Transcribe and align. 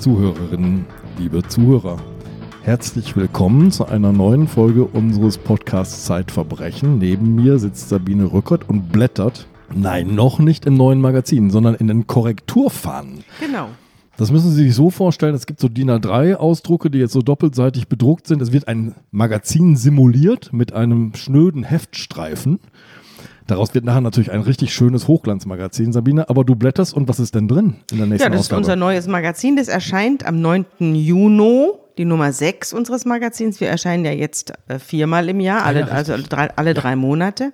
Liebe 0.00 0.16
Zuhörerinnen, 0.16 0.86
liebe 1.18 1.42
Zuhörer, 1.46 1.98
herzlich 2.62 3.16
willkommen 3.16 3.70
zu 3.70 3.84
einer 3.84 4.12
neuen 4.12 4.48
Folge 4.48 4.86
unseres 4.86 5.36
Podcasts 5.36 6.06
Zeitverbrechen. 6.06 6.96
Neben 6.96 7.34
mir 7.34 7.58
sitzt 7.58 7.90
Sabine 7.90 8.32
Rückert 8.32 8.66
und 8.66 8.92
blättert, 8.92 9.46
nein, 9.74 10.14
noch 10.14 10.38
nicht 10.38 10.64
im 10.64 10.72
neuen 10.72 11.02
Magazin, 11.02 11.50
sondern 11.50 11.74
in 11.74 11.86
den 11.86 12.06
Korrekturfahnen. 12.06 13.24
Genau. 13.40 13.68
Das 14.16 14.32
müssen 14.32 14.50
Sie 14.50 14.64
sich 14.64 14.74
so 14.74 14.88
vorstellen, 14.88 15.34
es 15.34 15.44
gibt 15.44 15.60
so 15.60 15.68
DIN 15.68 15.90
A3-Ausdrucke, 15.90 16.88
die 16.88 16.98
jetzt 16.98 17.12
so 17.12 17.20
doppelseitig 17.20 17.88
bedruckt 17.88 18.26
sind. 18.26 18.40
Es 18.40 18.52
wird 18.52 18.68
ein 18.68 18.94
Magazin 19.10 19.76
simuliert 19.76 20.50
mit 20.54 20.72
einem 20.72 21.14
schnöden 21.14 21.62
Heftstreifen. 21.62 22.58
Daraus 23.50 23.74
wird 23.74 23.84
nachher 23.84 24.00
natürlich 24.00 24.30
ein 24.30 24.42
richtig 24.42 24.72
schönes 24.72 25.08
Hochglanzmagazin, 25.08 25.92
Sabine. 25.92 26.28
Aber 26.30 26.44
du 26.44 26.54
blätterst 26.54 26.94
und 26.94 27.08
was 27.08 27.18
ist 27.18 27.34
denn 27.34 27.48
drin 27.48 27.76
in 27.90 27.98
der 27.98 28.06
nächsten 28.06 28.22
Ja, 28.22 28.30
das 28.30 28.42
Ausgabe? 28.42 28.60
ist 28.60 28.66
unser 28.66 28.76
neues 28.76 29.08
Magazin. 29.08 29.56
Das 29.56 29.66
erscheint 29.66 30.24
am 30.24 30.40
9. 30.40 30.94
Juni, 30.94 31.70
die 31.98 32.04
Nummer 32.04 32.32
6 32.32 32.72
unseres 32.72 33.04
Magazins. 33.06 33.60
Wir 33.60 33.68
erscheinen 33.68 34.04
ja 34.04 34.12
jetzt 34.12 34.52
äh, 34.68 34.78
viermal 34.78 35.28
im 35.28 35.40
Jahr, 35.40 35.64
alle, 35.64 35.80
ja, 35.80 35.86
also 35.86 36.12
alle 36.12 36.22
drei, 36.22 36.56
alle 36.56 36.74
drei 36.74 36.94
Monate. 36.94 37.52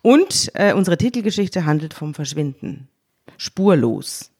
Und 0.00 0.52
äh, 0.54 0.74
unsere 0.74 0.96
Titelgeschichte 0.96 1.64
handelt 1.64 1.92
vom 1.92 2.14
Verschwinden. 2.14 2.88
Spurlos 3.36 4.30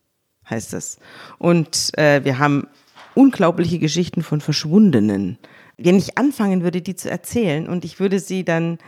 heißt 0.48 0.74
es. 0.74 0.98
Und 1.38 1.90
äh, 1.98 2.24
wir 2.24 2.38
haben 2.38 2.68
unglaubliche 3.14 3.80
Geschichten 3.80 4.22
von 4.22 4.40
Verschwundenen. 4.40 5.38
Wenn 5.76 5.96
ich 5.96 6.16
anfangen 6.16 6.62
würde, 6.62 6.80
die 6.80 6.94
zu 6.94 7.10
erzählen 7.10 7.68
und 7.68 7.84
ich 7.84 7.98
würde 7.98 8.20
sie 8.20 8.44
dann 8.44 8.78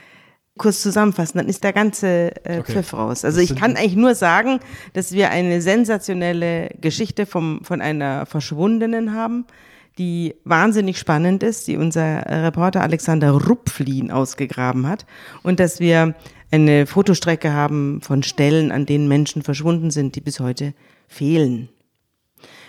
kurz 0.57 0.83
zusammenfassen, 0.83 1.39
dann 1.39 1.49
ist 1.49 1.65
der 1.65 1.73
ganze 1.73 2.31
äh, 2.45 2.61
Okay. 2.61 2.73
Pfiff 2.73 2.95
raus. 2.95 3.25
Also 3.25 3.41
ich 3.41 3.57
kann 3.57 3.77
eigentlich 3.77 3.97
nur 3.97 4.15
sagen, 4.15 4.61
dass 4.93 5.13
wir 5.13 5.31
eine 5.31 5.61
sensationelle 5.61 6.71
Geschichte 6.81 7.27
vom, 7.27 7.65
von 7.65 7.81
einer 7.81 8.27
Verschwundenen 8.27 9.15
haben, 9.15 9.47
die 9.99 10.35
wahnsinnig 10.45 10.99
spannend 10.99 11.43
ist, 11.43 11.67
die 11.67 11.77
unser 11.77 12.25
Reporter 12.27 12.83
Alexander 12.83 13.31
Rupflin 13.31 14.11
ausgegraben 14.11 14.89
hat 14.89 15.07
und 15.43 15.61
dass 15.61 15.81
wir 15.81 16.15
eine 16.51 16.87
Fotostrecke 16.87 17.53
haben 17.53 18.01
von 18.01 18.23
Stellen, 18.23 18.71
an 18.71 18.87
denen 18.87 19.09
Menschen 19.09 19.43
verschwunden 19.43 19.91
sind, 19.91 20.15
die 20.15 20.21
bis 20.21 20.39
heute 20.39 20.73
fehlen. 21.09 21.69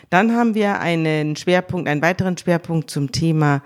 Dann 0.09 0.35
haben 0.35 0.55
wir 0.55 0.79
einen 0.79 1.35
Schwerpunkt, 1.35 1.87
einen 1.87 2.01
weiteren 2.01 2.37
Schwerpunkt 2.37 2.89
zum 2.89 3.11
Thema 3.11 3.61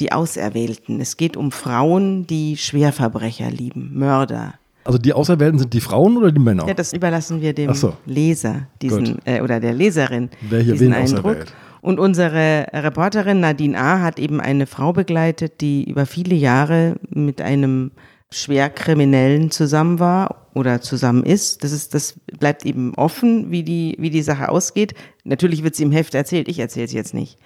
die 0.00 0.12
Auserwählten. 0.12 1.00
Es 1.00 1.16
geht 1.16 1.36
um 1.36 1.52
Frauen, 1.52 2.26
die 2.26 2.56
Schwerverbrecher 2.56 3.50
lieben, 3.50 3.92
Mörder. 3.98 4.54
also 4.84 4.98
die 4.98 5.12
Auserwählten 5.12 5.58
sind 5.58 5.72
die 5.72 5.80
Frauen 5.80 6.16
oder 6.16 6.32
die 6.32 6.40
Männer? 6.40 6.66
Ja, 6.66 6.74
das 6.74 6.92
überlassen 6.92 7.40
wir 7.40 7.52
dem 7.52 7.72
so. 7.74 7.94
Leser, 8.06 8.68
diesen 8.80 9.18
äh, 9.24 9.40
oder 9.40 9.60
der 9.60 9.72
Leserin, 9.74 10.30
Wer 10.40 10.60
hier 10.60 10.72
diesen 10.72 10.88
wen 10.88 10.94
Eindruck. 10.94 11.24
auserwählt. 11.24 11.54
Und 11.82 11.98
unsere 11.98 12.66
Reporterin 12.72 13.40
Nadine 13.40 13.76
A. 13.76 14.00
hat 14.00 14.20
eben 14.20 14.40
eine 14.40 14.66
Frau 14.66 14.92
begleitet, 14.92 15.60
die 15.60 15.88
über 15.90 16.06
viele 16.06 16.36
Jahre 16.36 16.94
mit 17.10 17.40
einem 17.40 17.90
Schwerkriminellen 18.30 19.50
zusammen 19.50 19.98
war 19.98 20.46
oder 20.54 20.80
zusammen 20.80 21.24
ist. 21.24 21.64
Das 21.64 21.72
ist, 21.72 21.94
das 21.94 22.14
bleibt 22.38 22.64
eben 22.66 22.94
offen, 22.94 23.50
wie 23.50 23.62
die, 23.62 23.96
wie 23.98 24.10
die 24.10 24.22
Sache 24.22 24.48
ausgeht. 24.48 24.94
Natürlich 25.24 25.64
wird 25.64 25.74
sie 25.74 25.82
im 25.82 25.92
Heft 25.92 26.14
erzählt, 26.14 26.48
ich 26.48 26.58
erzähle 26.58 26.86
es 26.86 26.92
jetzt 26.92 27.14
nicht. 27.14 27.38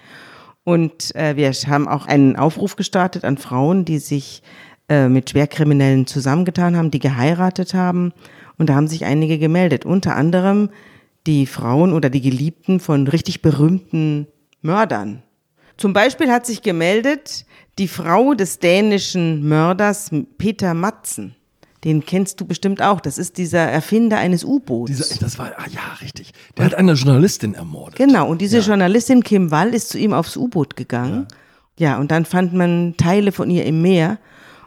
Und 0.66 1.14
äh, 1.14 1.36
wir 1.36 1.52
haben 1.52 1.86
auch 1.86 2.06
einen 2.06 2.34
Aufruf 2.34 2.74
gestartet 2.74 3.24
an 3.24 3.38
Frauen, 3.38 3.84
die 3.84 4.00
sich 4.00 4.42
äh, 4.88 5.08
mit 5.08 5.30
Schwerkriminellen 5.30 6.08
zusammengetan 6.08 6.76
haben, 6.76 6.90
die 6.90 6.98
geheiratet 6.98 7.72
haben. 7.72 8.12
Und 8.58 8.68
da 8.68 8.74
haben 8.74 8.88
sich 8.88 9.04
einige 9.04 9.38
gemeldet. 9.38 9.86
Unter 9.86 10.16
anderem 10.16 10.70
die 11.24 11.46
Frauen 11.46 11.92
oder 11.92 12.10
die 12.10 12.20
Geliebten 12.20 12.80
von 12.80 13.06
richtig 13.06 13.42
berühmten 13.42 14.26
Mördern. 14.60 15.22
Zum 15.76 15.92
Beispiel 15.92 16.32
hat 16.32 16.46
sich 16.46 16.62
gemeldet 16.62 17.46
die 17.78 17.86
Frau 17.86 18.34
des 18.34 18.58
dänischen 18.58 19.48
Mörders 19.48 20.10
Peter 20.36 20.74
Matzen. 20.74 21.36
Den 21.86 22.04
kennst 22.04 22.40
du 22.40 22.44
bestimmt 22.44 22.82
auch. 22.82 23.00
Das 23.00 23.16
ist 23.16 23.38
dieser 23.38 23.60
Erfinder 23.60 24.18
eines 24.18 24.42
U-Boots. 24.42 25.20
Das 25.20 25.38
war, 25.38 25.52
ah, 25.56 25.66
ja, 25.70 25.80
richtig. 26.02 26.32
Der 26.56 26.64
hat 26.64 26.74
eine 26.74 26.94
Journalistin 26.94 27.54
ermordet. 27.54 27.96
Genau, 27.96 28.28
und 28.28 28.40
diese 28.40 28.58
Journalistin 28.58 29.22
Kim 29.22 29.52
Wall 29.52 29.72
ist 29.72 29.90
zu 29.90 29.98
ihm 29.98 30.12
aufs 30.12 30.36
U-Boot 30.36 30.74
gegangen. 30.74 31.28
Ja. 31.78 31.98
und 31.98 32.10
dann 32.10 32.24
fand 32.24 32.54
man 32.54 32.96
Teile 32.96 33.30
von 33.30 33.48
ihr 33.50 33.64
im 33.64 33.82
Meer. 33.82 34.18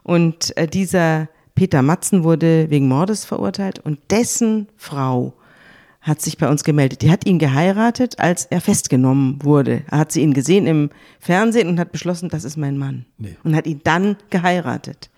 Und 0.03 0.56
äh, 0.56 0.66
dieser 0.66 1.28
Peter 1.56 1.81
Matzen 1.81 2.24
wurde 2.24 2.69
wegen 2.69 2.88
Mordes 2.88 3.25
verurteilt 3.25 3.79
und 3.79 4.00
dessen 4.12 4.69
Frau 4.78 5.34
hat 6.00 6.22
sich 6.22 6.38
bei 6.38 6.47
uns 6.47 6.63
gemeldet. 6.63 7.02
Die 7.02 7.12
hat 7.12 7.25
ihn 7.25 7.38
geheiratet, 7.38 8.18
als 8.18 8.46
er 8.46 8.62
festgenommen 8.62 9.40
wurde. 9.44 9.84
Er 9.91 9.97
hat 9.97 10.13
sie 10.13 10.22
ihn 10.22 10.34
gesehen 10.34 10.68
im 10.68 10.90
Fernsehen 11.19 11.68
und 11.68 11.79
hat 11.81 11.91
beschlossen, 11.91 12.29
das 12.29 12.46
ist 12.46 12.56
mein 12.56 12.78
Mann. 12.78 13.06
Nee. 13.18 13.35
Und 13.44 13.58
hat 13.58 13.68
ihn 13.68 13.81
dann 13.84 14.16
geheiratet. 14.29 15.09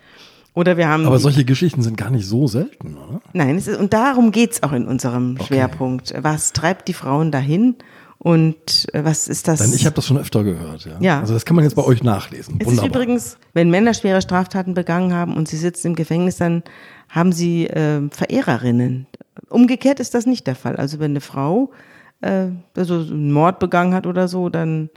Oder 0.54 0.76
wir 0.76 0.88
haben 0.88 1.06
Aber 1.06 1.18
solche 1.18 1.44
Geschichten 1.44 1.82
sind 1.82 1.96
gar 1.96 2.10
nicht 2.10 2.26
so 2.26 2.46
selten, 2.46 2.96
oder? 2.96 3.22
Nein, 3.32 3.56
es 3.56 3.68
ist, 3.68 3.78
und 3.78 3.92
darum 3.92 4.32
geht's 4.32 4.62
auch 4.62 4.72
in 4.72 4.86
unserem 4.86 5.38
Schwerpunkt. 5.46 6.12
Was 6.18 6.52
treibt 6.52 6.88
die 6.88 6.92
Frauen 6.92 7.32
dahin 7.32 7.76
und 8.18 8.86
äh, 8.92 9.02
was 9.04 9.28
ist 9.28 9.48
das? 9.48 9.60
Denn 9.60 9.72
ich 9.72 9.86
habe 9.86 9.96
das 9.96 10.06
schon 10.06 10.18
öfter 10.18 10.44
gehört, 10.44 10.84
ja. 10.84 10.98
Ja. 11.00 11.20
Also 11.20 11.32
das 11.32 11.44
kann 11.44 11.56
man 11.56 11.64
jetzt 11.64 11.74
bei 11.74 11.84
euch 11.84 12.02
nachlesen. 12.02 12.56
es 12.60 12.66
Wunderbar. 12.66 12.84
ist 12.84 12.94
übrigens, 12.94 13.38
wenn 13.54 13.70
Männer 13.70 13.94
schwere 13.94 14.20
Straftaten 14.20 14.74
begangen 14.74 15.14
haben 15.14 15.36
und 15.36 15.48
sie 15.48 15.56
sitzen 15.56 15.88
im 15.88 15.94
Gefängnis, 15.94 16.36
dann 16.36 16.62
haben 17.08 17.32
sie 17.32 17.66
äh, 17.66 18.08
Verehrerinnen. 18.10 19.06
Umgekehrt 19.48 20.00
ist 20.00 20.14
das 20.14 20.26
nicht 20.26 20.46
der 20.46 20.54
Fall. 20.54 20.76
Also 20.76 20.98
wenn 20.98 21.12
eine 21.12 21.20
Frau 21.20 21.70
äh, 22.22 22.48
also 22.76 22.94
einen 22.94 23.32
Mord 23.32 23.58
begangen 23.58 23.94
hat 23.94 24.06
oder 24.06 24.28
so, 24.28 24.48
dann 24.48 24.90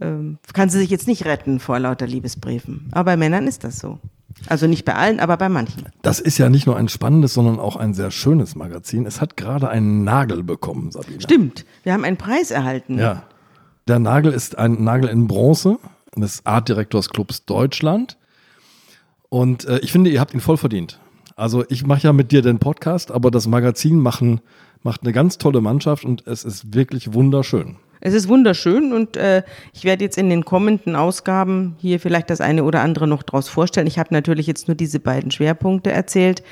ähm, 0.00 0.38
kann 0.54 0.70
sie 0.70 0.78
sich 0.78 0.90
jetzt 0.90 1.08
nicht 1.08 1.24
retten 1.24 1.60
vor 1.60 1.78
lauter 1.78 2.06
Liebesbriefen. 2.06 2.88
Aber 2.92 3.12
bei 3.12 3.16
Männern 3.16 3.46
ist 3.46 3.64
das 3.64 3.78
so. 3.78 3.98
Also 4.46 4.66
nicht 4.66 4.84
bei 4.84 4.94
allen, 4.94 5.20
aber 5.20 5.36
bei 5.36 5.48
manchen. 5.48 5.86
Das 6.02 6.20
ist 6.20 6.38
ja 6.38 6.48
nicht 6.48 6.66
nur 6.66 6.76
ein 6.76 6.88
spannendes, 6.88 7.34
sondern 7.34 7.58
auch 7.58 7.76
ein 7.76 7.94
sehr 7.94 8.10
schönes 8.10 8.54
Magazin. 8.54 9.04
Es 9.06 9.20
hat 9.20 9.36
gerade 9.36 9.68
einen 9.68 10.04
Nagel 10.04 10.42
bekommen, 10.42 10.90
Sabine. 10.90 11.20
Stimmt. 11.20 11.64
Wir 11.82 11.92
haben 11.92 12.04
einen 12.04 12.16
Preis 12.16 12.50
erhalten. 12.50 12.98
Ja. 12.98 13.24
Der 13.88 13.98
Nagel 13.98 14.32
ist 14.32 14.56
ein 14.58 14.84
Nagel 14.84 15.08
in 15.08 15.26
Bronze 15.26 15.78
des 16.16 16.44
Artdirektors 16.46 17.10
Clubs 17.10 17.44
Deutschland. 17.44 18.16
Und 19.28 19.64
äh, 19.64 19.78
ich 19.80 19.92
finde, 19.92 20.10
ihr 20.10 20.20
habt 20.20 20.34
ihn 20.34 20.40
voll 20.40 20.56
verdient. 20.56 21.00
Also 21.36 21.64
ich 21.68 21.86
mache 21.86 22.02
ja 22.02 22.12
mit 22.12 22.32
dir 22.32 22.42
den 22.42 22.58
Podcast, 22.58 23.10
aber 23.10 23.30
das 23.30 23.46
Magazin 23.46 23.98
machen, 23.98 24.40
macht 24.82 25.02
eine 25.02 25.12
ganz 25.12 25.38
tolle 25.38 25.60
Mannschaft 25.60 26.04
und 26.04 26.26
es 26.26 26.44
ist 26.44 26.74
wirklich 26.74 27.14
wunderschön. 27.14 27.76
Es 28.00 28.14
ist 28.14 28.28
wunderschön 28.28 28.92
und 28.92 29.16
äh, 29.16 29.42
ich 29.72 29.84
werde 29.84 30.04
jetzt 30.04 30.18
in 30.18 30.30
den 30.30 30.44
kommenden 30.44 30.96
Ausgaben 30.96 31.76
hier 31.78 32.00
vielleicht 32.00 32.30
das 32.30 32.40
eine 32.40 32.64
oder 32.64 32.82
andere 32.82 33.06
noch 33.08 33.22
draus 33.22 33.48
vorstellen. 33.48 33.86
Ich 33.86 33.98
habe 33.98 34.12
natürlich 34.12 34.46
jetzt 34.46 34.68
nur 34.68 34.74
diese 34.74 35.00
beiden 35.00 35.30
Schwerpunkte 35.30 35.90
erzählt, 35.90 36.42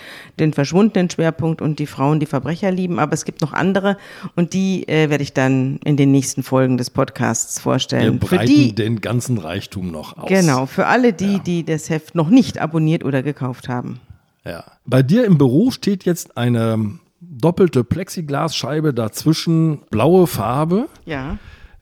den 0.40 0.52
verschwundenen 0.52 1.10
Schwerpunkt 1.10 1.62
und 1.62 1.78
die 1.78 1.86
Frauen, 1.86 2.20
die 2.20 2.26
Verbrecher 2.26 2.70
lieben, 2.70 2.98
aber 2.98 3.12
es 3.12 3.24
gibt 3.24 3.40
noch 3.40 3.52
andere 3.52 3.96
und 4.34 4.52
die 4.52 4.88
äh, 4.88 5.08
werde 5.10 5.22
ich 5.22 5.32
dann 5.32 5.78
in 5.84 5.96
den 5.96 6.10
nächsten 6.10 6.42
Folgen 6.42 6.78
des 6.78 6.90
Podcasts 6.90 7.58
Wir 7.58 7.62
vorstellen. 7.62 8.20
Für 8.20 8.36
breiten 8.36 8.46
die, 8.46 8.74
den 8.74 9.00
ganzen 9.00 9.38
Reichtum 9.38 9.90
noch 9.90 10.16
aus. 10.16 10.28
genau, 10.28 10.66
für 10.66 10.86
alle 10.86 11.12
die, 11.12 11.40
die 11.40 11.64
das 11.64 11.90
Heft 11.90 12.14
noch 12.14 12.28
nicht 12.28 12.58
abonniert 12.58 13.04
oder 13.04 13.22
gekauft 13.22 13.68
haben. 13.68 14.00
Ja. 14.44 14.64
Bei 14.84 15.02
dir 15.02 15.24
im 15.24 15.38
Büro 15.38 15.70
steht 15.70 16.04
jetzt 16.04 16.36
eine 16.36 16.98
doppelte 17.40 17.84
Plexiglasscheibe 17.84 18.94
dazwischen, 18.94 19.82
blaue 19.90 20.26
Farbe, 20.26 20.88
Ja. 21.04 21.38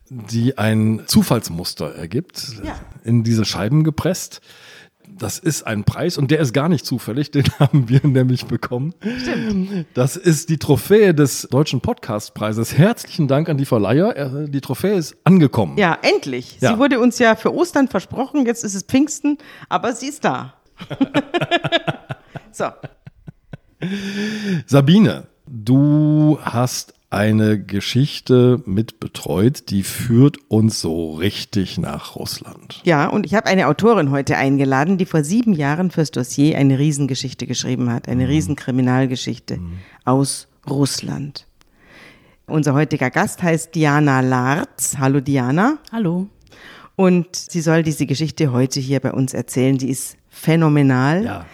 die 0.09 0.57
ein 0.57 1.03
Zufallsmuster 1.07 1.95
ergibt, 1.95 2.55
Ja. 2.63 2.75
in 3.03 3.23
diese 3.23 3.45
Scheiben 3.45 3.83
gepresst. 3.83 4.41
Das 5.07 5.37
ist 5.39 5.65
ein 5.67 5.83
Preis 5.85 6.17
und 6.17 6.29
der 6.31 6.39
ist 6.39 6.51
gar 6.51 6.67
nicht 6.67 6.85
zufällig, 6.85 7.29
den 7.31 7.45
haben 7.59 7.87
wir 7.89 8.01
nämlich 8.05 8.47
bekommen. 8.47 8.93
Stimmt. 9.21 9.85
Das 9.93 10.17
ist 10.17 10.49
die 10.49 10.57
Trophäe 10.57 11.13
des 11.13 11.43
Deutschen 11.49 11.79
Podcastpreises. 11.79 12.75
Herzlichen 12.77 13.27
Dank 13.27 13.47
an 13.47 13.57
die 13.57 13.65
Verleiher. 13.65 14.47
Die 14.47 14.61
Trophäe 14.61 14.95
ist 14.95 15.15
angekommen. 15.23 15.77
Ja, 15.77 15.97
endlich. 16.01 16.57
Ja. 16.59 16.73
Sie 16.73 16.79
wurde 16.79 16.99
uns 16.99 17.17
ja 17.19 17.35
für 17.35 17.53
Ostern 17.53 17.87
versprochen, 17.87 18.45
jetzt 18.45 18.63
ist 18.63 18.73
es 18.75 18.81
Pfingsten, 18.83 19.37
aber 19.69 19.93
sie 19.93 20.07
ist 20.07 20.25
da. 20.25 20.55
so. 22.51 22.65
Sabine, 24.65 25.27
du 25.65 26.39
hast 26.41 26.93
eine 27.09 27.61
Geschichte 27.61 28.61
mit 28.65 28.99
betreut, 28.99 29.69
die 29.69 29.83
führt 29.83 30.37
uns 30.49 30.81
so 30.81 31.13
richtig 31.13 31.77
nach 31.77 32.15
Russland. 32.15 32.81
Ja, 32.83 33.07
und 33.07 33.25
ich 33.25 33.35
habe 33.35 33.47
eine 33.47 33.67
Autorin 33.67 34.11
heute 34.11 34.37
eingeladen, 34.37 34.97
die 34.97 35.05
vor 35.05 35.23
sieben 35.23 35.53
Jahren 35.53 35.91
fürs 35.91 36.11
Dossier 36.11 36.57
eine 36.57 36.77
Riesengeschichte 36.77 37.47
geschrieben 37.47 37.91
hat, 37.91 38.09
eine 38.09 38.27
Riesenkriminalgeschichte 38.27 39.59
aus 40.03 40.47
Russland. 40.69 41.47
Unser 42.47 42.73
heutiger 42.73 43.09
Gast 43.09 43.41
heißt 43.41 43.73
Diana 43.73 44.19
Larz. 44.19 44.97
Hallo 44.99 45.19
Diana. 45.19 45.77
Hallo. 45.91 46.27
Und 46.95 47.35
sie 47.35 47.61
soll 47.61 47.83
diese 47.83 48.05
Geschichte 48.05 48.51
heute 48.51 48.79
hier 48.79 48.99
bei 48.99 49.11
uns 49.11 49.33
erzählen. 49.33 49.77
Die 49.77 49.89
ist 49.89 50.17
phänomenal. 50.29 51.23
Ja. 51.23 51.45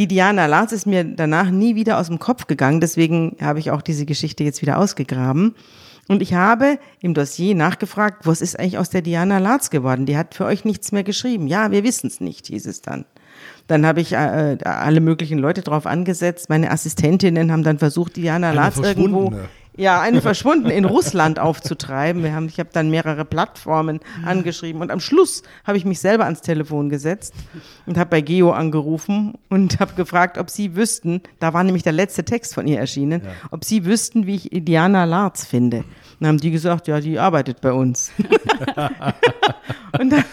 Die 0.00 0.08
Diana 0.08 0.46
Larz 0.46 0.72
ist 0.72 0.86
mir 0.86 1.04
danach 1.04 1.50
nie 1.50 1.74
wieder 1.74 1.98
aus 1.98 2.06
dem 2.06 2.18
Kopf 2.18 2.46
gegangen. 2.46 2.80
Deswegen 2.80 3.36
habe 3.38 3.58
ich 3.58 3.70
auch 3.70 3.82
diese 3.82 4.06
Geschichte 4.06 4.42
jetzt 4.44 4.62
wieder 4.62 4.78
ausgegraben. 4.78 5.54
Und 6.08 6.22
ich 6.22 6.32
habe 6.32 6.78
im 7.02 7.12
Dossier 7.12 7.54
nachgefragt, 7.54 8.26
was 8.26 8.40
ist 8.40 8.58
eigentlich 8.58 8.78
aus 8.78 8.88
der 8.88 9.02
Diana 9.02 9.36
Latz 9.36 9.68
geworden? 9.68 10.06
Die 10.06 10.16
hat 10.16 10.34
für 10.34 10.46
euch 10.46 10.64
nichts 10.64 10.90
mehr 10.90 11.04
geschrieben. 11.04 11.48
Ja, 11.48 11.70
wir 11.70 11.84
wissen 11.84 12.06
es 12.06 12.18
nicht, 12.18 12.46
hieß 12.46 12.64
es 12.64 12.80
dann. 12.80 13.04
Dann 13.66 13.84
habe 13.84 14.00
ich 14.00 14.14
äh, 14.14 14.56
alle 14.64 15.00
möglichen 15.02 15.38
Leute 15.38 15.60
drauf 15.60 15.84
angesetzt. 15.84 16.48
Meine 16.48 16.70
Assistentinnen 16.70 17.52
haben 17.52 17.62
dann 17.62 17.78
versucht, 17.78 18.16
Diana 18.16 18.52
Latz 18.52 18.78
irgendwo 18.78 19.34
ja, 19.76 20.00
eine 20.00 20.20
verschwunden 20.20 20.68
in 20.68 20.84
Russland 20.84 21.38
aufzutreiben. 21.38 22.22
Wir 22.22 22.34
haben, 22.34 22.46
ich 22.46 22.58
habe 22.58 22.70
dann 22.72 22.90
mehrere 22.90 23.24
Plattformen 23.24 24.00
angeschrieben 24.24 24.82
und 24.82 24.90
am 24.90 25.00
Schluss 25.00 25.42
habe 25.64 25.78
ich 25.78 25.84
mich 25.84 26.00
selber 26.00 26.24
ans 26.24 26.40
Telefon 26.42 26.88
gesetzt 26.88 27.34
und 27.86 27.96
habe 27.96 28.10
bei 28.10 28.20
Geo 28.20 28.50
angerufen 28.52 29.34
und 29.48 29.80
habe 29.80 29.94
gefragt, 29.94 30.38
ob 30.38 30.50
sie 30.50 30.76
wüssten, 30.76 31.22
da 31.38 31.54
war 31.54 31.64
nämlich 31.64 31.82
der 31.82 31.92
letzte 31.92 32.24
Text 32.24 32.54
von 32.54 32.66
ihr 32.66 32.78
erschienen, 32.78 33.22
ja. 33.24 33.30
ob 33.50 33.64
sie 33.64 33.84
wüssten, 33.84 34.26
wie 34.26 34.36
ich 34.36 34.48
Diana 34.64 35.04
Larz 35.04 35.44
finde. 35.44 35.84
Dann 36.18 36.28
haben 36.28 36.38
die 36.38 36.50
gesagt, 36.50 36.86
ja, 36.86 37.00
die 37.00 37.18
arbeitet 37.18 37.60
bei 37.60 37.72
uns. 37.72 38.12
und 39.98 40.10
dann, 40.10 40.24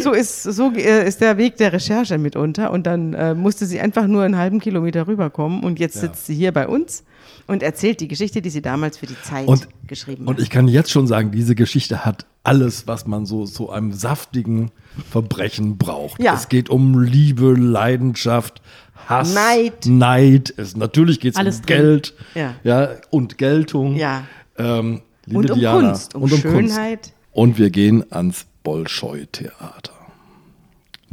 so 0.00 0.12
ist, 0.12 0.42
so 0.42 0.72
äh, 0.72 1.06
ist 1.06 1.20
der 1.20 1.36
Weg 1.38 1.56
der 1.56 1.72
Recherche 1.72 2.18
mitunter. 2.18 2.70
Und 2.70 2.86
dann 2.86 3.14
äh, 3.14 3.34
musste 3.34 3.66
sie 3.66 3.80
einfach 3.80 4.06
nur 4.06 4.22
einen 4.22 4.36
halben 4.36 4.60
Kilometer 4.60 5.08
rüberkommen 5.08 5.64
und 5.64 5.80
jetzt 5.80 6.00
sitzt 6.00 6.26
sie 6.26 6.34
hier 6.34 6.52
bei 6.52 6.68
uns 6.68 7.04
und 7.46 7.62
erzählt 7.62 8.00
die 8.00 8.08
Geschichte, 8.08 8.42
die 8.42 8.50
sie 8.50 8.62
damals 8.62 8.98
für 8.98 9.06
die 9.06 9.20
Zeit 9.22 9.46
und, 9.46 9.68
geschrieben 9.86 10.24
hat. 10.24 10.36
Und 10.36 10.42
ich 10.42 10.50
kann 10.50 10.68
jetzt 10.68 10.90
schon 10.90 11.06
sagen, 11.06 11.30
diese 11.30 11.54
Geschichte 11.54 12.04
hat 12.04 12.26
alles, 12.42 12.86
was 12.86 13.06
man 13.06 13.26
so 13.26 13.44
zu 13.44 13.54
so 13.54 13.70
einem 13.70 13.92
saftigen 13.92 14.70
Verbrechen 15.10 15.78
braucht. 15.78 16.22
Ja. 16.22 16.34
Es 16.34 16.48
geht 16.48 16.70
um 16.70 17.00
Liebe, 17.00 17.54
Leidenschaft, 17.54 18.62
Hass, 19.08 19.34
Neid. 19.34 19.86
Neid. 19.86 20.54
Es, 20.56 20.76
natürlich 20.76 21.20
geht 21.20 21.38
es 21.38 21.58
um 21.58 21.62
Geld 21.66 22.14
ja. 22.34 22.54
Ja, 22.64 22.90
und 23.10 23.38
Geltung. 23.38 23.96
Ja. 23.96 24.24
Ähm, 24.58 25.02
und 25.28 25.50
um 25.50 25.58
Diana, 25.58 25.88
Kunst, 25.88 26.14
um, 26.14 26.22
und 26.22 26.32
um 26.32 26.38
Schönheit. 26.40 27.02
Kunst. 27.02 27.14
Und 27.32 27.58
wir 27.58 27.70
gehen 27.70 28.04
ans 28.10 28.46
Bolschoi-Theater. 28.62 29.92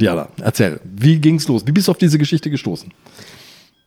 Diana, 0.00 0.28
erzähl, 0.40 0.80
wie 0.84 1.18
ging's 1.18 1.46
los? 1.46 1.66
Wie 1.66 1.72
bist 1.72 1.88
du 1.88 1.92
auf 1.92 1.98
diese 1.98 2.18
Geschichte 2.18 2.50
gestoßen? 2.50 2.92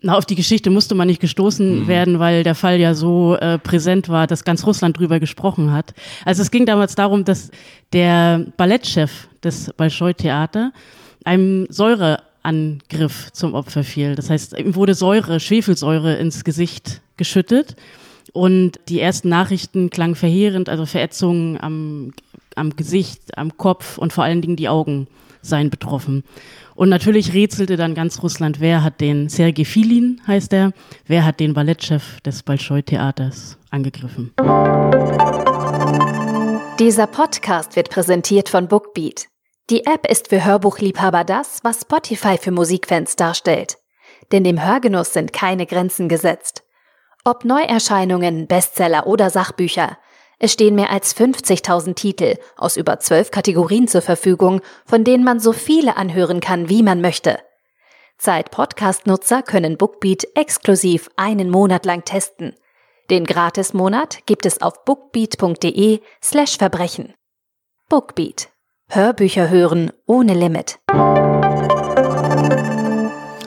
Na, 0.07 0.18
auf 0.18 0.25
die 0.25 0.36
Geschichte 0.36 0.69
musste 0.69 0.95
man 0.95 1.07
nicht 1.07 1.19
gestoßen 1.19 1.81
mhm. 1.81 1.88
werden, 1.89 2.19
weil 2.19 2.44
der 2.44 2.56
Fall 2.56 2.80
ja 2.80 2.94
so 2.94 3.36
äh, 3.36 3.59
präsent 3.59 4.07
war, 4.07 4.25
dass 4.25 4.45
ganz 4.45 4.65
Russland 4.65 4.98
drüber 4.98 5.19
gesprochen 5.19 5.74
hat. 5.74 5.94
Also 6.24 6.44
es 6.44 6.50
ging 6.50 6.65
damals 6.65 6.95
darum, 6.95 7.25
dass 7.25 7.51
der 7.92 8.45
Ballettchef 8.56 9.27
des 9.44 9.74
Bolschoi-Theater 9.75 10.71
einem 11.25 11.68
Säureangriff 11.69 13.33
zum 13.33 13.54
Opfer 13.54 13.83
fiel. 13.83 14.15
Das 14.15 14.30
heißt, 14.30 14.57
ihm 14.57 14.75
wurde 14.75 14.94
Säure, 14.94 15.42
Schwefelsäure 15.42 16.15
ins 16.15 16.45
Gesicht 16.45 17.01
geschüttet. 17.18 17.75
Und 18.31 18.80
die 18.88 19.01
ersten 19.01 19.27
Nachrichten 19.27 19.89
klangen 19.89 20.15
verheerend, 20.15 20.69
also 20.69 20.86
Verätzungen 20.86 21.60
am, 21.60 22.13
am 22.56 22.77
Gesicht, 22.77 23.38
am 23.38 23.57
Kopf 23.57 23.98
und 23.98 24.13
vor 24.13 24.24
allen 24.24 24.42
Dingen 24.42 24.56
die 24.56 24.69
Augen 24.69 25.07
seien 25.42 25.69
betroffen. 25.69 26.24
Und 26.77 26.89
natürlich 26.89 27.33
rätselte 27.33 27.75
dann 27.75 27.95
ganz 27.95 28.21
Russland, 28.21 28.59
wer 28.59 28.83
hat 28.83 29.01
den, 29.01 29.29
Sergei 29.29 29.65
Filin 29.65 30.21
heißt 30.27 30.53
er, 30.53 30.74
wer 31.07 31.25
hat 31.25 31.39
den 31.39 31.56
Ballettchef 31.56 32.21
des 32.21 32.44
Bolschoi-Theaters 32.44 33.57
angegriffen. 33.71 34.31
Dieser 36.77 37.07
Podcast 37.07 37.75
wird 37.75 37.89
präsentiert 37.89 38.47
von 38.47 38.68
Bookbeat. 38.68 39.25
Die 39.71 39.88
App 39.88 40.07
ist 40.07 40.27
für 40.27 40.45
Hörbuchliebhaber 40.45 41.24
das, 41.24 41.62
was 41.63 41.81
Spotify 41.81 42.38
für 42.38 42.51
Musikfans 42.51 43.15
darstellt. 43.15 43.79
Denn 44.31 44.44
dem 44.44 44.63
Hörgenuss 44.63 45.13
sind 45.13 45.33
keine 45.33 45.65
Grenzen 45.65 46.07
gesetzt. 46.07 46.63
Ob 47.25 47.44
Neuerscheinungen, 47.44 48.45
Bestseller 48.45 49.07
oder 49.07 49.31
Sachbücher, 49.31 49.97
es 50.39 50.54
stehen 50.54 50.75
mehr 50.75 50.92
als 50.92 51.16
50.000 51.16 51.95
Titel 51.95 52.36
aus 52.57 52.78
über 52.78 53.00
zwölf 53.00 53.31
Kategorien 53.31 53.88
zur 53.88 54.04
Verfügung, 54.04 54.62
von 54.86 55.04
denen 55.04 55.24
man 55.24 55.39
so 55.39 55.51
viele 55.51 55.98
anhören 55.98 56.42
kann, 56.42 56.69
wie 56.69 56.84
man 56.84 57.01
möchte. 57.01 57.39
Zeit-Podcast-Nutzer 58.19 59.42
können 59.42 59.78
Bookbeat 59.78 60.28
exklusiv 60.36 61.10
einen 61.16 61.50
Monat 61.50 61.86
lang 61.86 62.06
testen. 62.06 62.54
Den 63.10 63.25
Gratis-Monat 63.25 64.19
gibt 64.28 64.45
es 64.45 64.62
auf 64.62 64.86
bookbeat.de 64.86 66.01
slash 66.24 66.57
Verbrechen. 66.57 67.13
Bookbeat. 67.89 68.50
Hörbücher 68.89 69.50
hören 69.50 69.92
ohne 70.06 70.36
Limit. 70.36 70.78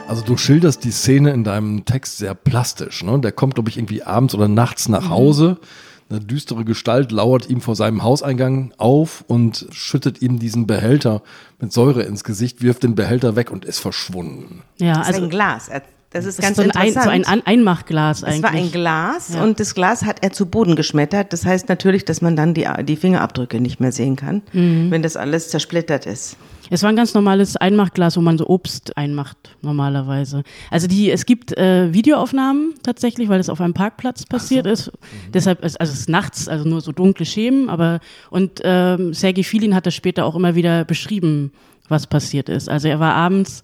Also 0.09 0.25
du 0.25 0.37
schilderst 0.37 0.83
die 0.83 0.91
Szene 0.91 1.31
in 1.31 1.45
deinem 1.45 1.85
Text 1.85 2.19
sehr 2.19 2.35
plastisch. 2.35 3.05
Ne? 3.05 3.21
Der 3.21 3.31
kommt, 3.31 3.55
glaube 3.55 3.71
ich, 3.71 3.77
irgendwie 3.77 4.03
abends 4.03 4.35
oder 4.35 4.49
nachts 4.49 4.89
nach 4.89 5.05
mhm. 5.05 5.11
Hause. 5.11 5.59
Mhm 5.61 5.90
eine 6.11 6.21
düstere 6.21 6.65
Gestalt 6.65 7.13
lauert 7.13 7.49
ihm 7.49 7.61
vor 7.61 7.77
seinem 7.77 8.03
Hauseingang 8.03 8.73
auf 8.79 9.25
und 9.29 9.67
schüttet 9.71 10.23
ihm 10.23 10.39
diesen 10.39 10.67
Behälter 10.67 11.23
mit 11.61 11.73
Säure 11.73 12.03
ins 12.03 12.25
Gesicht, 12.25 12.63
wirft 12.63 12.83
den 12.83 12.95
Behälter 12.95 13.37
weg 13.37 13.51
und 13.51 13.65
ist 13.65 13.79
verschwunden. 13.79 14.63
Ja, 14.79 14.95
das 14.95 15.07
also 15.07 15.19
ist 15.21 15.25
ein 15.25 15.31
Glas. 15.31 15.71
Das 16.11 16.25
ist 16.25 16.39
das 16.39 16.45
ganz 16.45 16.59
ist 16.59 16.65
so 16.65 16.79
ein, 16.79 16.89
interessant. 16.89 17.25
so 17.25 17.33
ein 17.33 17.47
Einmachglas 17.47 18.25
eigentlich. 18.25 18.37
Es 18.39 18.43
war 18.43 18.51
ein 18.51 18.73
Glas 18.73 19.35
ja. 19.35 19.45
und 19.45 19.61
das 19.61 19.75
Glas 19.77 20.05
hat 20.05 20.23
er 20.23 20.33
zu 20.33 20.47
Boden 20.47 20.75
geschmettert. 20.75 21.33
Das 21.33 21.47
heißt 21.47 21.69
natürlich, 21.69 22.05
dass 22.05 22.21
man 22.21 22.35
dann 22.35 22.53
die, 22.53 22.67
die 22.83 22.97
Fingerabdrücke 22.97 23.61
nicht 23.61 23.79
mehr 23.79 23.93
sehen 23.93 24.17
kann, 24.17 24.43
mhm. 24.53 24.91
wenn 24.91 25.03
das 25.03 25.17
alles 25.17 25.51
zersplittert 25.51 26.07
ist. 26.07 26.37
Es 26.73 26.83
war 26.83 26.91
ein 26.91 26.97
ganz 26.97 27.15
normales 27.15 27.57
Einmachglas, 27.57 28.17
wo 28.17 28.21
man 28.21 28.39
so 28.39 28.47
Obst 28.49 28.97
einmacht 28.97 29.57
normalerweise. 29.61 30.45
Also 30.71 30.87
die, 30.87 31.11
es 31.11 31.27
gibt 31.27 31.57
äh, 31.57 31.93
Videoaufnahmen 31.93 32.75
tatsächlich, 32.83 33.29
weil 33.29 33.41
es 33.41 33.49
auf 33.49 33.61
einem 33.61 33.75
Parkplatz 33.75 34.25
passiert 34.25 34.67
so. 34.67 34.71
ist. 34.71 34.87
Mhm. 34.87 35.33
Deshalb 35.33 35.65
ist 35.65 35.81
also 35.81 35.93
es 35.93 36.01
ist 36.01 36.09
nachts, 36.09 36.49
also 36.49 36.69
nur 36.69 36.81
so 36.81 36.91
dunkle 36.93 37.27
Schemen. 37.27 37.69
Aber 37.69 38.01
und 38.31 38.61
ähm, 38.65 39.15
Sergei 39.15 39.45
Filin 39.45 39.75
hat 39.75 39.87
das 39.87 39.95
später 39.95 40.25
auch 40.25 40.35
immer 40.35 40.57
wieder 40.57 40.85
beschrieben, 40.85 41.53
was 41.89 42.07
passiert 42.07 42.49
ist. 42.49 42.69
Also 42.69 42.89
er 42.89 43.01
war 43.01 43.15
abends 43.15 43.63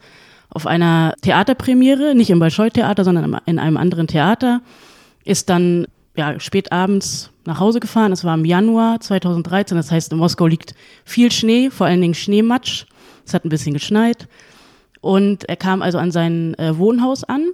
auf 0.51 0.67
einer 0.67 1.15
Theaterpremiere, 1.23 2.15
nicht 2.15 2.31
im 2.31 2.39
Bolschoi-Theater, 2.39 3.05
sondern 3.05 3.39
in 3.47 3.59
einem 3.59 3.77
anderen 3.77 4.07
Theater, 4.07 4.61
ist 5.25 5.49
dann 5.51 5.87
ja, 6.17 6.41
spät 6.41 6.73
abends 6.73 7.31
nach 7.45 7.61
Hause 7.61 7.81
gefahren. 7.81 8.13
Es 8.13 8.25
war 8.25 8.35
im 8.35 8.45
Januar 8.45 9.01
2013, 9.01 9.77
das 9.77 9.91
heißt, 9.91 10.13
in 10.13 10.19
Moskau 10.19 10.47
liegt 10.47 10.75
viel 11.05 11.31
Schnee, 11.31 11.71
vor 11.71 11.87
allen 11.87 12.01
Dingen 12.01 12.15
Schneematsch. 12.15 12.87
Es 13.25 13.35
hat 13.35 13.45
ein 13.45 13.51
bisschen 13.51 13.75
geschneit. 13.75 14.29
Und 15.01 15.49
er 15.49 15.57
kam 15.57 15.83
also 15.83 15.99
an 15.99 16.11
sein 16.11 16.55
äh, 16.59 16.77
Wohnhaus 16.79 17.25
an. 17.25 17.47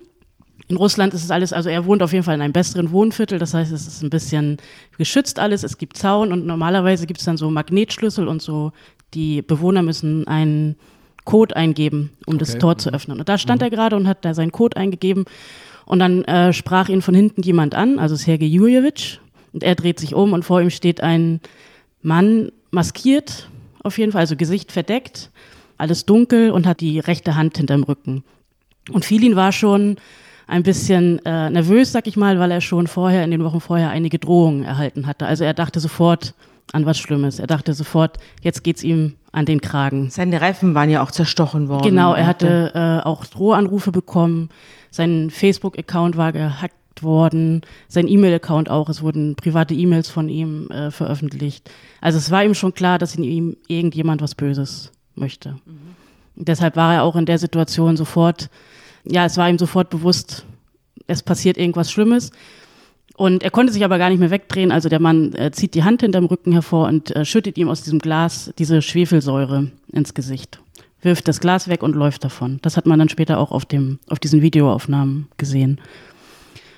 In 0.69 0.77
Russland 0.77 1.13
ist 1.13 1.25
es 1.25 1.31
alles, 1.31 1.53
also 1.53 1.69
er 1.69 1.85
wohnt 1.85 2.03
auf 2.03 2.13
jeden 2.13 2.25
Fall 2.25 2.37
in 2.37 2.41
einem 2.41 2.53
besseren 2.53 2.93
Wohnviertel, 2.93 3.39
das 3.39 3.53
heißt, 3.53 3.73
es 3.73 3.87
ist 3.87 4.03
ein 4.03 4.11
bisschen 4.11 4.57
geschützt 4.97 5.39
alles, 5.39 5.65
es 5.65 5.77
gibt 5.77 5.97
Zaun 5.97 6.33
und 6.33 6.47
normalerweise 6.47 7.07
gibt 7.07 7.19
es 7.19 7.27
dann 7.27 7.37
so 7.37 7.51
Magnetschlüssel 7.51 8.29
und 8.29 8.41
so, 8.41 8.73
die 9.13 9.43
Bewohner 9.43 9.83
müssen 9.83 10.27
einen 10.29 10.77
Code 11.25 11.57
eingeben, 11.57 12.11
um 12.27 12.35
okay. 12.35 12.39
das 12.39 12.59
Tor 12.59 12.79
zu 12.79 12.93
öffnen. 12.93 13.19
Und 13.19 13.29
da 13.29 13.39
stand 13.39 13.61
mhm. 13.61 13.67
er 13.67 13.71
gerade 13.71 13.97
und 13.97 14.09
hat 14.09 14.25
da 14.25 14.35
seinen 14.35 14.53
Code 14.53 14.77
eingegeben 14.77 15.25
und 15.85 15.99
dann 15.99 16.25
äh, 16.25 16.53
sprach 16.53 16.89
ihn 16.89 17.03
von 17.03 17.15
hinten 17.15 17.43
jemand 17.43 17.75
an, 17.75 17.99
also 17.99 18.17
Sergei 18.17 18.47
Juljewitsch, 18.47 19.19
und 19.53 19.63
er 19.63 19.75
dreht 19.75 20.01
sich 20.01 20.15
um 20.15 20.33
und 20.33 20.45
vor 20.45 20.61
ihm 20.61 20.71
steht 20.71 21.03
ein 21.03 21.41
Mann 22.03 22.51
maskiert, 22.71 23.49
auf 23.83 23.99
jeden 23.99 24.13
Fall, 24.13 24.21
also 24.21 24.37
Gesicht 24.37 24.73
verdeckt, 24.73 25.31
alles 25.77 26.07
dunkel 26.07 26.51
und 26.51 26.67
hat 26.67 26.81
die 26.81 26.99
rechte 26.99 27.35
Hand 27.35 27.59
hinterm 27.59 27.83
Rücken. 27.83 28.25
Und 28.91 29.05
Filin 29.05 29.37
war 29.37 29.53
schon 29.53 29.97
ein 30.47 30.63
bisschen 30.63 31.25
äh, 31.25 31.51
nervös, 31.51 31.93
sag 31.93 32.07
ich 32.07 32.17
mal, 32.17 32.39
weil 32.39 32.51
er 32.51 32.61
schon 32.61 32.87
vorher, 32.87 33.25
in 33.25 33.31
den 33.31 33.45
Wochen 33.45 33.61
vorher, 33.61 33.91
einige 33.91 34.19
Drohungen 34.19 34.65
erhalten 34.65 35.07
hatte. 35.07 35.27
Also 35.27 35.45
er 35.45 35.55
dachte 35.55 35.81
sofort 35.81 36.35
an 36.73 36.87
was 36.87 36.99
Schlimmes. 36.99 37.39
Er 37.39 37.47
dachte 37.47 37.75
sofort, 37.75 38.19
jetzt 38.43 38.65
geht's 38.65 38.83
ihm 38.83 39.15
an 39.31 39.47
den 39.47 39.61
Kragen. 39.61 40.11
Seine 40.11 40.41
Reifen 40.41 40.75
waren 40.75 40.91
ja 40.91 41.03
auch 41.03 41.11
zerstochen 41.11 41.69
worden. 41.69 41.85
Genau, 41.85 42.15
er 42.15 42.27
hatte 42.27 42.73
äh, 42.75 43.07
auch 43.07 43.25
Drohanrufe 43.27 43.93
bekommen. 43.93 44.49
Sein 44.91 45.31
Facebook-Account 45.31 46.17
war 46.17 46.33
gehackt 46.33 46.75
worden, 47.01 47.63
sein 47.89 48.07
E-Mail-Account 48.07 48.69
auch, 48.69 48.89
es 48.89 49.03
wurden 49.03 49.35
private 49.35 49.75
E-Mails 49.75 50.11
von 50.11 50.29
ihm 50.29 50.71
äh, 50.71 50.91
veröffentlicht. 50.91 51.71
Also 52.01 52.19
es 52.19 52.31
war 52.31 52.45
ihm 52.45 52.55
schon 52.55 52.75
klar, 52.75 52.99
dass 52.99 53.17
in 53.17 53.25
ihm 53.25 53.57
irgendjemand 53.67 54.21
was 54.21 54.35
Böses 54.35 54.93
möchte. 55.15 55.53
Mhm. 55.65 55.97
Deshalb 56.37 56.77
war 56.77 56.95
er 56.95 57.03
auch 57.03 57.17
in 57.17 57.27
der 57.27 57.39
Situation 57.39 57.97
sofort, 57.97 58.51
ja, 59.05 59.25
es 59.25 59.37
war 59.37 59.49
ihm 59.49 59.59
sofort 59.59 59.91
bewusst, 59.91 60.45
es 61.07 61.23
passiert 61.23 61.57
irgendwas 61.57 61.91
Schlimmes. 61.91 62.31
Und 63.17 63.43
er 63.43 63.51
konnte 63.51 63.73
sich 63.73 63.85
aber 63.85 63.99
gar 63.99 64.11
nicht 64.11 64.19
mehr 64.19 64.31
wegdrehen. 64.31 64.73
Also 64.73 64.89
der 64.89 65.01
Mann 65.01 65.35
äh, 65.35 65.51
zieht 65.53 65.75
die 65.75 65.85
Hand 65.85 66.01
hinterm 66.01 66.25
Rücken 66.25 66.53
hervor 66.53 66.89
und 66.89 67.15
äh, 67.15 67.25
schüttet 67.25 67.59
ihm 67.59 67.69
aus 67.69 67.83
diesem 67.83 67.99
Glas 67.99 68.53
diese 68.59 68.81
Schwefelsäure 68.83 69.71
ins 69.93 70.15
Gesicht. 70.15 70.61
Wirft 71.03 71.29
das 71.29 71.41
Glas 71.41 71.69
weg 71.69 71.83
und 71.83 71.95
läuft 71.95 72.25
davon. 72.25 72.59
Das 72.63 72.77
hat 72.77 72.87
man 72.87 72.99
dann 72.99 73.09
später 73.09 73.39
auch 73.39 73.51
auf, 73.51 73.65
dem, 73.65 73.99
auf 74.09 74.19
diesen 74.19 74.41
Videoaufnahmen 74.41 75.29
gesehen. 75.37 75.81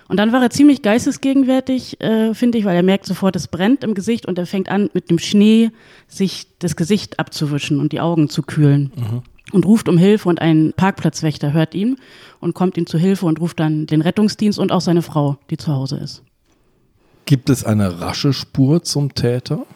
Und 0.08 0.18
dann 0.18 0.32
war 0.32 0.42
er 0.42 0.50
ziemlich 0.50 0.82
geistesgegenwärtig, 0.82 2.00
äh, 2.00 2.34
finde 2.34 2.58
ich, 2.58 2.64
weil 2.64 2.76
er 2.76 2.82
merkt 2.82 3.06
sofort, 3.06 3.36
es 3.36 3.48
brennt 3.48 3.84
im 3.84 3.94
Gesicht 3.94 4.26
und 4.26 4.38
er 4.38 4.46
fängt 4.46 4.68
an, 4.68 4.90
mit 4.92 5.10
dem 5.10 5.18
Schnee 5.18 5.70
sich 6.08 6.46
das 6.58 6.76
Gesicht 6.76 7.18
abzuwischen 7.18 7.80
und 7.80 7.92
die 7.92 8.00
Augen 8.00 8.28
zu 8.28 8.42
kühlen. 8.42 8.92
Mhm. 8.96 9.22
Und 9.52 9.66
ruft 9.66 9.88
um 9.88 9.98
Hilfe 9.98 10.28
und 10.28 10.40
ein 10.40 10.72
Parkplatzwächter 10.74 11.52
hört 11.52 11.74
ihn 11.74 11.98
und 12.40 12.54
kommt 12.54 12.76
ihm 12.76 12.86
zu 12.86 12.98
Hilfe 12.98 13.26
und 13.26 13.40
ruft 13.40 13.60
dann 13.60 13.86
den 13.86 14.00
Rettungsdienst 14.00 14.58
und 14.58 14.72
auch 14.72 14.80
seine 14.80 15.02
Frau, 15.02 15.36
die 15.50 15.58
zu 15.58 15.72
Hause 15.72 15.96
ist. 15.98 16.22
Gibt 17.26 17.50
es 17.50 17.64
eine 17.64 18.00
rasche 18.00 18.32
Spur 18.32 18.82
zum 18.82 19.14
Täter? 19.14 19.66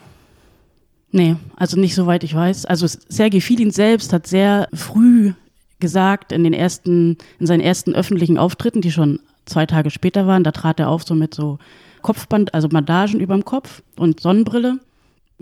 Nee, 1.10 1.36
also 1.56 1.78
nicht 1.78 1.94
soweit 1.94 2.24
ich 2.24 2.34
weiß. 2.34 2.66
Also 2.66 2.86
Sergei 2.86 3.40
Filin 3.40 3.70
selbst 3.70 4.12
hat 4.12 4.26
sehr 4.26 4.68
früh 4.72 5.32
gesagt, 5.80 6.32
in 6.32 6.44
den 6.44 6.52
ersten, 6.52 7.16
in 7.38 7.46
seinen 7.46 7.60
ersten 7.60 7.94
öffentlichen 7.94 8.36
Auftritten, 8.36 8.80
die 8.80 8.92
schon 8.92 9.20
zwei 9.46 9.64
Tage 9.64 9.90
später 9.90 10.26
waren, 10.26 10.44
da 10.44 10.52
trat 10.52 10.80
er 10.80 10.88
auf 10.88 11.04
so 11.04 11.14
mit 11.14 11.34
so 11.34 11.58
Kopfband, 12.02 12.54
also 12.54 12.68
Bandagen 12.68 13.20
überm 13.20 13.44
Kopf 13.44 13.82
und 13.96 14.20
Sonnenbrille, 14.20 14.78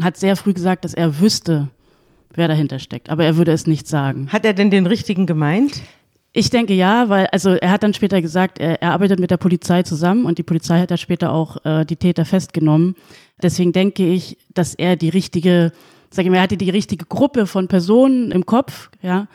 hat 0.00 0.16
sehr 0.16 0.36
früh 0.36 0.52
gesagt, 0.52 0.84
dass 0.84 0.94
er 0.94 1.20
wüsste, 1.20 1.68
wer 2.34 2.48
dahinter 2.48 2.78
steckt, 2.78 3.10
aber 3.10 3.24
er 3.24 3.36
würde 3.36 3.52
es 3.52 3.66
nicht 3.66 3.86
sagen. 3.86 4.28
Hat 4.32 4.44
er 4.44 4.54
denn 4.54 4.70
den 4.70 4.86
richtigen 4.86 5.26
gemeint? 5.26 5.82
Ich 6.32 6.50
denke 6.50 6.74
ja, 6.74 7.08
weil 7.08 7.28
also 7.28 7.52
er 7.52 7.70
hat 7.70 7.82
dann 7.82 7.94
später 7.94 8.20
gesagt, 8.20 8.58
er, 8.58 8.82
er 8.82 8.92
arbeitet 8.92 9.18
mit 9.18 9.30
der 9.30 9.38
Polizei 9.38 9.82
zusammen 9.84 10.26
und 10.26 10.36
die 10.36 10.42
Polizei 10.42 10.78
hat 10.78 10.90
ja 10.90 10.98
später 10.98 11.32
auch 11.32 11.64
äh, 11.64 11.86
die 11.86 11.96
Täter 11.96 12.26
festgenommen. 12.26 12.94
Deswegen 13.42 13.72
denke 13.72 14.06
ich, 14.06 14.36
dass 14.52 14.74
er 14.74 14.96
die 14.96 15.08
richtige, 15.08 15.72
sag 16.10 16.26
ich 16.26 16.30
mal, 16.30 16.36
er 16.36 16.42
hatte 16.42 16.58
die 16.58 16.68
richtige 16.68 17.06
Gruppe 17.06 17.46
von 17.46 17.68
Personen 17.68 18.32
im 18.32 18.44
Kopf, 18.44 18.90
ja. 19.00 19.28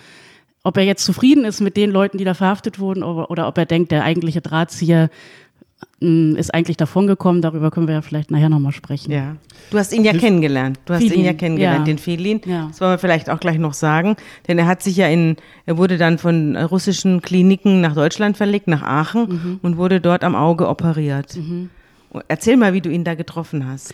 Ob 0.63 0.77
er 0.77 0.83
jetzt 0.83 1.03
zufrieden 1.03 1.43
ist 1.43 1.59
mit 1.59 1.75
den 1.75 1.89
Leuten, 1.89 2.19
die 2.19 2.23
da 2.23 2.35
verhaftet 2.35 2.77
wurden, 2.77 3.01
oder, 3.01 3.31
oder 3.31 3.47
ob 3.47 3.57
er 3.57 3.65
denkt, 3.65 3.91
der 3.91 4.03
eigentliche 4.03 4.41
Drahtzieher 4.41 5.09
ist 5.99 6.51
eigentlich 6.53 6.77
davongekommen, 6.77 7.43
darüber 7.43 7.69
können 7.69 7.87
wir 7.87 7.93
ja 7.93 8.01
vielleicht 8.01 8.31
nachher 8.31 8.49
nochmal 8.49 8.71
sprechen. 8.71 9.11
Ja. 9.11 9.35
Du 9.69 9.77
hast 9.77 9.93
ihn 9.93 10.03
ja 10.03 10.13
kennengelernt. 10.13 10.79
Du 10.85 10.93
hast 10.93 11.01
Felin, 11.03 11.19
ihn 11.19 11.25
ja 11.25 11.33
kennengelernt, 11.33 11.79
ja. 11.87 11.93
den 11.93 11.97
Felin. 11.99 12.41
Ja. 12.45 12.67
Das 12.69 12.81
wollen 12.81 12.93
wir 12.93 12.97
vielleicht 12.97 13.29
auch 13.29 13.39
gleich 13.39 13.59
noch 13.59 13.73
sagen. 13.73 14.15
Denn 14.47 14.57
er 14.57 14.65
hat 14.65 14.81
sich 14.81 14.95
ja 14.97 15.07
in, 15.07 15.35
er 15.67 15.77
wurde 15.77 15.97
dann 15.99 16.17
von 16.17 16.57
russischen 16.57 17.21
Kliniken 17.21 17.81
nach 17.81 17.93
Deutschland 17.93 18.35
verlegt, 18.35 18.67
nach 18.67 18.81
Aachen 18.81 19.21
Mhm. 19.29 19.59
und 19.61 19.77
wurde 19.77 20.01
dort 20.01 20.23
am 20.23 20.33
Auge 20.35 20.67
operiert. 20.67 21.37
Erzähl 22.27 22.57
mal, 22.57 22.73
wie 22.73 22.81
du 22.81 22.89
ihn 22.89 23.03
da 23.03 23.13
getroffen 23.13 23.67
hast. 23.67 23.93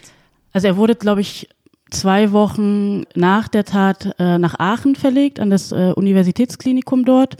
Also 0.53 0.67
er 0.67 0.77
wurde, 0.77 0.95
glaube 0.95 1.19
ich, 1.21 1.49
zwei 1.89 2.31
Wochen 2.31 3.03
nach 3.15 3.47
der 3.49 3.65
Tat 3.65 4.15
äh, 4.17 4.37
nach 4.37 4.59
Aachen 4.59 4.95
verlegt, 4.95 5.39
an 5.41 5.49
das 5.49 5.71
äh, 5.73 5.91
Universitätsklinikum 5.95 7.03
dort. 7.05 7.35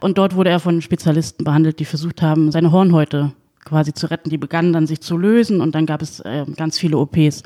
Und 0.00 0.18
dort 0.18 0.34
wurde 0.36 0.50
er 0.50 0.60
von 0.60 0.80
Spezialisten 0.82 1.44
behandelt, 1.44 1.78
die 1.78 1.84
versucht 1.84 2.22
haben, 2.22 2.50
seine 2.52 2.70
Hornhäute 2.72 3.32
quasi 3.64 3.92
zu 3.92 4.10
retten. 4.10 4.30
Die 4.30 4.38
begannen 4.38 4.72
dann 4.72 4.86
sich 4.86 5.00
zu 5.00 5.16
lösen 5.16 5.60
und 5.60 5.74
dann 5.74 5.86
gab 5.86 6.02
es 6.02 6.20
äh, 6.20 6.44
ganz 6.56 6.78
viele 6.78 6.98
OPs. 6.98 7.42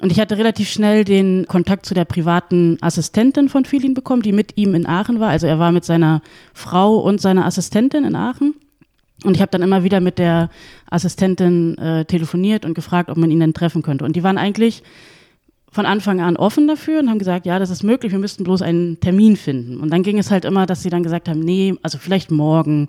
Und 0.00 0.10
ich 0.10 0.18
hatte 0.18 0.38
relativ 0.38 0.70
schnell 0.70 1.04
den 1.04 1.46
Kontakt 1.46 1.84
zu 1.84 1.92
der 1.92 2.06
privaten 2.06 2.78
Assistentin 2.80 3.50
von 3.50 3.66
Filin 3.66 3.92
bekommen, 3.92 4.22
die 4.22 4.32
mit 4.32 4.56
ihm 4.56 4.74
in 4.74 4.86
Aachen 4.86 5.20
war. 5.20 5.28
Also 5.28 5.46
er 5.46 5.58
war 5.58 5.72
mit 5.72 5.84
seiner 5.84 6.22
Frau 6.54 6.96
und 6.96 7.20
seiner 7.20 7.44
Assistentin 7.44 8.04
in 8.04 8.16
Aachen. 8.16 8.54
Und 9.24 9.34
ich 9.34 9.42
habe 9.42 9.50
dann 9.50 9.60
immer 9.60 9.84
wieder 9.84 10.00
mit 10.00 10.18
der 10.18 10.48
Assistentin 10.88 11.76
äh, 11.76 12.06
telefoniert 12.06 12.64
und 12.64 12.72
gefragt, 12.72 13.10
ob 13.10 13.18
man 13.18 13.30
ihn 13.30 13.40
denn 13.40 13.52
treffen 13.52 13.82
könnte. 13.82 14.06
Und 14.06 14.16
die 14.16 14.22
waren 14.22 14.38
eigentlich 14.38 14.82
von 15.70 15.86
Anfang 15.86 16.20
an 16.20 16.36
offen 16.36 16.66
dafür 16.66 17.00
und 17.00 17.08
haben 17.08 17.20
gesagt, 17.20 17.46
ja, 17.46 17.58
das 17.58 17.70
ist 17.70 17.84
möglich, 17.84 18.10
wir 18.10 18.18
müssten 18.18 18.42
bloß 18.42 18.62
einen 18.62 18.98
Termin 18.98 19.36
finden. 19.36 19.78
Und 19.78 19.90
dann 19.90 20.02
ging 20.02 20.18
es 20.18 20.30
halt 20.30 20.44
immer, 20.44 20.66
dass 20.66 20.82
sie 20.82 20.90
dann 20.90 21.04
gesagt 21.04 21.28
haben, 21.28 21.40
nee, 21.40 21.76
also 21.82 21.98
vielleicht 21.98 22.30
morgen 22.30 22.88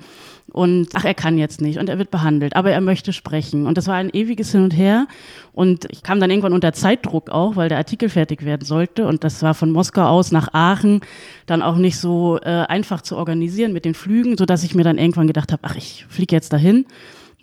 und 0.51 0.89
ach, 0.93 1.05
er 1.05 1.13
kann 1.13 1.37
jetzt 1.37 1.61
nicht 1.61 1.79
und 1.79 1.87
er 1.87 1.97
wird 1.97 2.11
behandelt, 2.11 2.55
aber 2.55 2.71
er 2.71 2.81
möchte 2.81 3.13
sprechen. 3.13 3.65
Und 3.67 3.77
das 3.77 3.87
war 3.87 3.95
ein 3.95 4.09
ewiges 4.11 4.51
Hin 4.51 4.63
und 4.63 4.75
Her. 4.75 5.07
Und 5.53 5.85
ich 5.91 6.03
kam 6.03 6.19
dann 6.19 6.29
irgendwann 6.29 6.53
unter 6.53 6.73
Zeitdruck 6.73 7.29
auch, 7.29 7.55
weil 7.55 7.69
der 7.69 7.77
Artikel 7.77 8.09
fertig 8.09 8.43
werden 8.43 8.65
sollte. 8.65 9.07
Und 9.07 9.23
das 9.23 9.41
war 9.43 9.53
von 9.53 9.71
Moskau 9.71 10.03
aus 10.03 10.31
nach 10.31 10.53
Aachen 10.53 11.01
dann 11.45 11.61
auch 11.61 11.77
nicht 11.77 11.97
so 11.97 12.37
äh, 12.41 12.65
einfach 12.67 13.01
zu 13.01 13.15
organisieren 13.15 13.71
mit 13.71 13.85
den 13.85 13.93
Flügen, 13.93 14.37
sodass 14.37 14.63
ich 14.63 14.75
mir 14.75 14.83
dann 14.83 14.97
irgendwann 14.97 15.27
gedacht 15.27 15.51
habe, 15.53 15.61
ach, 15.63 15.75
ich 15.75 16.05
fliege 16.09 16.35
jetzt 16.35 16.51
dahin 16.51 16.85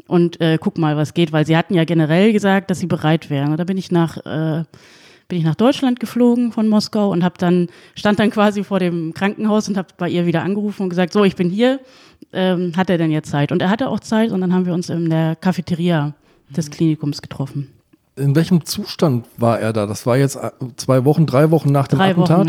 und 0.07 0.41
äh, 0.41 0.59
guck 0.61 0.77
mal, 0.77 0.97
was 0.97 1.15
geht, 1.15 1.33
weil 1.33 1.47
sie 1.47 1.57
hatten 1.57 1.75
ja 1.75 1.85
generell 1.85 2.33
gesagt, 2.33 2.71
dass 2.71 2.81
sie 2.81 2.87
bereit 2.87 3.31
wären. 3.31 3.53
Und 3.53 3.59
da 3.59 3.65
bin 3.65 3.79
ich 3.79 3.91
nach 3.91 4.19
äh, 4.27 4.65
bin 5.29 5.39
ich 5.39 5.45
nach 5.45 5.55
Deutschland 5.55 6.01
geflogen 6.01 6.53
von 6.53 6.69
Moskau 6.69 7.11
und 7.11 7.23
habe 7.23 7.35
dann 7.39 7.69
stand 7.95 8.19
dann 8.19 8.31
quasi 8.31 8.65
vor 8.65 8.79
dem 8.81 9.13
Krankenhaus 9.15 9.69
und 9.69 9.77
habe 9.77 9.89
bei 9.99 10.09
ihr 10.09 10.25
wieder 10.27 10.43
angerufen 10.43 10.83
und 10.85 10.89
gesagt, 10.89 11.13
so 11.13 11.23
ich 11.25 11.37
bin 11.37 11.51
hier, 11.51 11.81
ähm, 12.33 12.73
hat 12.77 12.89
er 12.91 12.99
denn 12.99 13.11
jetzt 13.11 13.31
Zeit? 13.31 13.53
Und 13.53 13.61
er 13.63 13.71
hatte 13.71 13.89
auch 13.89 14.01
Zeit 14.01 14.31
und 14.33 14.41
dann 14.41 14.53
haben 14.55 14.65
wir 14.67 14.73
uns 14.75 14.89
in 14.89 15.11
der 15.11 15.37
Cafeteria 15.37 16.15
des 16.49 16.71
Klinikums 16.71 17.21
getroffen. 17.23 17.69
In 18.17 18.35
welchem 18.35 18.65
Zustand 18.65 19.27
war 19.37 19.61
er 19.61 19.73
da? 19.73 19.87
Das 19.87 20.07
war 20.07 20.17
jetzt 20.17 20.37
äh, 20.37 20.51
zwei 20.77 21.05
Wochen, 21.05 21.27
drei 21.27 21.51
Wochen 21.51 21.71
nach 21.71 21.89
dem 21.89 21.99
Drei 21.99 22.11
Attentat. 22.11 22.39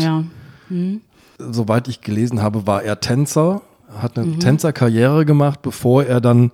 ja. 0.70 1.52
Soweit 1.52 1.86
ich 1.88 2.00
gelesen 2.00 2.42
habe, 2.42 2.66
war 2.66 2.82
er 2.82 3.00
Tänzer, 3.00 3.62
hat 3.94 4.18
eine 4.18 4.26
Mhm. 4.26 4.40
Tänzerkarriere 4.40 5.24
gemacht, 5.24 5.62
bevor 5.62 6.04
er 6.04 6.20
dann 6.20 6.50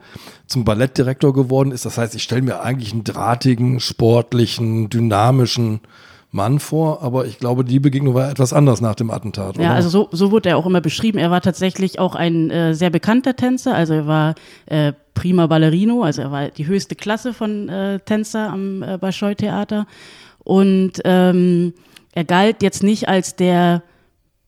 zum 0.47 0.65
Ballettdirektor 0.65 1.33
geworden 1.33 1.71
ist. 1.73 1.85
Das 1.85 1.99
heißt, 1.99 2.15
ich 2.15 2.23
stelle 2.23 2.43
mir 2.43 2.61
eigentlich 2.61 2.93
einen 2.93 3.05
drahtigen, 3.05 3.81
sportlichen, 3.81 4.89
dynamischen 4.91 5.81
Mann 6.37 6.61
vor, 6.61 7.03
aber 7.03 7.27
ich 7.27 7.39
glaube, 7.39 7.65
die 7.65 7.81
Begegnung 7.81 8.15
war 8.15 8.31
etwas 8.31 8.53
anders 8.53 8.81
nach 8.81 8.95
dem 8.95 9.11
Attentat. 9.11 9.57
Ja, 9.57 9.63
oder? 9.63 9.71
also 9.73 9.89
so, 9.89 10.09
so 10.13 10.31
wurde 10.31 10.51
er 10.51 10.59
auch 10.59 10.67
immer 10.67 10.81
beschrieben. 10.81 11.19
Er 11.19 11.33
war 11.33 11.41
tatsächlich 11.41 11.99
auch 11.99 12.15
ein 12.15 12.51
äh, 12.51 12.75
sehr 12.75 12.91
bekannter 12.91 13.35
Tänzer. 13.35 13.75
Also 13.75 13.95
er 13.95 14.07
war 14.07 14.35
äh, 14.67 14.93
prima 15.15 15.49
Ballerino, 15.49 16.03
also 16.03 16.23
er 16.23 16.31
war 16.31 16.49
die 16.51 16.67
höchste 16.67 16.95
Klasse 16.95 17.33
von 17.33 17.69
äh, 17.69 17.99
Tänzer 18.01 18.51
am 18.51 18.83
äh, 18.83 18.99
Bolschoi-Theater. 18.99 19.87
Und 20.45 21.01
ähm, 21.05 21.73
er 22.13 22.25
galt 22.25 22.63
jetzt 22.63 22.83
nicht 22.85 23.09
als 23.09 23.35
der 23.35 23.83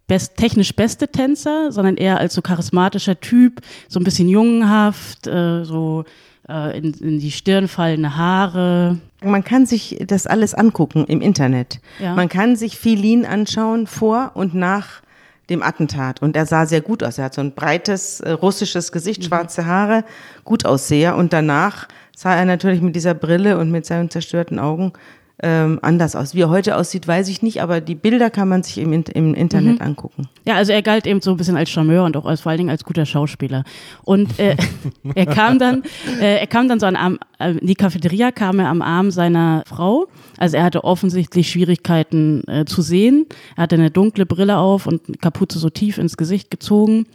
best, 0.07 0.37
technisch 0.37 0.77
beste 0.77 1.09
Tänzer, 1.09 1.73
sondern 1.73 1.97
eher 1.97 2.19
als 2.19 2.35
so 2.35 2.43
charismatischer 2.43 3.21
Typ, 3.21 3.61
so 3.89 3.99
ein 3.99 4.05
bisschen 4.05 4.29
jungenhaft, 4.29 5.27
äh, 5.27 5.65
so 5.65 6.05
in, 6.49 6.95
in 6.95 7.19
die 7.19 7.31
Stirn 7.31 7.69
fallende 7.69 8.17
Haare. 8.17 8.99
Man 9.23 9.45
kann 9.45 9.67
sich 9.67 9.99
das 10.07 10.27
alles 10.27 10.55
angucken 10.55 11.05
im 11.07 11.21
Internet. 11.21 11.81
Ja. 11.99 12.15
Man 12.15 12.29
kann 12.29 12.57
sich 12.57 12.79
Filin 12.79 13.27
anschauen 13.27 13.87
vor 13.87 14.33
und 14.35 14.55
nach 14.55 15.03
dem 15.51 15.63
Attentat. 15.63 16.23
Und 16.23 16.37
er 16.37 16.47
sah 16.47 16.67
sehr 16.67 16.81
gut 16.81 17.03
aus. 17.03 17.19
Er 17.19 17.27
hat 17.27 17.35
so 17.35 17.41
ein 17.41 17.55
breites 17.55 18.21
äh, 18.21 18.31
russisches 18.31 18.93
Gesicht, 18.93 19.25
schwarze 19.25 19.67
Haare, 19.67 20.05
gut 20.45 20.65
ausseher. 20.65 21.17
Und 21.17 21.33
danach 21.33 21.89
sah 22.17 22.35
er 22.35 22.45
natürlich 22.45 22.83
mit 22.83 22.97
dieser 22.97 23.15
Brille 23.15 23.59
und 23.59 23.71
mit 23.71 23.87
seinen 23.87 24.11
zerstörten 24.11 24.59
Augen 24.59 24.93
ähm, 25.43 25.79
anders 25.83 26.17
aus. 26.17 26.35
Wie 26.35 26.41
er 26.41 26.49
heute 26.49 26.77
aussieht, 26.77 27.07
weiß 27.07 27.29
ich 27.29 27.43
nicht, 27.43 27.63
aber 27.63 27.81
die 27.81 27.95
Bilder 27.95 28.29
kann 28.29 28.49
man 28.49 28.63
sich 28.63 28.79
im, 28.79 28.93
im 28.93 29.35
Internet 29.35 29.81
angucken. 29.81 30.29
Ja, 30.45 30.57
also 30.57 30.73
er 30.73 30.83
galt 30.83 31.07
eben 31.07 31.21
so 31.21 31.31
ein 31.31 31.37
bisschen 31.37 31.57
als 31.57 31.71
Charmeur 31.71 32.05
und 32.05 32.17
auch 32.17 32.27
als, 32.27 32.41
vor 32.41 32.51
allen 32.51 32.59
Dingen 32.59 32.71
als 32.71 32.85
guter 32.85 33.07
Schauspieler. 33.07 33.63
Und 34.03 34.39
äh, 34.39 34.57
er 35.15 35.27
kam 35.27 35.59
dann, 35.59 35.85
äh, 36.21 36.39
er 36.41 36.47
kam 36.47 36.69
dann 36.69 36.81
so 36.81 36.87
an 36.87 36.97
Arm, 36.97 37.19
äh, 37.39 37.53
in 37.53 37.67
die 37.67 37.75
Cafeteria 37.75 38.33
kam 38.33 38.59
er 38.59 38.69
am 38.69 38.83
Arm 38.83 39.11
seiner 39.11 39.63
Frau. 39.67 40.09
Also 40.39 40.57
er 40.57 40.65
hatte 40.65 40.83
offensichtlich 40.83 41.51
Schwierigkeiten 41.51 42.43
äh, 42.49 42.65
zu 42.65 42.83
sehen. 42.83 43.27
Er 43.57 43.63
hatte 43.65 43.77
eine 43.77 43.91
dunkle 43.91 44.27
Brille 44.27 44.59
auf 44.59 44.87
und 44.87 45.21
Kapuze 45.21 45.59
so 45.61 45.71
tief 45.71 45.99
ins 45.99 46.17
Gesicht 46.17 46.51
gezogen, 46.51 47.07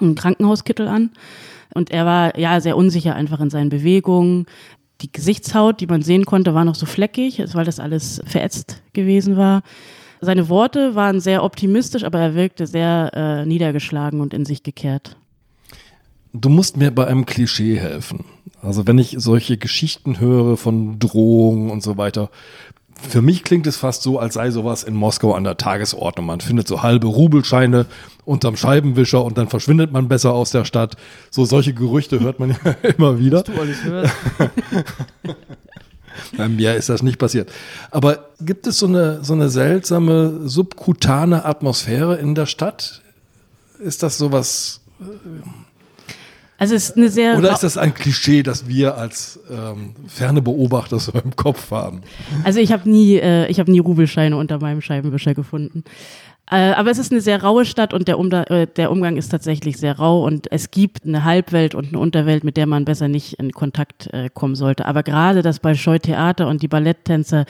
einen 0.00 0.16
Krankenhauskittel 0.16 0.88
an. 0.88 1.10
Und 1.74 1.90
er 1.90 2.04
war 2.04 2.38
ja 2.38 2.60
sehr 2.60 2.76
unsicher 2.76 3.14
einfach 3.14 3.40
in 3.40 3.50
seinen 3.50 3.70
Bewegungen. 3.70 4.46
Die 5.02 5.10
Gesichtshaut, 5.10 5.80
die 5.80 5.86
man 5.86 6.02
sehen 6.02 6.24
konnte, 6.24 6.54
war 6.54 6.64
noch 6.64 6.76
so 6.76 6.86
fleckig, 6.86 7.42
weil 7.54 7.64
das 7.64 7.80
alles 7.80 8.22
verätzt 8.24 8.82
gewesen 8.92 9.36
war. 9.36 9.62
Seine 10.20 10.48
Worte 10.48 10.94
waren 10.94 11.20
sehr 11.20 11.42
optimistisch, 11.42 12.04
aber 12.04 12.20
er 12.20 12.34
wirkte 12.34 12.68
sehr 12.68 13.10
äh, 13.12 13.44
niedergeschlagen 13.44 14.20
und 14.20 14.32
in 14.32 14.44
sich 14.44 14.62
gekehrt. 14.62 15.16
Du 16.32 16.48
musst 16.48 16.76
mir 16.76 16.92
bei 16.92 17.06
einem 17.06 17.26
Klischee 17.26 17.78
helfen. 17.78 18.24
Also 18.62 18.86
wenn 18.86 18.98
ich 18.98 19.16
solche 19.18 19.56
Geschichten 19.56 20.20
höre 20.20 20.56
von 20.56 21.00
Drohungen 21.00 21.70
und 21.70 21.82
so 21.82 21.96
weiter, 21.96 22.30
für 23.08 23.22
mich 23.22 23.44
klingt 23.44 23.66
es 23.66 23.76
fast 23.76 24.02
so, 24.02 24.18
als 24.18 24.34
sei 24.34 24.50
sowas 24.50 24.84
in 24.84 24.94
Moskau 24.94 25.34
an 25.34 25.44
der 25.44 25.56
Tagesordnung. 25.56 26.26
Man 26.26 26.40
findet 26.40 26.68
so 26.68 26.82
halbe 26.82 27.06
Rubelscheine 27.08 27.86
unterm 28.24 28.56
Scheibenwischer 28.56 29.24
und 29.24 29.36
dann 29.38 29.48
verschwindet 29.48 29.92
man 29.92 30.08
besser 30.08 30.32
aus 30.32 30.50
der 30.50 30.64
Stadt. 30.64 30.96
So 31.30 31.44
solche 31.44 31.74
Gerüchte 31.74 32.20
hört 32.20 32.40
man 32.40 32.50
ja 32.64 32.72
immer 32.96 33.18
wieder. 33.18 33.42
Du 33.42 33.52
alles 33.60 33.84
hörst. 33.84 34.14
Bei 36.36 36.48
mir 36.48 36.74
ist 36.74 36.88
das 36.88 37.02
nicht 37.02 37.18
passiert. 37.18 37.50
Aber 37.90 38.30
gibt 38.40 38.66
es 38.66 38.78
so 38.78 38.86
eine, 38.86 39.24
so 39.24 39.32
eine 39.32 39.48
seltsame 39.48 40.40
subkutane 40.48 41.44
Atmosphäre 41.44 42.16
in 42.16 42.34
der 42.34 42.46
Stadt? 42.46 43.02
Ist 43.78 44.02
das 44.02 44.18
sowas 44.18 44.80
Also 46.62 46.76
es 46.76 46.90
ist 46.90 46.96
eine 46.96 47.08
sehr 47.08 47.36
Oder 47.36 47.50
ist 47.50 47.64
das 47.64 47.76
ein 47.76 47.92
Klischee, 47.92 48.44
das 48.44 48.68
wir 48.68 48.96
als 48.96 49.40
ähm, 49.50 49.96
ferne 50.06 50.40
Beobachter 50.40 51.00
so 51.00 51.10
im 51.10 51.34
Kopf 51.34 51.72
haben? 51.72 52.02
Also 52.44 52.60
ich 52.60 52.70
habe 52.70 52.88
nie, 52.88 53.16
äh, 53.16 53.48
ich 53.48 53.58
habe 53.58 53.68
nie 53.68 53.80
Rubelscheine 53.80 54.36
unter 54.36 54.60
meinem 54.60 54.80
Scheibenwischer 54.80 55.34
gefunden. 55.34 55.82
Äh, 56.48 56.70
aber 56.74 56.92
es 56.92 56.98
ist 56.98 57.10
eine 57.10 57.20
sehr 57.20 57.42
raue 57.42 57.64
Stadt 57.64 57.92
und 57.92 58.06
der, 58.06 58.16
Umda 58.16 58.44
äh, 58.44 58.68
der 58.68 58.92
Umgang 58.92 59.16
ist 59.16 59.30
tatsächlich 59.30 59.76
sehr 59.76 59.98
rau 59.98 60.24
und 60.24 60.52
es 60.52 60.70
gibt 60.70 61.04
eine 61.04 61.24
Halbwelt 61.24 61.74
und 61.74 61.88
eine 61.88 61.98
Unterwelt, 61.98 62.44
mit 62.44 62.56
der 62.56 62.66
man 62.66 62.84
besser 62.84 63.08
nicht 63.08 63.40
in 63.40 63.50
Kontakt 63.50 64.12
äh, 64.12 64.30
kommen 64.32 64.54
sollte. 64.54 64.86
Aber 64.86 65.02
gerade 65.02 65.42
das 65.42 65.58
Bolschoi-Theater 65.58 66.46
und 66.46 66.62
die 66.62 66.68
Balletttänzer, 66.68 67.44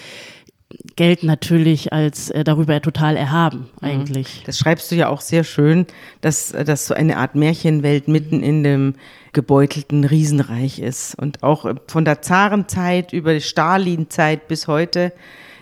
gelten 0.96 1.26
natürlich 1.26 1.92
als 1.92 2.30
äh, 2.30 2.44
darüber 2.44 2.80
total 2.80 3.16
erhaben 3.16 3.68
eigentlich. 3.80 4.42
Das 4.46 4.58
schreibst 4.58 4.90
du 4.90 4.94
ja 4.94 5.08
auch 5.08 5.20
sehr 5.20 5.44
schön, 5.44 5.86
dass 6.20 6.48
das 6.50 6.86
so 6.86 6.94
eine 6.94 7.16
Art 7.16 7.34
Märchenwelt 7.34 8.08
mitten 8.08 8.42
in 8.42 8.62
dem 8.62 8.94
gebeutelten 9.32 10.04
Riesenreich 10.04 10.78
ist. 10.78 11.14
Und 11.18 11.42
auch 11.42 11.64
äh, 11.64 11.74
von 11.86 12.04
der 12.04 12.22
Zarenzeit 12.22 13.12
über 13.12 13.34
die 13.34 13.40
Stalinzeit 13.40 14.48
bis 14.48 14.68
heute 14.68 15.12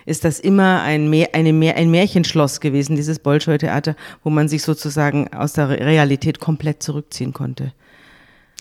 ist 0.05 0.25
das 0.25 0.39
immer 0.39 0.81
ein, 0.81 1.09
Mä 1.09 1.27
eine 1.33 1.53
Mä 1.53 1.75
ein 1.75 1.91
Märchenschloss 1.91 2.59
gewesen, 2.59 2.95
dieses 2.95 3.19
Bolschoi-Theater, 3.19 3.95
wo 4.23 4.29
man 4.29 4.49
sich 4.49 4.63
sozusagen 4.63 5.31
aus 5.33 5.53
der 5.53 5.69
Realität 5.69 6.39
komplett 6.39 6.81
zurückziehen 6.83 7.33
konnte. 7.33 7.71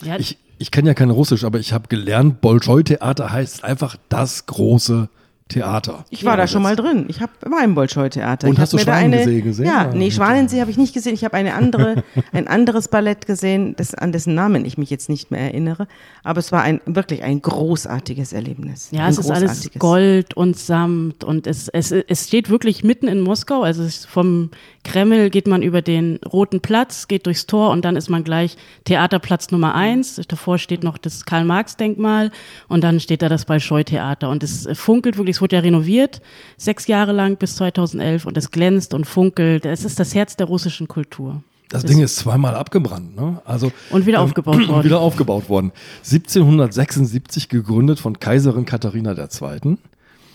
Ja, 0.02 0.18
Ich, 0.18 0.38
ich 0.58 0.70
kenne 0.70 0.90
ja 0.90 0.94
kein 0.94 1.10
Russisch, 1.10 1.44
aber 1.44 1.58
ich 1.58 1.72
habe 1.72 1.88
gelernt, 1.88 2.40
Bolschoi-Theater 2.40 3.32
heißt 3.32 3.64
einfach 3.64 3.96
das 4.08 4.46
große 4.46 5.08
Theater. 5.50 6.04
Ich 6.10 6.24
war 6.24 6.36
da 6.36 6.46
schon 6.46 6.62
mal 6.62 6.76
drin. 6.76 7.04
Ich 7.08 7.20
hab, 7.20 7.30
war 7.44 7.62
im 7.62 7.74
Bolschoi-Theater. 7.74 8.48
Und 8.48 8.54
Ich 8.54 8.60
hast 8.60 8.72
du 8.72 8.78
Schwanensee 8.78 9.40
gesehen? 9.40 9.66
Ja, 9.66 9.84
Ja, 9.84 9.94
nee, 9.94 10.10
Schwanensee 10.10 10.60
habe 10.60 10.70
ich 10.70 10.78
nicht 10.78 10.94
gesehen. 10.94 11.14
Ich 11.14 11.24
habe 11.24 11.34
eine 11.34 11.54
andere, 11.54 12.02
ein 12.32 12.48
anderes 12.48 12.88
Ballett 12.88 13.26
gesehen, 13.26 13.74
das, 13.76 13.94
an 13.94 14.12
dessen 14.12 14.34
Namen 14.34 14.64
ich 14.64 14.78
mich 14.78 14.90
jetzt 14.90 15.08
nicht 15.08 15.30
mehr 15.30 15.40
erinnere. 15.40 15.86
Aber 16.24 16.38
es 16.38 16.52
war 16.52 16.62
ein, 16.62 16.80
wirklich 16.86 17.22
ein 17.22 17.42
großartiges 17.42 18.32
Erlebnis. 18.32 18.88
Ja, 18.92 19.04
ein 19.04 19.10
es 19.10 19.18
ist 19.18 19.30
alles. 19.30 19.70
Gold 19.78 20.34
und 20.34 20.56
Samt 20.56 21.24
und 21.24 21.46
es, 21.46 21.68
es, 21.68 21.92
es 21.92 22.28
steht 22.28 22.50
wirklich 22.50 22.84
mitten 22.84 23.08
in 23.08 23.20
Moskau. 23.20 23.62
Also 23.62 23.86
vom 24.08 24.50
Kreml 24.84 25.30
geht 25.30 25.46
man 25.46 25.62
über 25.62 25.82
den 25.82 26.18
Roten 26.32 26.60
Platz, 26.60 27.06
geht 27.08 27.26
durchs 27.26 27.46
Tor 27.46 27.70
und 27.70 27.84
dann 27.84 27.96
ist 27.96 28.08
man 28.08 28.24
gleich 28.24 28.56
Theaterplatz 28.84 29.50
Nummer 29.50 29.74
eins. 29.74 30.20
Davor 30.28 30.58
steht 30.58 30.82
noch 30.82 30.96
das 30.96 31.26
Karl-Marx-Denkmal 31.26 32.30
und 32.68 32.82
dann 32.82 33.00
steht 33.00 33.22
da 33.22 33.28
das 33.28 33.44
Bolschoi-Theater. 33.44 34.30
Und 34.30 34.42
es 34.42 34.68
funkelt 34.72 35.18
wirklich, 35.18 35.36
es 35.40 35.42
wurde 35.42 35.56
ja 35.56 35.62
renoviert, 35.62 36.20
sechs 36.58 36.86
Jahre 36.86 37.12
lang 37.12 37.38
bis 37.38 37.56
2011 37.56 38.26
und 38.26 38.36
es 38.36 38.50
glänzt 38.50 38.92
und 38.92 39.06
funkelt. 39.06 39.64
Es 39.64 39.86
ist 39.86 39.98
das 39.98 40.14
Herz 40.14 40.36
der 40.36 40.46
russischen 40.46 40.86
Kultur. 40.86 41.42
Das 41.70 41.82
Ding 41.84 42.00
ist 42.00 42.16
zweimal 42.16 42.54
abgebrannt, 42.56 43.16
ne? 43.16 43.40
Also 43.46 43.72
Und 43.90 44.04
wieder 44.04 44.20
aufgebaut 44.20 44.56
worden. 44.68 44.84
Wieder 44.84 45.00
aufgebaut 45.00 45.48
worden. 45.48 45.72
1776 46.04 47.48
gegründet 47.48 48.00
von 48.00 48.18
Kaiserin 48.20 48.66
Katharina 48.66 49.12
II. 49.16 49.78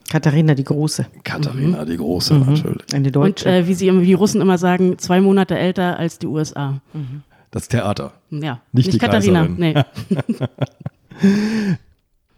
Katharina 0.09 0.55
die 0.55 0.63
Große, 0.63 1.05
Katharina 1.23 1.85
die 1.85 1.97
Große 1.97 2.33
natürlich. 2.35 2.93
eine 2.93 3.07
Und 3.07 3.15
Deutsche. 3.15 3.49
äh, 3.49 3.67
wie 3.67 3.73
sie 3.75 3.87
immer, 3.87 4.01
wie 4.01 4.05
die 4.07 4.13
Russen 4.13 4.41
immer 4.41 4.57
sagen, 4.57 4.97
zwei 4.97 5.21
Monate 5.21 5.55
älter 5.57 5.99
als 5.99 6.17
die 6.19 6.27
USA. 6.27 6.79
Das 7.51 7.67
Theater. 7.67 8.13
Ja, 8.31 8.61
Nicht 8.71 8.91
die 8.93 8.97
Katharina. 8.97 9.45
Kaiserin. 9.47 9.59
Nee. 9.59 9.83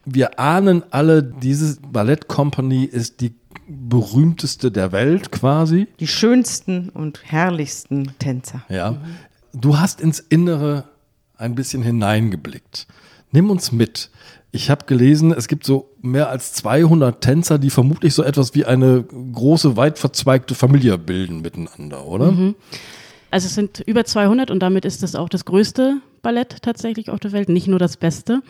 Wir 0.09 0.39
ahnen 0.39 0.83
alle, 0.91 1.21
diese 1.21 1.81
Ballettcompany 1.81 2.85
ist 2.85 3.19
die 3.19 3.35
berühmteste 3.67 4.71
der 4.71 4.93
Welt 4.93 5.31
quasi. 5.33 5.87
die 5.99 6.07
schönsten 6.07 6.87
und 6.89 7.19
herrlichsten 7.25 8.13
Tänzer. 8.17 8.63
Ja. 8.69 8.95
Du 9.53 9.77
hast 9.77 9.99
ins 9.99 10.19
Innere 10.19 10.85
ein 11.37 11.55
bisschen 11.55 11.83
hineingeblickt. 11.83 12.87
Nimm 13.31 13.49
uns 13.49 13.73
mit. 13.73 14.09
Ich 14.51 14.69
habe 14.69 14.85
gelesen, 14.85 15.33
es 15.33 15.49
gibt 15.49 15.65
so 15.65 15.89
mehr 16.01 16.29
als 16.29 16.53
200 16.53 17.19
Tänzer, 17.19 17.59
die 17.59 17.69
vermutlich 17.69 18.13
so 18.13 18.23
etwas 18.23 18.55
wie 18.55 18.63
eine 18.63 19.03
große, 19.03 19.75
weit 19.75 19.99
verzweigte 19.99 20.55
Familie 20.55 20.97
bilden 20.97 21.41
miteinander, 21.41 22.05
oder? 22.05 22.33
Also 23.29 23.47
es 23.47 23.55
sind 23.55 23.81
über 23.85 24.05
200 24.05 24.49
und 24.51 24.59
damit 24.61 24.85
ist 24.85 25.03
es 25.03 25.15
auch 25.15 25.27
das 25.27 25.43
größte 25.43 25.97
Ballett 26.21 26.61
tatsächlich 26.61 27.09
auf 27.09 27.19
der 27.19 27.33
Welt, 27.33 27.49
nicht 27.49 27.67
nur 27.67 27.79
das 27.79 27.97
beste. 27.97 28.41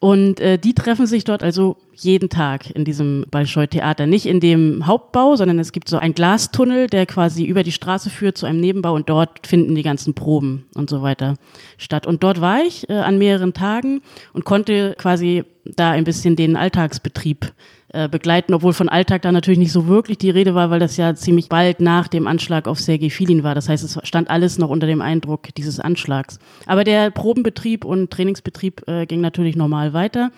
Und 0.00 0.40
äh, 0.40 0.58
die 0.58 0.72
treffen 0.72 1.06
sich 1.06 1.24
dort 1.24 1.42
also 1.42 1.76
jeden 1.92 2.30
Tag 2.30 2.70
in 2.70 2.86
diesem 2.86 3.26
Bolschoi-Theater. 3.30 4.06
Nicht 4.06 4.24
in 4.24 4.40
dem 4.40 4.86
Hauptbau, 4.86 5.36
sondern 5.36 5.58
es 5.58 5.72
gibt 5.72 5.90
so 5.90 5.98
einen 5.98 6.14
Glastunnel, 6.14 6.86
der 6.86 7.04
quasi 7.04 7.44
über 7.44 7.62
die 7.62 7.70
Straße 7.70 8.08
führt 8.08 8.38
zu 8.38 8.46
einem 8.46 8.60
Nebenbau 8.60 8.94
und 8.94 9.10
dort 9.10 9.46
finden 9.46 9.74
die 9.74 9.82
ganzen 9.82 10.14
Proben 10.14 10.64
und 10.74 10.88
so 10.88 11.02
weiter 11.02 11.34
statt. 11.76 12.06
Und 12.06 12.22
dort 12.22 12.40
war 12.40 12.62
ich 12.62 12.88
äh, 12.88 12.94
an 12.94 13.18
mehreren 13.18 13.52
Tagen 13.52 14.00
und 14.32 14.46
konnte 14.46 14.94
quasi 14.96 15.44
da 15.64 15.90
ein 15.90 16.04
bisschen 16.04 16.34
den 16.34 16.56
Alltagsbetrieb 16.56 17.52
äh, 17.92 18.08
begleiten, 18.08 18.54
obwohl 18.54 18.72
von 18.72 18.88
Alltag 18.88 19.22
da 19.22 19.32
natürlich 19.32 19.58
nicht 19.58 19.72
so 19.72 19.88
wirklich 19.88 20.18
die 20.18 20.30
Rede 20.30 20.54
war, 20.54 20.70
weil 20.70 20.78
das 20.78 20.96
ja 20.96 21.14
ziemlich 21.14 21.48
bald 21.48 21.80
nach 21.80 22.06
dem 22.06 22.26
Anschlag 22.26 22.68
auf 22.68 22.78
Sergei 22.78 23.10
Filin 23.10 23.42
war. 23.42 23.54
Das 23.54 23.68
heißt, 23.68 23.82
es 23.82 23.98
stand 24.04 24.30
alles 24.30 24.58
noch 24.58 24.70
unter 24.70 24.86
dem 24.86 25.02
Eindruck 25.02 25.54
dieses 25.56 25.80
Anschlags. 25.80 26.38
Aber 26.66 26.84
der 26.84 27.10
Probenbetrieb 27.10 27.84
und 27.84 28.10
Trainingsbetrieb 28.10 28.86
äh, 28.86 29.06
ging 29.06 29.20
natürlich 29.20 29.56
normal 29.56 29.92
weiter. 29.92 30.30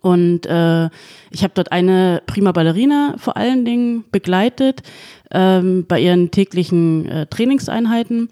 Und 0.00 0.46
äh, 0.46 0.86
ich 1.30 1.42
habe 1.42 1.52
dort 1.54 1.72
eine 1.72 2.22
prima 2.26 2.52
Ballerina 2.52 3.16
vor 3.18 3.36
allen 3.36 3.64
Dingen 3.66 4.04
begleitet 4.10 4.82
ähm, 5.30 5.84
bei 5.86 6.00
ihren 6.00 6.30
täglichen 6.30 7.06
äh, 7.06 7.26
Trainingseinheiten. 7.26 8.30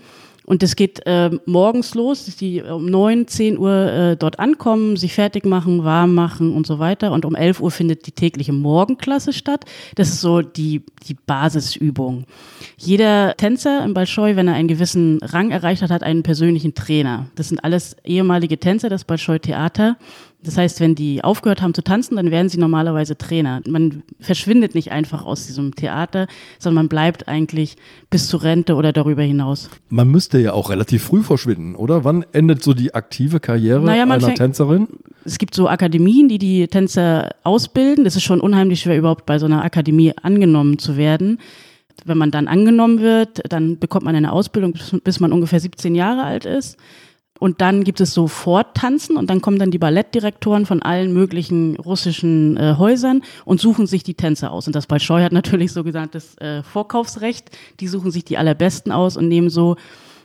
Und 0.51 0.65
es 0.65 0.75
geht 0.75 1.07
äh, 1.07 1.31
morgens 1.47 1.95
los, 1.95 2.25
dass 2.25 2.35
die 2.35 2.61
um 2.61 2.85
9, 2.87 3.29
10 3.29 3.57
Uhr 3.57 3.71
äh, 3.71 4.17
dort 4.17 4.41
ankommen, 4.41 4.97
sich 4.97 5.15
fertig 5.15 5.47
machen, 5.47 5.85
warm 5.85 6.13
machen 6.13 6.53
und 6.53 6.67
so 6.67 6.81
weiter. 6.81 7.13
Und 7.13 7.25
um 7.25 7.37
11 7.37 7.61
Uhr 7.61 7.71
findet 7.71 8.09
die 8.09 8.11
tägliche 8.11 8.53
Morgenklasse 8.53 9.33
statt. 9.33 9.65
Das 9.95 10.09
ist 10.09 10.21
so 10.21 10.43
die, 10.43 10.83
die 11.07 11.15
Basisübung. 11.15 12.25
Jeder 12.77 13.37
Tänzer 13.37 13.85
im 13.85 13.95
Bolschoi, 13.95 14.35
wenn 14.35 14.49
er 14.49 14.55
einen 14.55 14.67
gewissen 14.67 15.21
Rang 15.23 15.53
erreicht 15.53 15.83
hat, 15.83 15.91
hat 15.91 16.03
einen 16.03 16.25
persönlichen 16.25 16.75
Trainer. 16.75 17.27
Das 17.37 17.49
sind 17.49 17.63
alles 17.63 17.95
ehemalige 18.03 18.59
Tänzer 18.59 18.89
des 18.89 19.05
Bolschoi 19.05 19.39
Theater. 19.39 19.99
Das 20.43 20.57
heißt, 20.57 20.81
wenn 20.81 20.95
die 20.95 21.23
aufgehört 21.23 21.61
haben 21.61 21.75
zu 21.75 21.83
tanzen, 21.83 22.17
dann 22.17 22.31
werden 22.31 22.49
sie 22.49 22.59
normalerweise 22.59 23.19
Trainer. 23.19 23.61
Man 23.69 24.03
verschwindet 24.21 24.75
nicht 24.75 24.91
einfach 24.91 25.27
aus 25.27 25.47
diesem 25.47 25.75
Theater, 25.75 26.27
sondern 26.59 26.85
man 26.85 26.89
bleibt 26.89 27.29
eigentlich 27.29 27.77
bis 28.09 28.29
zur 28.29 28.43
Rente 28.43 28.75
oder 28.75 28.93
darüber 28.95 29.23
hinaus. 29.23 29.69
Man 29.91 30.09
müsste 30.11 30.39
ja 30.39 30.55
auch 30.55 30.71
relativ 30.71 31.03
früh 31.05 31.23
verschwinden, 31.23 31.75
oder? 31.75 32.05
Wann 32.05 32.25
endet 32.33 32.63
so 32.63 32.73
die 32.73 32.95
aktive 32.95 33.39
Karriere 33.39 33.83
Naja, 33.83 34.05
einer 34.05 34.19
fängt- 34.19 34.39
Tänzerin? 34.39 34.89
Es 35.27 35.37
gibt 35.37 35.55
so 35.55 35.69
Akademien, 35.69 36.29
die 36.31 36.39
die 36.39 36.67
Tänzer 36.69 37.33
ausbilden. 37.43 38.05
Das 38.05 38.17
ist 38.17 38.23
schon 38.23 38.41
unheimlich 38.41 38.81
schwer, 38.81 38.97
überhaupt 38.97 39.27
bei 39.27 39.39
so 39.39 39.45
einer 39.45 39.63
Akademie 39.63 40.15
angenommen 40.23 40.79
zu 40.79 40.97
werden. 40.97 41.39
Wenn 42.07 42.17
man 42.17 42.31
dann 42.31 42.49
angenommen 42.49 43.01
wird, 43.01 43.43
dann 43.53 43.79
bekommt 43.79 44.07
man 44.07 44.17
eine 44.17 44.33
Ausbildung, 44.33 44.73
bis- 44.73 44.97
bis 45.05 45.21
man 45.21 45.35
ungefähr 45.35 45.61
17 45.61 45.95
Jahre 45.95 46.23
alt 46.23 46.47
ist. 46.47 46.79
Und 47.41 47.63
dann 47.63 47.85
gibt 47.85 48.01
es 48.01 48.13
so 48.13 48.29
Forttanzen 48.29 49.17
und 49.17 49.31
dann 49.31 49.41
kommen 49.41 49.59
dann 49.59 49.71
die 49.71 49.79
Ballettdirektoren 49.79 50.67
von 50.67 50.83
allen 50.83 51.13
möglichen 51.13 51.75
russischen 51.77 52.59
äh, 52.59 52.77
Häusern 52.77 53.23
und 53.47 53.61
suchen 53.61 53.87
sich 53.87 54.05
die 54.05 54.15
Tänzer 54.15 54.53
aus. 54.53 54.67
Und 54.67 54.77
das 54.77 54.87
Bolschoi 54.87 55.23
hat 55.23 55.33
natürlich 55.33 55.73
so 55.73 55.83
gesandtes 55.83 56.37
äh, 56.37 56.63
Vorkaufsrecht. 56.63 57.51
Die 57.81 57.89
suchen 57.89 58.11
sich 58.11 58.27
die 58.27 58.37
allerbesten 58.37 58.93
aus 58.93 59.17
und 59.17 59.27
nehmen 59.27 59.49
so 59.49 59.77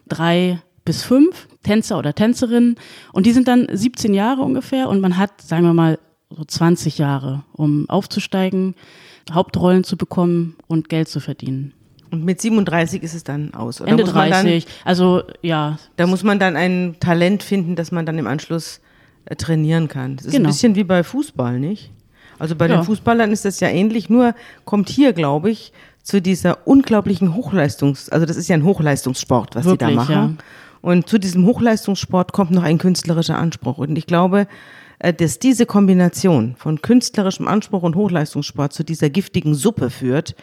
drei 0.09 0.61
bis 0.83 1.03
fünf 1.03 1.47
Tänzer 1.63 1.97
oder 1.97 2.13
Tänzerinnen. 2.13 2.75
Und 3.13 3.25
die 3.25 3.31
sind 3.31 3.47
dann 3.47 3.67
17 3.71 4.13
Jahre 4.13 4.41
ungefähr 4.41 4.89
und 4.89 4.99
man 4.99 5.17
hat, 5.17 5.41
sagen 5.41 5.63
wir 5.63 5.73
mal, 5.73 5.97
so 6.29 6.43
20 6.43 6.97
Jahre, 6.97 7.43
um 7.53 7.89
aufzusteigen, 7.89 8.75
Hauptrollen 9.31 9.85
zu 9.85 9.95
bekommen 9.95 10.57
und 10.67 10.89
Geld 10.89 11.07
zu 11.07 11.21
verdienen. 11.21 11.73
Und 12.15 12.25
mit 12.25 12.41
37 12.41 13.03
ist 13.03 13.13
es 13.13 13.23
dann 13.23 13.53
aus. 13.53 13.81
Oder 13.81 13.91
Ende 13.91 14.03
muss 14.05 14.13
man 14.13 14.29
30, 14.31 14.65
also 14.83 15.23
ja, 15.41 15.69
Dann, 15.71 15.79
da 15.97 16.07
muss 16.07 16.23
man 16.23 16.39
dann 16.39 16.55
ein 16.55 16.95
Talent 16.99 17.43
finden, 17.43 17.75
das 17.75 17.91
man 17.91 18.05
dann 18.05 18.17
im 18.17 18.27
Anschluss 18.27 18.81
äh, 19.25 19.35
trainieren 19.35 19.87
kann. 19.87 20.15
Das 20.17 20.25
ist 20.25 20.31
Genau. 20.33 20.47
ein 20.47 20.51
bisschen 20.51 20.75
wie 20.75 20.83
bei 20.83 21.03
Fußball, 21.03 21.59
nicht? 21.59 21.91
Also 22.39 22.55
bei 22.55 22.67
Ja. 22.67 22.77
den 22.77 22.83
Fußballern 22.83 23.31
ist 23.31 23.45
das 23.45 23.59
ja 23.59 23.69
ähnlich, 23.69 24.09
nur 24.09 24.33
kommt 24.65 24.89
hier, 24.89 25.13
glaube 25.13 25.49
ich, 25.51 25.71
zu 26.03 26.21
dieser 26.21 26.67
unglaublichen 26.67 27.33
Hochleistungs-, 27.35 28.09
also 28.11 28.25
das 28.25 28.37
ist 28.37 28.47
ja 28.47 28.55
ein 28.55 28.63
Hochleistungssport, 28.65 29.55
was 29.55 29.63
sie 29.65 29.77
da 29.77 29.87
Wirklich, 29.87 29.95
machen. 29.95 30.13
ja. 30.13 30.31
Und 30.81 31.09
zu 31.09 31.17
diesem 31.17 31.45
Hochleistungssport 31.47 32.31
kommt 32.31 32.51
noch 32.51 32.61
ein 32.63 32.77
künstlerischer 32.77 33.37
Anspruch. 33.39 33.79
Und 33.79 33.97
ich 33.97 34.05
glaube, 34.05 34.47
äh, 34.99 35.13
dass 35.13 35.39
diese 35.39 35.65
Kombination 35.65 36.55
von 36.59 36.81
künstlerischem 36.81 37.47
Anspruch 37.47 37.81
und 37.81 37.95
Hochleistungssport 37.95 38.71
zu 38.71 38.83
dieser 38.83 39.09
giftigen 39.09 39.55
Suppe 39.55 39.89
führt, 39.89 40.35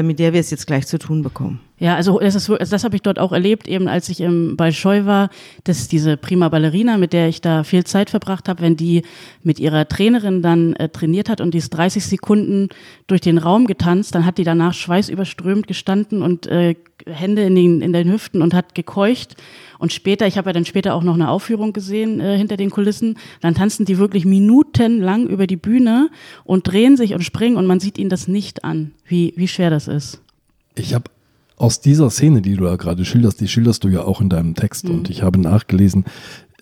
mit 0.00 0.18
der 0.18 0.32
wir 0.32 0.40
es 0.40 0.50
jetzt 0.50 0.66
gleich 0.66 0.86
zu 0.86 0.98
tun 0.98 1.22
bekommen. 1.22 1.60
Ja, 1.82 1.96
also 1.96 2.20
das, 2.20 2.36
ist, 2.36 2.48
also 2.48 2.70
das 2.70 2.84
habe 2.84 2.94
ich 2.94 3.02
dort 3.02 3.18
auch 3.18 3.32
erlebt, 3.32 3.66
eben 3.66 3.88
als 3.88 4.08
ich 4.08 4.20
im 4.20 4.56
Bolschoi 4.56 5.04
war, 5.04 5.30
dass 5.64 5.88
diese 5.88 6.16
prima 6.16 6.48
Ballerina, 6.48 6.96
mit 6.96 7.12
der 7.12 7.26
ich 7.26 7.40
da 7.40 7.64
viel 7.64 7.82
Zeit 7.82 8.08
verbracht 8.08 8.48
habe, 8.48 8.62
wenn 8.62 8.76
die 8.76 9.02
mit 9.42 9.58
ihrer 9.58 9.88
Trainerin 9.88 10.42
dann 10.42 10.74
äh, 10.74 10.90
trainiert 10.90 11.28
hat 11.28 11.40
und 11.40 11.54
die 11.54 11.58
ist 11.58 11.70
30 11.70 12.06
Sekunden 12.06 12.68
durch 13.08 13.20
den 13.20 13.36
Raum 13.36 13.66
getanzt, 13.66 14.14
dann 14.14 14.24
hat 14.24 14.38
die 14.38 14.44
danach 14.44 14.74
schweißüberströmt 14.74 15.66
gestanden 15.66 16.22
und 16.22 16.46
äh, 16.46 16.76
Hände 17.04 17.42
in 17.42 17.56
den, 17.56 17.80
in 17.80 17.92
den 17.92 18.12
Hüften 18.12 18.42
und 18.42 18.54
hat 18.54 18.76
gekeucht. 18.76 19.34
Und 19.80 19.92
später, 19.92 20.28
ich 20.28 20.38
habe 20.38 20.50
ja 20.50 20.52
dann 20.52 20.64
später 20.64 20.94
auch 20.94 21.02
noch 21.02 21.14
eine 21.14 21.30
Aufführung 21.30 21.72
gesehen 21.72 22.20
äh, 22.20 22.38
hinter 22.38 22.56
den 22.56 22.70
Kulissen, 22.70 23.18
dann 23.40 23.56
tanzen 23.56 23.86
die 23.86 23.98
wirklich 23.98 24.24
minutenlang 24.24 25.26
über 25.26 25.48
die 25.48 25.56
Bühne 25.56 26.10
und 26.44 26.68
drehen 26.68 26.96
sich 26.96 27.12
und 27.12 27.24
springen 27.24 27.56
und 27.56 27.66
man 27.66 27.80
sieht 27.80 27.98
ihnen 27.98 28.08
das 28.08 28.28
nicht 28.28 28.62
an, 28.62 28.92
wie, 29.04 29.32
wie 29.34 29.48
schwer 29.48 29.70
das 29.70 29.88
ist. 29.88 30.22
Ich 30.76 30.94
habe 30.94 31.10
aus 31.56 31.80
dieser 31.80 32.10
Szene, 32.10 32.42
die 32.42 32.56
du 32.56 32.64
da 32.64 32.76
gerade 32.76 33.04
schilderst, 33.04 33.40
die 33.40 33.48
schilderst 33.48 33.84
du 33.84 33.88
ja 33.88 34.02
auch 34.02 34.20
in 34.20 34.28
deinem 34.28 34.54
Text 34.54 34.84
Mhm. 34.88 34.94
und 34.94 35.10
ich 35.10 35.22
habe 35.22 35.38
nachgelesen, 35.40 36.04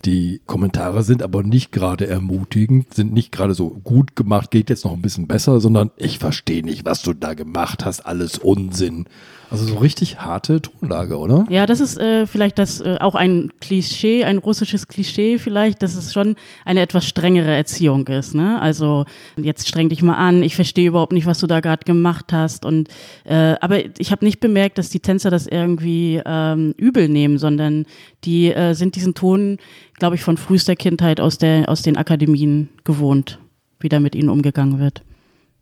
Die 0.05 0.41
Kommentare 0.47 1.03
sind 1.03 1.21
aber 1.21 1.43
nicht 1.43 1.71
gerade 1.71 2.07
ermutigend, 2.07 2.93
sind 2.93 3.13
nicht 3.13 3.31
gerade 3.31 3.53
so 3.53 3.69
gut 3.69 4.15
gemacht, 4.15 4.49
geht 4.49 4.69
jetzt 4.69 4.83
noch 4.83 4.93
ein 4.93 5.01
bisschen 5.01 5.27
besser, 5.27 5.59
sondern 5.59 5.91
ich 5.97 6.17
verstehe 6.17 6.63
nicht, 6.63 6.85
was 6.85 7.03
du 7.03 7.13
da 7.13 7.33
gemacht 7.35 7.85
hast, 7.85 8.01
alles 8.01 8.37
Unsinn. 8.39 9.05
Also 9.51 9.65
so 9.65 9.75
richtig 9.79 10.21
harte 10.21 10.61
Tonlage, 10.61 11.17
oder? 11.17 11.45
Ja, 11.49 11.65
das 11.65 11.81
ist 11.81 11.99
äh, 11.99 12.25
vielleicht 12.25 12.57
das 12.57 12.79
äh, 12.79 12.95
auch 13.01 13.15
ein 13.15 13.51
Klischee, 13.59 14.23
ein 14.23 14.37
russisches 14.37 14.87
Klischee 14.87 15.39
vielleicht, 15.39 15.83
dass 15.83 15.95
es 15.95 16.13
schon 16.13 16.37
eine 16.63 16.79
etwas 16.79 17.05
strengere 17.05 17.51
Erziehung 17.53 18.07
ist. 18.07 18.33
Ne? 18.33 18.61
Also 18.61 19.03
jetzt 19.35 19.67
streng 19.67 19.89
dich 19.89 20.01
mal 20.03 20.15
an, 20.15 20.41
ich 20.41 20.55
verstehe 20.55 20.87
überhaupt 20.87 21.11
nicht, 21.11 21.25
was 21.25 21.39
du 21.39 21.47
da 21.47 21.59
gerade 21.59 21.83
gemacht 21.83 22.31
hast. 22.31 22.63
Und 22.63 22.87
äh, 23.25 23.55
aber 23.59 23.79
ich 23.99 24.13
habe 24.13 24.23
nicht 24.23 24.39
bemerkt, 24.39 24.77
dass 24.77 24.89
die 24.89 25.01
Tänzer 25.01 25.29
das 25.29 25.47
irgendwie 25.47 26.21
ähm, 26.25 26.73
übel 26.77 27.09
nehmen, 27.09 27.37
sondern 27.37 27.85
die 28.23 28.53
äh, 28.53 28.73
sind 28.73 28.95
diesen 28.95 29.15
Ton, 29.15 29.57
glaube 30.01 30.15
ich, 30.15 30.23
von 30.23 30.35
frühester 30.35 30.75
Kindheit 30.75 31.21
aus 31.21 31.37
der 31.37 31.69
aus 31.69 31.83
den 31.83 31.95
Akademien 31.95 32.69
gewohnt, 32.83 33.37
wie 33.79 33.87
da 33.87 33.99
mit 33.99 34.15
ihnen 34.15 34.29
umgegangen 34.29 34.79
wird. 34.79 35.03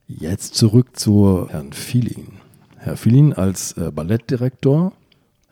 Jetzt 0.08 0.56
zurück 0.56 0.98
zu 0.98 1.50
Herrn 1.50 1.74
Fielin. 1.74 2.40
Herr 2.78 2.96
Filin 2.96 3.34
als 3.34 3.74
äh, 3.74 3.92
Ballettdirektor 3.92 4.94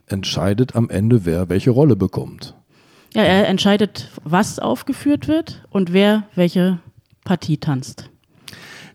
entscheidet 0.05 0.77
am 0.77 0.89
Ende, 0.89 1.25
wer 1.25 1.49
welche 1.49 1.69
Rolle 1.69 1.97
bekommt. 1.97 2.55
Ja, 3.13 3.23
er 3.23 3.49
entscheidet, 3.49 4.09
was 4.23 4.57
aufgeführt 4.57 5.27
wird 5.27 5.67
und 5.69 5.91
wer 5.91 6.23
welche 6.33 6.79
Partie 7.25 7.57
tanzt. 7.57 8.09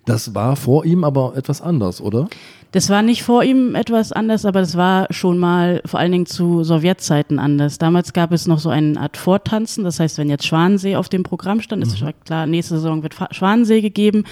Das 0.06 0.34
war 0.34 0.56
vor 0.56 0.86
ihm 0.86 1.04
aber 1.04 1.36
etwas 1.36 1.60
anders, 1.60 2.00
oder? 2.00 2.30
Das 2.72 2.88
war 2.88 3.02
nicht 3.02 3.22
vor 3.22 3.44
ihm 3.44 3.74
etwas 3.74 4.12
anders, 4.12 4.46
aber 4.46 4.60
das 4.60 4.76
war 4.76 5.06
schon 5.10 5.38
mal 5.38 5.82
vor 5.84 6.00
allen 6.00 6.10
Dingen 6.10 6.26
zu 6.26 6.64
Sowjetzeiten 6.64 7.38
anders. 7.38 7.76
Damals 7.76 8.14
gab 8.14 8.32
es 8.32 8.46
noch 8.46 8.58
so 8.58 8.70
eine 8.70 8.98
Art 8.98 9.18
Vortanzen. 9.18 9.84
Das 9.84 10.00
heißt, 10.00 10.16
wenn 10.16 10.30
jetzt 10.30 10.46
Schwanensee 10.46 10.96
auf 10.96 11.10
dem 11.10 11.22
Programm 11.22 11.60
stand, 11.60 11.82
ist 11.82 12.00
mhm. 12.00 12.12
klar, 12.24 12.46
nächste 12.46 12.76
Saison 12.76 13.02
wird 13.02 13.14
Schwanensee 13.30 13.82
gegeben, 13.82 14.24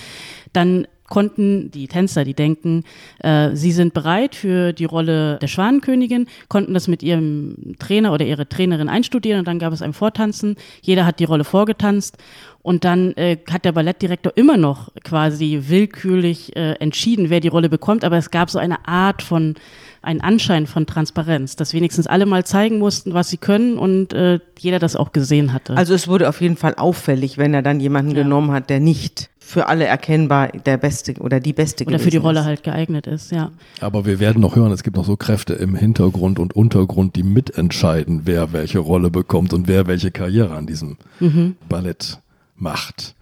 dann 0.55 0.87
konnten 1.10 1.70
die 1.70 1.88
Tänzer, 1.88 2.24
die 2.24 2.32
denken, 2.32 2.84
äh, 3.18 3.50
sie 3.54 3.72
sind 3.72 3.92
bereit 3.92 4.34
für 4.34 4.72
die 4.72 4.86
Rolle 4.86 5.38
der 5.42 5.48
Schwanenkönigin, 5.48 6.26
konnten 6.48 6.72
das 6.72 6.88
mit 6.88 7.02
ihrem 7.02 7.74
Trainer 7.78 8.14
oder 8.14 8.24
ihrer 8.24 8.48
Trainerin 8.48 8.88
einstudieren 8.88 9.40
und 9.40 9.48
dann 9.48 9.58
gab 9.58 9.74
es 9.74 9.82
ein 9.82 9.92
Vortanzen. 9.92 10.56
Jeder 10.80 11.04
hat 11.04 11.18
die 11.20 11.24
Rolle 11.24 11.44
vorgetanzt 11.44 12.16
und 12.62 12.84
dann 12.84 13.12
äh, 13.16 13.38
hat 13.50 13.64
der 13.64 13.72
Ballettdirektor 13.72 14.32
immer 14.36 14.56
noch 14.56 14.90
quasi 15.04 15.64
willkürlich 15.66 16.56
äh, 16.56 16.72
entschieden, 16.74 17.28
wer 17.28 17.40
die 17.40 17.48
Rolle 17.48 17.68
bekommt, 17.68 18.04
aber 18.04 18.16
es 18.16 18.30
gab 18.30 18.48
so 18.48 18.58
eine 18.58 18.86
Art 18.86 19.22
von 19.22 19.56
einen 20.02 20.20
Anschein 20.20 20.66
von 20.66 20.86
Transparenz, 20.86 21.56
dass 21.56 21.74
wenigstens 21.74 22.06
alle 22.06 22.24
mal 22.24 22.44
zeigen 22.44 22.78
mussten, 22.78 23.12
was 23.12 23.28
sie 23.28 23.36
können 23.36 23.76
und 23.76 24.12
äh, 24.14 24.38
jeder 24.58 24.78
das 24.78 24.96
auch 24.96 25.12
gesehen 25.12 25.52
hatte. 25.52 25.76
Also 25.76 25.92
es 25.92 26.08
wurde 26.08 26.28
auf 26.28 26.40
jeden 26.40 26.56
Fall 26.56 26.74
auffällig, 26.76 27.36
wenn 27.36 27.52
er 27.52 27.62
dann 27.62 27.80
jemanden 27.80 28.12
ja. 28.12 28.22
genommen 28.22 28.50
hat, 28.52 28.70
der 28.70 28.80
nicht 28.80 29.28
für 29.50 29.66
alle 29.66 29.84
erkennbar 29.84 30.48
der 30.48 30.76
beste 30.76 31.14
oder 31.14 31.40
die 31.40 31.52
beste 31.52 31.84
oder 31.84 31.98
für 31.98 32.10
die 32.10 32.18
Rolle 32.18 32.40
ist. 32.40 32.46
halt 32.46 32.62
geeignet 32.62 33.08
ist, 33.08 33.32
ja. 33.32 33.50
Aber 33.80 34.06
wir 34.06 34.20
werden 34.20 34.40
noch 34.40 34.54
hören, 34.54 34.70
es 34.70 34.84
gibt 34.84 34.96
noch 34.96 35.04
so 35.04 35.16
Kräfte 35.16 35.54
im 35.54 35.74
Hintergrund 35.74 36.38
und 36.38 36.54
Untergrund, 36.54 37.16
die 37.16 37.24
mitentscheiden, 37.24 38.22
wer 38.26 38.52
welche 38.52 38.78
Rolle 38.78 39.10
bekommt 39.10 39.52
und 39.52 39.66
wer 39.66 39.88
welche 39.88 40.12
Karriere 40.12 40.54
an 40.54 40.66
diesem 40.66 40.98
mhm. 41.18 41.56
Ballett 41.68 42.20
macht. 42.54 43.16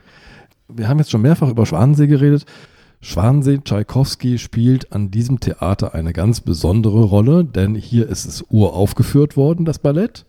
Wir 0.68 0.88
haben 0.88 0.98
jetzt 0.98 1.10
schon 1.10 1.22
mehrfach 1.22 1.48
über 1.48 1.64
Schwanensee 1.64 2.08
geredet. 2.08 2.44
Schwanensee 3.00 3.60
Tschaikowski 3.64 4.36
spielt 4.36 4.92
an 4.92 5.10
diesem 5.10 5.40
Theater 5.40 5.94
eine 5.94 6.12
ganz 6.12 6.42
besondere 6.42 7.04
Rolle, 7.04 7.42
denn 7.42 7.74
hier 7.74 8.06
ist 8.06 8.26
es 8.26 8.44
uraufgeführt 8.50 9.38
worden, 9.38 9.64
das 9.64 9.78
Ballett. 9.78 10.26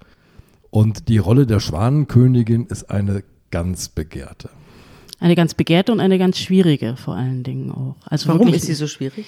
Und 0.70 1.10
die 1.10 1.18
Rolle 1.18 1.46
der 1.46 1.60
Schwanenkönigin 1.60 2.68
ist 2.68 2.90
eine 2.90 3.24
ganz 3.52 3.90
begehrte. 3.90 4.50
Eine 5.20 5.36
ganz 5.36 5.54
begehrte 5.54 5.92
und 5.92 6.00
eine 6.00 6.18
ganz 6.18 6.38
schwierige 6.38 6.96
vor 6.96 7.16
allen 7.16 7.44
Dingen 7.44 7.72
auch. 7.72 7.96
Also 8.06 8.30
Warum 8.30 8.48
wirklich, 8.48 8.58
ist 8.58 8.68
sie 8.68 8.74
so 8.74 8.88
schwierig? 8.88 9.26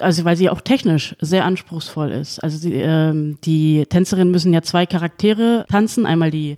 Also 0.00 0.24
weil 0.24 0.36
sie 0.36 0.48
auch 0.48 0.60
technisch 0.60 1.16
sehr 1.20 1.44
anspruchsvoll 1.44 2.10
ist. 2.12 2.38
Also 2.38 2.58
sie, 2.58 2.74
ähm, 2.74 3.38
die 3.44 3.84
Tänzerinnen 3.88 4.30
müssen 4.30 4.52
ja 4.52 4.62
zwei 4.62 4.86
Charaktere 4.86 5.66
tanzen. 5.68 6.06
Einmal 6.06 6.30
die 6.30 6.56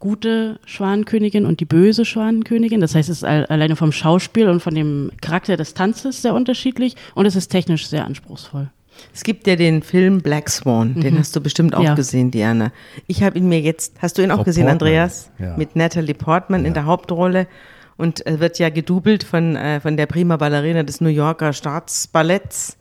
gute 0.00 0.58
Schwanenkönigin 0.66 1.46
und 1.46 1.60
die 1.60 1.64
böse 1.64 2.04
Schwanenkönigin. 2.04 2.80
Das 2.80 2.94
heißt, 2.94 3.08
es 3.08 3.18
ist 3.18 3.24
alleine 3.24 3.76
vom 3.76 3.90
Schauspiel 3.90 4.48
und 4.48 4.60
von 4.60 4.74
dem 4.74 5.10
Charakter 5.22 5.56
des 5.56 5.72
Tanzes 5.72 6.20
sehr 6.20 6.34
unterschiedlich 6.34 6.94
und 7.14 7.24
es 7.24 7.36
ist 7.36 7.48
technisch 7.48 7.86
sehr 7.86 8.04
anspruchsvoll. 8.04 8.68
Es 9.12 9.24
gibt 9.24 9.46
ja 9.46 9.56
den 9.56 9.82
Film 9.82 10.20
Black 10.20 10.50
Swan, 10.50 10.94
mhm. 10.94 11.00
den 11.00 11.18
hast 11.18 11.34
du 11.34 11.40
bestimmt 11.40 11.74
auch 11.74 11.82
ja. 11.82 11.94
gesehen, 11.94 12.30
Diana. 12.30 12.70
Ich 13.06 13.22
habe 13.22 13.38
ihn 13.38 13.48
mir 13.48 13.60
jetzt, 13.60 13.94
hast 14.00 14.18
du 14.18 14.22
ihn 14.22 14.30
auch 14.30 14.36
Frau 14.36 14.44
gesehen, 14.44 14.66
Portman. 14.66 14.88
Andreas? 14.88 15.30
Ja. 15.38 15.56
Mit 15.56 15.74
Natalie 15.74 16.14
Portman 16.14 16.62
ja. 16.62 16.68
in 16.68 16.74
der 16.74 16.84
Hauptrolle 16.84 17.46
und 17.96 18.22
wird 18.26 18.58
ja 18.58 18.70
gedoubelt 18.70 19.24
von, 19.24 19.56
äh, 19.56 19.80
von 19.80 19.96
der 19.96 20.06
Prima 20.06 20.36
Ballerina 20.36 20.82
des 20.82 21.00
New 21.00 21.08
Yorker 21.08 21.52
Staatsballetts. 21.52 22.76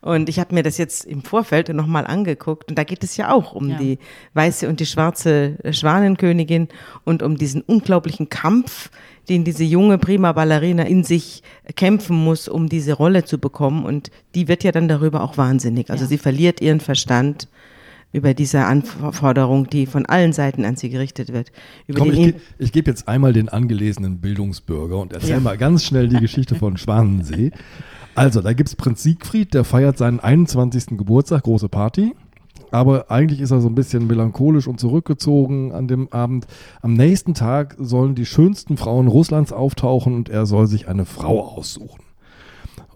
Und 0.00 0.28
ich 0.28 0.38
habe 0.38 0.54
mir 0.54 0.62
das 0.62 0.78
jetzt 0.78 1.04
im 1.04 1.22
Vorfeld 1.22 1.68
nochmal 1.70 2.06
angeguckt. 2.06 2.68
Und 2.68 2.78
da 2.78 2.84
geht 2.84 3.02
es 3.02 3.16
ja 3.16 3.32
auch 3.32 3.54
um 3.54 3.70
ja. 3.70 3.78
die 3.78 3.98
weiße 4.34 4.68
und 4.68 4.78
die 4.78 4.86
schwarze 4.86 5.56
Schwanenkönigin 5.68 6.68
und 7.04 7.24
um 7.24 7.36
diesen 7.36 7.60
unglaublichen 7.62 8.28
Kampf, 8.28 8.90
den 9.28 9.42
diese 9.42 9.64
junge 9.64 9.98
Prima 9.98 10.32
Ballerina 10.32 10.84
in 10.84 11.02
sich 11.02 11.42
kämpfen 11.74 12.16
muss, 12.16 12.46
um 12.46 12.68
diese 12.68 12.92
Rolle 12.92 13.24
zu 13.24 13.38
bekommen. 13.38 13.84
Und 13.84 14.12
die 14.36 14.46
wird 14.46 14.62
ja 14.62 14.70
dann 14.70 14.86
darüber 14.86 15.22
auch 15.22 15.38
wahnsinnig. 15.38 15.90
Also 15.90 16.04
ja. 16.04 16.08
sie 16.08 16.18
verliert 16.18 16.60
ihren 16.60 16.80
Verstand 16.80 17.48
über 18.16 18.32
diese 18.32 18.64
Anforderung, 18.64 19.68
die 19.68 19.86
von 19.86 20.06
allen 20.06 20.32
Seiten 20.32 20.64
an 20.64 20.76
sie 20.76 20.88
gerichtet 20.88 21.32
wird. 21.32 21.52
Komm, 21.94 22.10
ich, 22.10 22.16
ge 22.16 22.34
ich 22.58 22.72
gebe 22.72 22.90
jetzt 22.90 23.06
einmal 23.06 23.34
den 23.34 23.50
angelesenen 23.50 24.20
Bildungsbürger 24.20 24.98
und 24.98 25.12
erzähle 25.12 25.34
ja. 25.34 25.40
mal 25.40 25.58
ganz 25.58 25.84
schnell 25.84 26.08
die 26.08 26.18
Geschichte 26.18 26.54
von 26.54 26.78
Schwanensee. 26.78 27.52
Also, 28.14 28.40
da 28.40 28.54
gibt 28.54 28.70
es 28.70 28.76
Prinz 28.76 29.02
Siegfried, 29.02 29.52
der 29.52 29.64
feiert 29.64 29.98
seinen 29.98 30.20
21. 30.20 30.96
Geburtstag, 30.96 31.42
große 31.42 31.68
Party. 31.68 32.14
Aber 32.70 33.10
eigentlich 33.10 33.40
ist 33.40 33.50
er 33.50 33.60
so 33.60 33.68
ein 33.68 33.74
bisschen 33.74 34.06
melancholisch 34.06 34.66
und 34.66 34.80
zurückgezogen 34.80 35.72
an 35.72 35.86
dem 35.86 36.10
Abend. 36.10 36.46
Am 36.80 36.94
nächsten 36.94 37.34
Tag 37.34 37.76
sollen 37.78 38.14
die 38.14 38.26
schönsten 38.26 38.78
Frauen 38.78 39.08
Russlands 39.08 39.52
auftauchen 39.52 40.14
und 40.14 40.30
er 40.30 40.46
soll 40.46 40.66
sich 40.66 40.88
eine 40.88 41.04
Frau 41.04 41.42
aussuchen. 41.42 42.02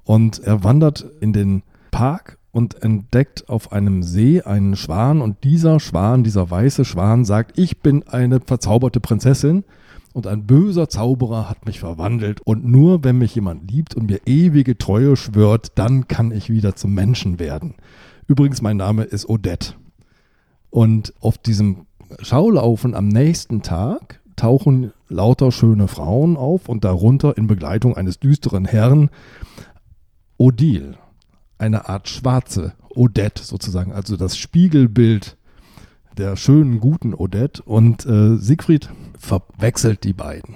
Und 0.02 0.40
er 0.40 0.64
wandert 0.64 1.06
in 1.20 1.34
den 1.34 1.62
Park 1.90 2.39
und 2.52 2.82
entdeckt 2.82 3.48
auf 3.48 3.72
einem 3.72 4.02
See 4.02 4.42
einen 4.42 4.76
Schwan 4.76 5.20
und 5.20 5.44
dieser 5.44 5.80
Schwan, 5.80 6.24
dieser 6.24 6.50
weiße 6.50 6.84
Schwan 6.84 7.24
sagt, 7.24 7.58
ich 7.58 7.80
bin 7.80 8.02
eine 8.08 8.40
verzauberte 8.40 9.00
Prinzessin 9.00 9.64
und 10.12 10.26
ein 10.26 10.46
böser 10.46 10.88
Zauberer 10.88 11.48
hat 11.48 11.66
mich 11.66 11.80
verwandelt 11.80 12.40
und 12.40 12.64
nur 12.64 13.04
wenn 13.04 13.18
mich 13.18 13.34
jemand 13.34 13.70
liebt 13.70 13.94
und 13.94 14.06
mir 14.06 14.20
ewige 14.26 14.76
Treue 14.76 15.16
schwört, 15.16 15.72
dann 15.76 16.08
kann 16.08 16.32
ich 16.32 16.50
wieder 16.50 16.74
zum 16.74 16.94
Menschen 16.94 17.38
werden. 17.38 17.74
Übrigens, 18.26 18.62
mein 18.62 18.76
Name 18.76 19.04
ist 19.04 19.28
Odette. 19.28 19.74
Und 20.70 21.14
auf 21.20 21.38
diesem 21.38 21.86
Schaulaufen 22.20 22.94
am 22.94 23.08
nächsten 23.08 23.62
Tag 23.62 24.20
tauchen 24.34 24.92
lauter 25.08 25.52
schöne 25.52 25.86
Frauen 25.86 26.36
auf 26.36 26.68
und 26.68 26.84
darunter 26.84 27.36
in 27.36 27.46
Begleitung 27.46 27.96
eines 27.96 28.18
düsteren 28.18 28.64
Herrn 28.64 29.10
Odile 30.38 30.96
eine 31.60 31.88
Art 31.88 32.08
schwarze 32.08 32.74
Odette 32.88 33.42
sozusagen, 33.42 33.92
also 33.92 34.16
das 34.16 34.36
Spiegelbild 34.36 35.36
der 36.16 36.36
schönen, 36.36 36.80
guten 36.80 37.14
Odette. 37.14 37.62
Und 37.62 38.04
äh, 38.06 38.36
Siegfried 38.36 38.90
verwechselt 39.18 40.04
die 40.04 40.12
beiden 40.12 40.54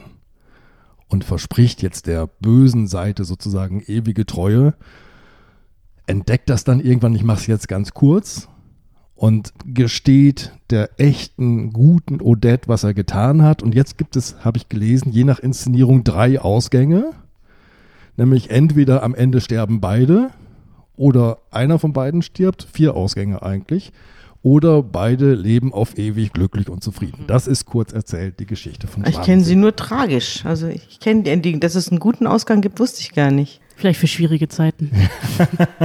und 1.09 1.25
verspricht 1.25 1.83
jetzt 1.83 2.07
der 2.07 2.27
bösen 2.27 2.87
Seite 2.87 3.25
sozusagen 3.25 3.83
ewige 3.87 4.27
Treue. 4.27 4.75
Entdeckt 6.07 6.51
das 6.51 6.65
dann 6.65 6.81
irgendwann, 6.81 7.15
ich 7.15 7.25
mache 7.25 7.41
es 7.41 7.47
jetzt 7.47 7.69
ganz 7.69 7.95
kurz, 7.95 8.49
und 9.15 9.53
gesteht 9.65 10.53
der 10.71 11.01
echten, 11.01 11.73
guten 11.73 12.21
Odette, 12.21 12.69
was 12.69 12.83
er 12.83 12.95
getan 12.95 13.43
hat. 13.43 13.63
Und 13.63 13.75
jetzt 13.75 13.97
gibt 13.97 14.17
es, 14.17 14.45
habe 14.45 14.59
ich 14.59 14.69
gelesen, 14.69 15.13
je 15.13 15.25
nach 15.25 15.39
Inszenierung 15.39 16.03
drei 16.03 16.41
Ausgänge. 16.41 17.13
Nämlich 18.17 18.51
entweder 18.51 19.03
am 19.03 19.15
Ende 19.15 19.41
sterben 19.41 19.81
beide 19.81 20.31
oder 20.97 21.39
einer 21.51 21.79
von 21.79 21.93
beiden 21.93 22.23
stirbt, 22.23 22.67
vier 22.73 22.95
Ausgänge 22.95 23.43
eigentlich, 23.43 23.93
oder 24.45 24.83
beide 24.83 25.33
leben 25.35 25.73
auf 25.73 25.97
ewig 25.97 26.33
glücklich 26.33 26.69
und 26.69 26.85
zufrieden. 26.85 27.23
Mhm. 27.23 27.27
Das 27.29 27.47
ist 27.47 27.65
kurz 27.65 27.93
erzählt 27.93 28.39
die 28.41 28.47
Geschichte 28.47 28.87
von 28.87 29.05
Ich 29.07 29.21
kenne 29.23 29.43
sie 29.43 29.57
nur 29.57 29.75
tragisch. 29.75 30.45
Also 30.45 30.69
ich 30.69 31.01
kenne 31.01 31.23
die 31.23 31.31
Ending. 31.31 31.61
Dass 31.61 31.75
es 31.75 31.89
einen 31.89 31.99
guten 31.99 32.27
Ausgang 32.27 32.61
gibt, 32.61 32.79
wusste 32.79 33.01
ich 33.01 33.15
gar 33.15 33.31
nicht. 33.31 33.61
Vielleicht 33.75 33.99
für 33.99 34.07
schwierige 34.07 34.49
Zeiten. 34.49 34.91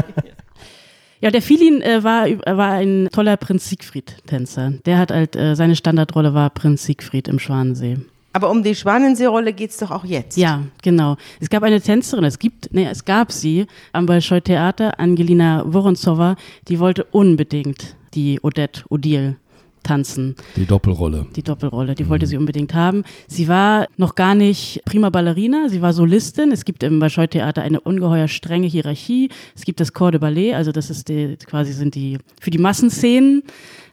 ja, 1.22 1.32
der 1.32 1.42
Filin 1.42 1.82
äh, 1.82 2.04
war, 2.04 2.28
war 2.28 2.74
ein 2.74 3.08
toller 3.14 3.38
Prinz 3.38 3.70
Siegfried-Tänzer. 3.70 4.74
Der 4.86 4.98
hat 4.98 5.12
halt, 5.12 5.38
äh, 5.38 5.56
seine 5.56 5.78
Standardrolle 5.78 6.34
war 6.34 6.50
Prinz 6.50 6.84
Siegfried 6.84 7.30
im 7.30 7.40
Schwanensee. 7.40 7.98
Aber 8.34 8.50
um 8.50 8.62
die 8.64 8.76
Schwanenseerolle 8.76 9.54
geht 9.54 9.72
es 9.72 9.78
doch 9.78 9.92
auch 9.92 10.06
jetzt. 10.06 10.38
Ja, 10.38 10.64
genau. 10.84 11.18
Es 11.40 11.50
gab 11.50 11.64
eine 11.64 11.82
Tänzerin, 11.82 12.24
es 12.24 12.38
gibt, 12.38 12.70
nee, 12.72 12.88
es 12.90 13.04
gab 13.06 13.32
sie 13.32 13.66
am 13.92 14.06
Bolschoi 14.06 14.42
Theater, 14.42 15.00
Angelina 15.00 15.64
Woronzowa, 15.66 16.36
die 16.68 16.80
wollte 16.80 17.06
unbedingt 17.06 17.96
die 18.14 18.40
Odette 18.42 18.84
Odile 18.90 19.38
tanzen. 19.84 20.36
Die 20.56 20.66
Doppelrolle. 20.66 21.26
Die 21.36 21.44
Doppelrolle, 21.44 21.96
die 21.96 22.04
mhm. 22.04 22.10
wollte 22.10 22.28
sie 22.28 22.38
unbedingt 22.38 22.74
haben. 22.74 23.04
Sie 23.28 23.48
war 23.48 23.88
noch 23.98 24.16
gar 24.16 24.36
nicht 24.36 24.82
prima 24.86 25.10
Ballerina, 25.10 25.70
sie 25.70 25.82
war 25.82 25.94
Solistin. 25.94 26.52
Es 26.52 26.66
gibt 26.66 26.84
im 26.84 27.00
Bolschoi-Theater 27.00 27.62
eine 27.62 27.80
ungeheuer 27.80 28.28
strenge 28.28 28.68
Hierarchie. 28.68 29.30
Es 29.56 29.64
gibt 29.64 29.80
das 29.80 29.94
Corps 29.94 30.12
de 30.12 30.20
Ballet, 30.20 30.54
also 30.54 30.72
das 30.72 30.90
ist 30.90 31.10
die, 31.10 31.38
quasi 31.46 31.74
sind 31.74 31.96
die 31.96 32.18
für 32.40 32.52
die 32.52 32.58
Massenszenen. 32.58 33.44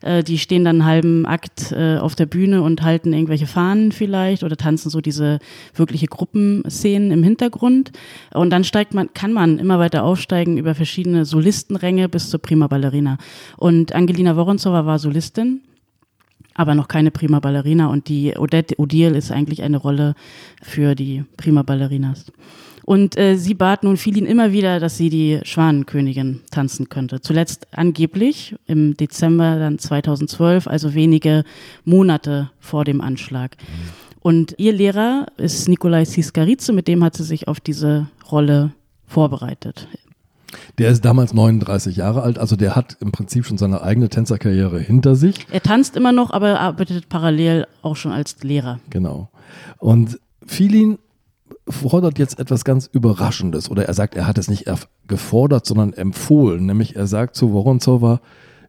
Äh, 0.06 0.22
die 0.22 0.38
stehen 0.38 0.64
dann 0.64 0.80
einen 0.80 0.88
halben 0.88 1.26
Akt 1.26 1.72
äh, 1.72 1.98
auf 1.98 2.14
der 2.14 2.26
Bühne 2.26 2.62
und 2.62 2.82
halten 2.82 3.12
irgendwelche 3.12 3.46
Fahnen 3.46 3.90
vielleicht 3.90 4.44
oder 4.44 4.56
tanzen 4.56 4.88
so 4.88 5.00
diese 5.00 5.40
wirkliche 5.74 6.06
Gruppenszenen 6.06 7.10
im 7.10 7.22
Hintergrund. 7.24 7.90
Und 8.32 8.50
dann 8.50 8.62
steigt 8.62 8.94
man, 8.94 9.12
kann 9.14 9.32
man 9.32 9.58
immer 9.58 9.78
weiter 9.78 10.04
aufsteigen 10.04 10.58
über 10.58 10.74
verschiedene 10.74 11.24
Solistenränge 11.24 12.08
bis 12.08 12.30
zur 12.30 12.40
Prima 12.40 12.68
Ballerina. 12.68 13.18
Und 13.56 13.92
Angelina 13.94 14.36
Woronzowa 14.36 14.86
war 14.86 14.98
Solistin 14.98 15.62
aber 16.56 16.74
noch 16.74 16.88
keine 16.88 17.10
Prima 17.10 17.38
Ballerina 17.38 17.86
und 17.86 18.08
die 18.08 18.34
Odette 18.36 18.78
Odile 18.78 19.16
ist 19.16 19.30
eigentlich 19.30 19.62
eine 19.62 19.76
Rolle 19.76 20.14
für 20.62 20.94
die 20.94 21.24
Prima 21.36 21.62
Ballerinas. 21.62 22.32
Und 22.86 23.18
äh, 23.18 23.36
sie 23.36 23.54
bat 23.54 23.82
nun 23.82 23.96
Filin 23.96 24.26
immer 24.26 24.52
wieder, 24.52 24.78
dass 24.78 24.96
sie 24.96 25.10
die 25.10 25.40
Schwanenkönigin 25.42 26.42
tanzen 26.52 26.88
könnte. 26.88 27.20
Zuletzt 27.20 27.66
angeblich 27.72 28.54
im 28.66 28.96
Dezember 28.96 29.58
dann 29.58 29.80
2012, 29.80 30.68
also 30.68 30.94
wenige 30.94 31.44
Monate 31.84 32.50
vor 32.60 32.84
dem 32.84 33.00
Anschlag. 33.00 33.56
Und 34.20 34.54
ihr 34.58 34.72
Lehrer 34.72 35.26
ist 35.36 35.68
Nikolai 35.68 36.04
Siskaritze, 36.04 36.72
mit 36.72 36.86
dem 36.86 37.02
hat 37.02 37.16
sie 37.16 37.24
sich 37.24 37.48
auf 37.48 37.58
diese 37.58 38.06
Rolle 38.30 38.72
vorbereitet. 39.06 39.88
Der 40.78 40.90
ist 40.90 41.04
damals 41.04 41.34
39 41.34 41.96
Jahre 41.96 42.22
alt, 42.22 42.38
also 42.38 42.56
der 42.56 42.76
hat 42.76 42.96
im 43.00 43.12
Prinzip 43.12 43.46
schon 43.46 43.58
seine 43.58 43.82
eigene 43.82 44.08
Tänzerkarriere 44.08 44.78
hinter 44.78 45.16
sich. 45.16 45.46
Er 45.50 45.62
tanzt 45.62 45.96
immer 45.96 46.12
noch, 46.12 46.30
aber 46.30 46.60
arbeitet 46.60 47.08
parallel 47.08 47.66
auch 47.82 47.96
schon 47.96 48.12
als 48.12 48.42
Lehrer. 48.42 48.78
Genau. 48.90 49.30
Und 49.78 50.20
Filin 50.46 50.98
fordert 51.68 52.18
jetzt 52.18 52.38
etwas 52.38 52.64
ganz 52.64 52.88
Überraschendes 52.92 53.70
oder 53.70 53.86
er 53.86 53.94
sagt, 53.94 54.14
er 54.14 54.26
hat 54.26 54.38
es 54.38 54.48
nicht 54.48 54.66
gefordert, 55.06 55.66
sondern 55.66 55.92
empfohlen. 55.92 56.66
Nämlich 56.66 56.96
er 56.96 57.06
sagt 57.06 57.34
zu 57.34 57.52
Woronzowa, 57.52 58.20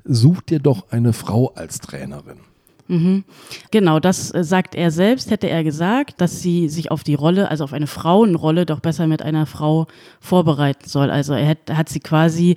such 0.03 0.41
dir 0.41 0.59
doch 0.59 0.91
eine 0.91 1.13
Frau 1.13 1.53
als 1.55 1.79
Trainerin. 1.79 2.39
Mhm. 2.87 3.23
Genau, 3.71 3.99
das 3.99 4.33
äh, 4.33 4.43
sagt 4.43 4.75
er 4.75 4.91
selbst, 4.91 5.31
hätte 5.31 5.49
er 5.49 5.63
gesagt, 5.63 6.21
dass 6.21 6.41
sie 6.41 6.69
sich 6.69 6.91
auf 6.91 7.03
die 7.03 7.15
Rolle, 7.15 7.49
also 7.49 7.63
auf 7.63 7.73
eine 7.73 7.87
Frauenrolle, 7.87 8.65
doch 8.65 8.79
besser 8.79 9.07
mit 9.07 9.21
einer 9.21 9.45
Frau 9.45 9.87
vorbereiten 10.19 10.87
soll. 10.87 11.09
Also 11.09 11.33
er 11.33 11.49
hat, 11.49 11.57
hat 11.71 11.89
sie 11.89 11.99
quasi 11.99 12.55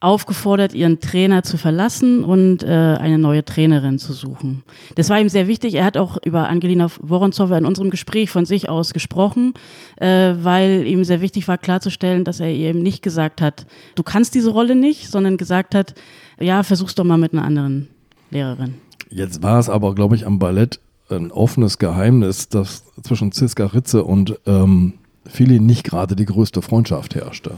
aufgefordert, 0.00 0.74
ihren 0.74 1.00
Trainer 1.00 1.42
zu 1.42 1.56
verlassen 1.56 2.22
und 2.22 2.62
äh, 2.62 2.66
eine 2.66 3.18
neue 3.18 3.44
Trainerin 3.44 3.98
zu 3.98 4.12
suchen. 4.12 4.62
Das 4.94 5.10
war 5.10 5.20
ihm 5.20 5.28
sehr 5.28 5.48
wichtig. 5.48 5.74
Er 5.74 5.84
hat 5.84 5.96
auch 5.96 6.18
über 6.24 6.48
Angelina 6.48 6.88
Woronzowa 7.00 7.58
in 7.58 7.64
unserem 7.64 7.90
Gespräch 7.90 8.30
von 8.30 8.46
sich 8.46 8.68
aus 8.68 8.92
gesprochen, 8.92 9.54
äh, 9.96 10.34
weil 10.40 10.86
ihm 10.86 11.02
sehr 11.02 11.20
wichtig 11.20 11.48
war 11.48 11.58
klarzustellen, 11.58 12.24
dass 12.24 12.38
er 12.38 12.48
ihr 12.48 12.70
eben 12.70 12.82
nicht 12.82 13.02
gesagt 13.02 13.40
hat, 13.40 13.66
du 13.96 14.04
kannst 14.04 14.36
diese 14.36 14.50
Rolle 14.50 14.76
nicht, 14.76 15.10
sondern 15.10 15.36
gesagt 15.36 15.74
hat, 15.74 15.94
ja, 16.38 16.62
versuch's 16.62 16.94
doch 16.94 17.04
mal 17.04 17.18
mit 17.18 17.32
einer 17.32 17.44
anderen 17.44 17.88
Lehrerin. 18.30 18.74
Jetzt 19.10 19.42
war 19.42 19.58
es 19.58 19.68
aber, 19.68 19.94
glaube 19.94 20.16
ich, 20.16 20.26
am 20.26 20.38
Ballett 20.38 20.80
ein 21.10 21.30
offenes 21.32 21.78
Geheimnis, 21.78 22.48
dass 22.48 22.84
zwischen 23.02 23.32
Ziska 23.32 23.66
Ritze 23.66 24.04
und 24.04 24.38
ähm, 24.46 24.94
Fili 25.26 25.60
nicht 25.60 25.84
gerade 25.84 26.16
die 26.16 26.26
größte 26.26 26.62
Freundschaft 26.62 27.14
herrschte. 27.14 27.52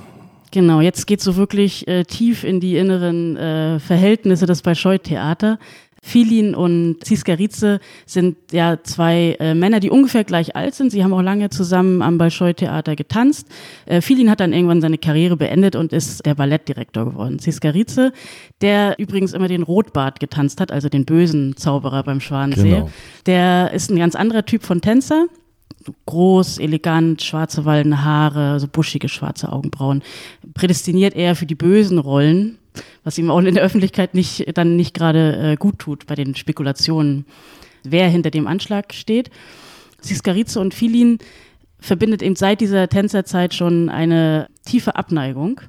Genau, 0.52 0.80
jetzt 0.80 1.06
geht 1.06 1.20
so 1.20 1.36
wirklich 1.36 1.86
äh, 1.86 2.04
tief 2.04 2.42
in 2.42 2.58
die 2.58 2.76
inneren 2.76 3.36
äh, 3.36 3.78
Verhältnisse 3.78 4.46
des 4.46 4.62
Bolschoi-Theater. 4.62 5.58
Filin 6.02 6.54
und 6.54 7.04
Ziskarice 7.04 7.78
sind 8.06 8.36
ja 8.52 8.82
zwei 8.82 9.36
äh, 9.38 9.54
Männer, 9.54 9.80
die 9.80 9.90
ungefähr 9.90 10.24
gleich 10.24 10.56
alt 10.56 10.74
sind. 10.74 10.90
Sie 10.90 11.04
haben 11.04 11.12
auch 11.12 11.20
lange 11.20 11.50
zusammen 11.50 12.00
am 12.00 12.16
Bolschoi-Theater 12.16 12.96
getanzt. 12.96 13.46
Äh, 13.84 14.00
Filin 14.00 14.30
hat 14.30 14.40
dann 14.40 14.52
irgendwann 14.54 14.80
seine 14.80 14.96
Karriere 14.96 15.36
beendet 15.36 15.76
und 15.76 15.92
ist 15.92 16.24
der 16.24 16.34
Ballettdirektor 16.34 17.04
geworden. 17.04 17.38
Ziskarice, 17.38 18.12
der 18.62 18.98
übrigens 18.98 19.34
immer 19.34 19.48
den 19.48 19.62
Rotbart 19.62 20.20
getanzt 20.20 20.60
hat, 20.60 20.72
also 20.72 20.88
den 20.88 21.04
bösen 21.04 21.56
Zauberer 21.56 22.02
beim 22.02 22.20
Schwanensee, 22.20 22.70
genau. 22.70 22.90
der 23.26 23.72
ist 23.72 23.90
ein 23.90 23.98
ganz 23.98 24.14
anderer 24.14 24.46
Typ 24.46 24.62
von 24.62 24.80
Tänzer 24.80 25.26
groß, 26.06 26.58
elegant, 26.58 27.22
schwarze 27.22 27.64
wallende 27.64 28.04
Haare, 28.04 28.60
so 28.60 28.68
buschige 28.68 29.08
schwarze 29.08 29.50
Augenbrauen, 29.50 30.02
prädestiniert 30.54 31.14
eher 31.14 31.36
für 31.36 31.46
die 31.46 31.54
bösen 31.54 31.98
Rollen, 31.98 32.58
was 33.04 33.18
ihm 33.18 33.30
auch 33.30 33.38
in 33.40 33.54
der 33.54 33.64
Öffentlichkeit 33.64 34.14
nicht, 34.14 34.56
dann 34.56 34.76
nicht 34.76 34.94
gerade 34.94 35.52
äh, 35.52 35.56
gut 35.56 35.78
tut 35.78 36.06
bei 36.06 36.14
den 36.14 36.34
Spekulationen, 36.34 37.24
wer 37.82 38.08
hinter 38.08 38.30
dem 38.30 38.46
Anschlag 38.46 38.92
steht. 38.92 39.30
Siskarize 40.00 40.60
und 40.60 40.74
Filin 40.74 41.18
verbindet 41.78 42.22
eben 42.22 42.36
seit 42.36 42.60
dieser 42.60 42.88
Tänzerzeit 42.88 43.54
schon 43.54 43.88
eine 43.88 44.48
tiefe 44.64 44.96
Abneigung. 44.96 45.60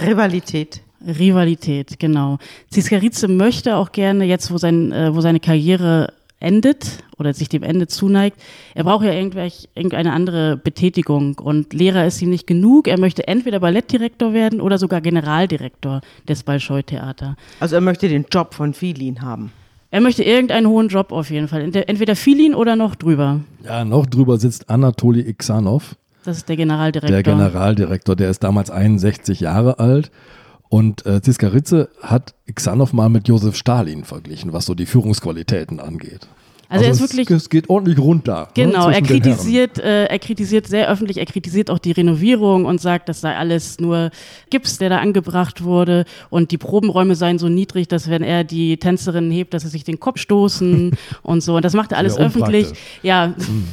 Rivalität. 0.00 0.82
Rivalität, 1.06 2.00
genau. 2.00 2.38
Ziskarize 2.70 3.28
möchte 3.28 3.76
auch 3.76 3.92
gerne, 3.92 4.24
jetzt 4.24 4.50
wo, 4.50 4.58
sein, 4.58 4.90
äh, 4.90 5.14
wo 5.14 5.20
seine 5.20 5.38
Karriere 5.38 6.12
endet 6.40 7.04
oder 7.18 7.34
sich 7.34 7.48
dem 7.48 7.62
Ende 7.62 7.86
zuneigt, 7.88 8.40
er 8.74 8.84
braucht 8.84 9.04
ja 9.04 9.12
irgendeine 9.12 10.12
andere 10.12 10.56
Betätigung 10.56 11.38
und 11.38 11.72
Lehrer 11.72 12.06
ist 12.06 12.22
ihm 12.22 12.30
nicht 12.30 12.46
genug. 12.46 12.86
Er 12.88 12.98
möchte 12.98 13.26
entweder 13.26 13.60
Ballettdirektor 13.60 14.32
werden 14.32 14.60
oder 14.60 14.78
sogar 14.78 15.00
Generaldirektor 15.00 16.00
des 16.28 16.44
Bolschoi-Theater. 16.44 17.36
Also 17.60 17.74
er 17.74 17.80
möchte 17.80 18.08
den 18.08 18.26
Job 18.30 18.54
von 18.54 18.74
Filin 18.74 19.22
haben. 19.22 19.52
Er 19.90 20.00
möchte 20.00 20.22
irgendeinen 20.22 20.68
hohen 20.68 20.88
Job 20.88 21.12
auf 21.12 21.30
jeden 21.30 21.48
Fall. 21.48 21.62
Entweder 21.62 22.14
Filin 22.14 22.54
oder 22.54 22.76
noch 22.76 22.94
drüber. 22.94 23.40
Ja, 23.64 23.84
noch 23.84 24.06
drüber 24.06 24.36
sitzt 24.36 24.68
Anatoli 24.68 25.20
Iksanov. 25.20 25.96
Das 26.24 26.36
ist 26.36 26.48
der 26.48 26.56
Generaldirektor. 26.56 27.10
Der 27.10 27.22
Generaldirektor, 27.22 28.14
der 28.14 28.28
ist 28.28 28.44
damals 28.44 28.70
61 28.70 29.40
Jahre 29.40 29.78
alt 29.78 30.10
und 30.68 31.06
äh, 31.06 31.22
Ziska 31.22 31.48
Ritze 31.48 31.88
hat 32.02 32.34
Xanov 32.52 32.92
mal 32.92 33.08
mit 33.08 33.28
Josef 33.28 33.56
Stalin 33.56 34.04
verglichen, 34.04 34.52
was 34.52 34.66
so 34.66 34.74
die 34.74 34.86
Führungsqualitäten 34.86 35.80
angeht. 35.80 36.28
Also, 36.70 36.84
also 36.84 36.84
er 36.84 36.90
ist 36.90 37.00
es, 37.00 37.16
wirklich. 37.16 37.30
Es 37.30 37.48
geht 37.48 37.70
ordentlich 37.70 37.98
runter. 37.98 38.48
Ne, 38.54 38.64
genau, 38.64 38.88
ne, 38.88 38.96
er 38.96 39.02
kritisiert, 39.02 39.78
äh, 39.78 40.04
er 40.04 40.18
kritisiert 40.18 40.66
sehr 40.66 40.90
öffentlich, 40.90 41.16
er 41.16 41.24
kritisiert 41.24 41.70
auch 41.70 41.78
die 41.78 41.92
Renovierung 41.92 42.66
und 42.66 42.78
sagt, 42.80 43.08
das 43.08 43.22
sei 43.22 43.34
alles 43.34 43.80
nur 43.80 44.10
Gips, 44.50 44.76
der 44.76 44.90
da 44.90 44.98
angebracht 44.98 45.64
wurde 45.64 46.04
und 46.28 46.50
die 46.50 46.58
Probenräume 46.58 47.14
seien 47.14 47.38
so 47.38 47.48
niedrig, 47.48 47.88
dass 47.88 48.10
wenn 48.10 48.22
er 48.22 48.44
die 48.44 48.76
Tänzerinnen 48.76 49.30
hebt, 49.30 49.54
dass 49.54 49.62
sie 49.62 49.68
sich 49.68 49.84
den 49.84 49.98
Kopf 49.98 50.18
stoßen 50.18 50.94
und 51.22 51.40
so. 51.42 51.56
Und 51.56 51.64
das 51.64 51.72
macht 51.72 51.92
er 51.92 51.98
alles 51.98 52.18
öffentlich. 52.18 52.68
Ja. 53.02 53.28
Mhm. 53.28 53.68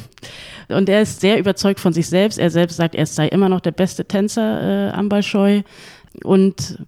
Und 0.68 0.88
er 0.88 1.02
ist 1.02 1.20
sehr 1.20 1.38
überzeugt 1.38 1.78
von 1.78 1.92
sich 1.92 2.08
selbst. 2.08 2.38
Er 2.38 2.50
selbst 2.50 2.76
sagt, 2.76 2.94
er 2.94 3.06
sei 3.06 3.28
immer 3.28 3.48
noch 3.48 3.60
der 3.60 3.70
beste 3.70 4.04
Tänzer 4.04 4.88
äh, 4.88 4.90
am 4.90 5.08
Balscheu. 5.08 5.62
Und 6.24 6.78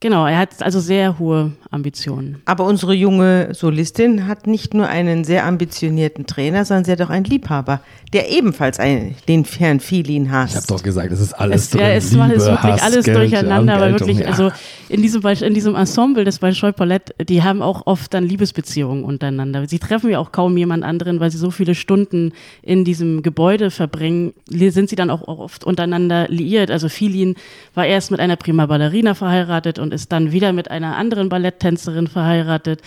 Genau, 0.00 0.26
er 0.26 0.36
hat 0.36 0.62
also 0.62 0.78
sehr 0.78 1.18
hohe 1.18 1.52
Ambitionen. 1.70 2.42
Aber 2.44 2.64
unsere 2.64 2.92
junge 2.92 3.54
Solistin 3.54 4.26
hat 4.28 4.46
nicht 4.46 4.74
nur 4.74 4.86
einen 4.86 5.24
sehr 5.24 5.46
ambitionierten 5.46 6.26
Trainer, 6.26 6.66
sondern 6.66 6.84
sie 6.84 6.92
hat 6.92 7.00
auch 7.00 7.08
einen 7.08 7.24
Liebhaber, 7.24 7.80
der 8.12 8.30
ebenfalls 8.30 8.78
einen, 8.78 9.14
den 9.26 9.44
Herrn 9.44 9.80
Filin 9.80 10.30
hasst. 10.30 10.54
Ich 10.54 10.56
habe 10.56 10.66
doch 10.66 10.82
gesagt, 10.82 11.12
es 11.12 11.20
ist 11.20 11.32
alles 11.32 11.62
es, 11.62 11.70
drin. 11.70 11.80
Ja, 11.80 11.88
es 11.88 12.12
Liebe, 12.12 12.34
ist 12.34 12.46
wirklich 12.46 12.72
Hass, 12.72 12.82
alles 12.82 13.04
Geld, 13.06 13.16
durcheinander, 13.16 13.74
aber 13.76 13.90
wirklich, 13.92 14.18
ja. 14.18 14.26
also 14.26 14.52
in 14.88 15.02
diesem, 15.02 15.22
in 15.24 15.54
diesem 15.54 15.74
Ensemble 15.74 16.24
des 16.24 16.38
Bolschoi 16.38 16.72
Palette, 16.72 17.14
die 17.24 17.42
haben 17.42 17.62
auch 17.62 17.86
oft 17.86 18.14
dann 18.14 18.24
Liebesbeziehungen 18.24 19.04
untereinander. 19.04 19.66
Sie 19.66 19.78
treffen 19.78 20.10
ja 20.10 20.18
auch 20.18 20.32
kaum 20.32 20.56
jemand 20.56 20.84
anderen, 20.84 21.18
weil 21.18 21.30
sie 21.30 21.38
so 21.38 21.50
viele 21.50 21.74
Stunden 21.74 22.32
in 22.62 22.84
diesem 22.84 23.22
Gebäude 23.22 23.70
verbringen, 23.70 24.32
sind 24.48 24.88
sie 24.88 24.96
dann 24.96 25.10
auch 25.10 25.26
oft 25.26 25.64
untereinander 25.64 26.28
liiert. 26.28 26.70
Also 26.70 26.88
Filin 26.88 27.34
war 27.74 27.86
erst 27.86 28.10
mit 28.10 28.20
einer 28.20 28.36
Prima 28.36 28.66
Ballerina 28.66 29.14
verheiratet 29.14 29.78
und 29.78 29.92
ist 29.92 30.12
dann 30.12 30.30
wieder 30.30 30.52
mit 30.52 30.70
einer 30.70 30.96
anderen 30.96 31.28
Balletttänzerin 31.28 32.06
verheiratet. 32.06 32.80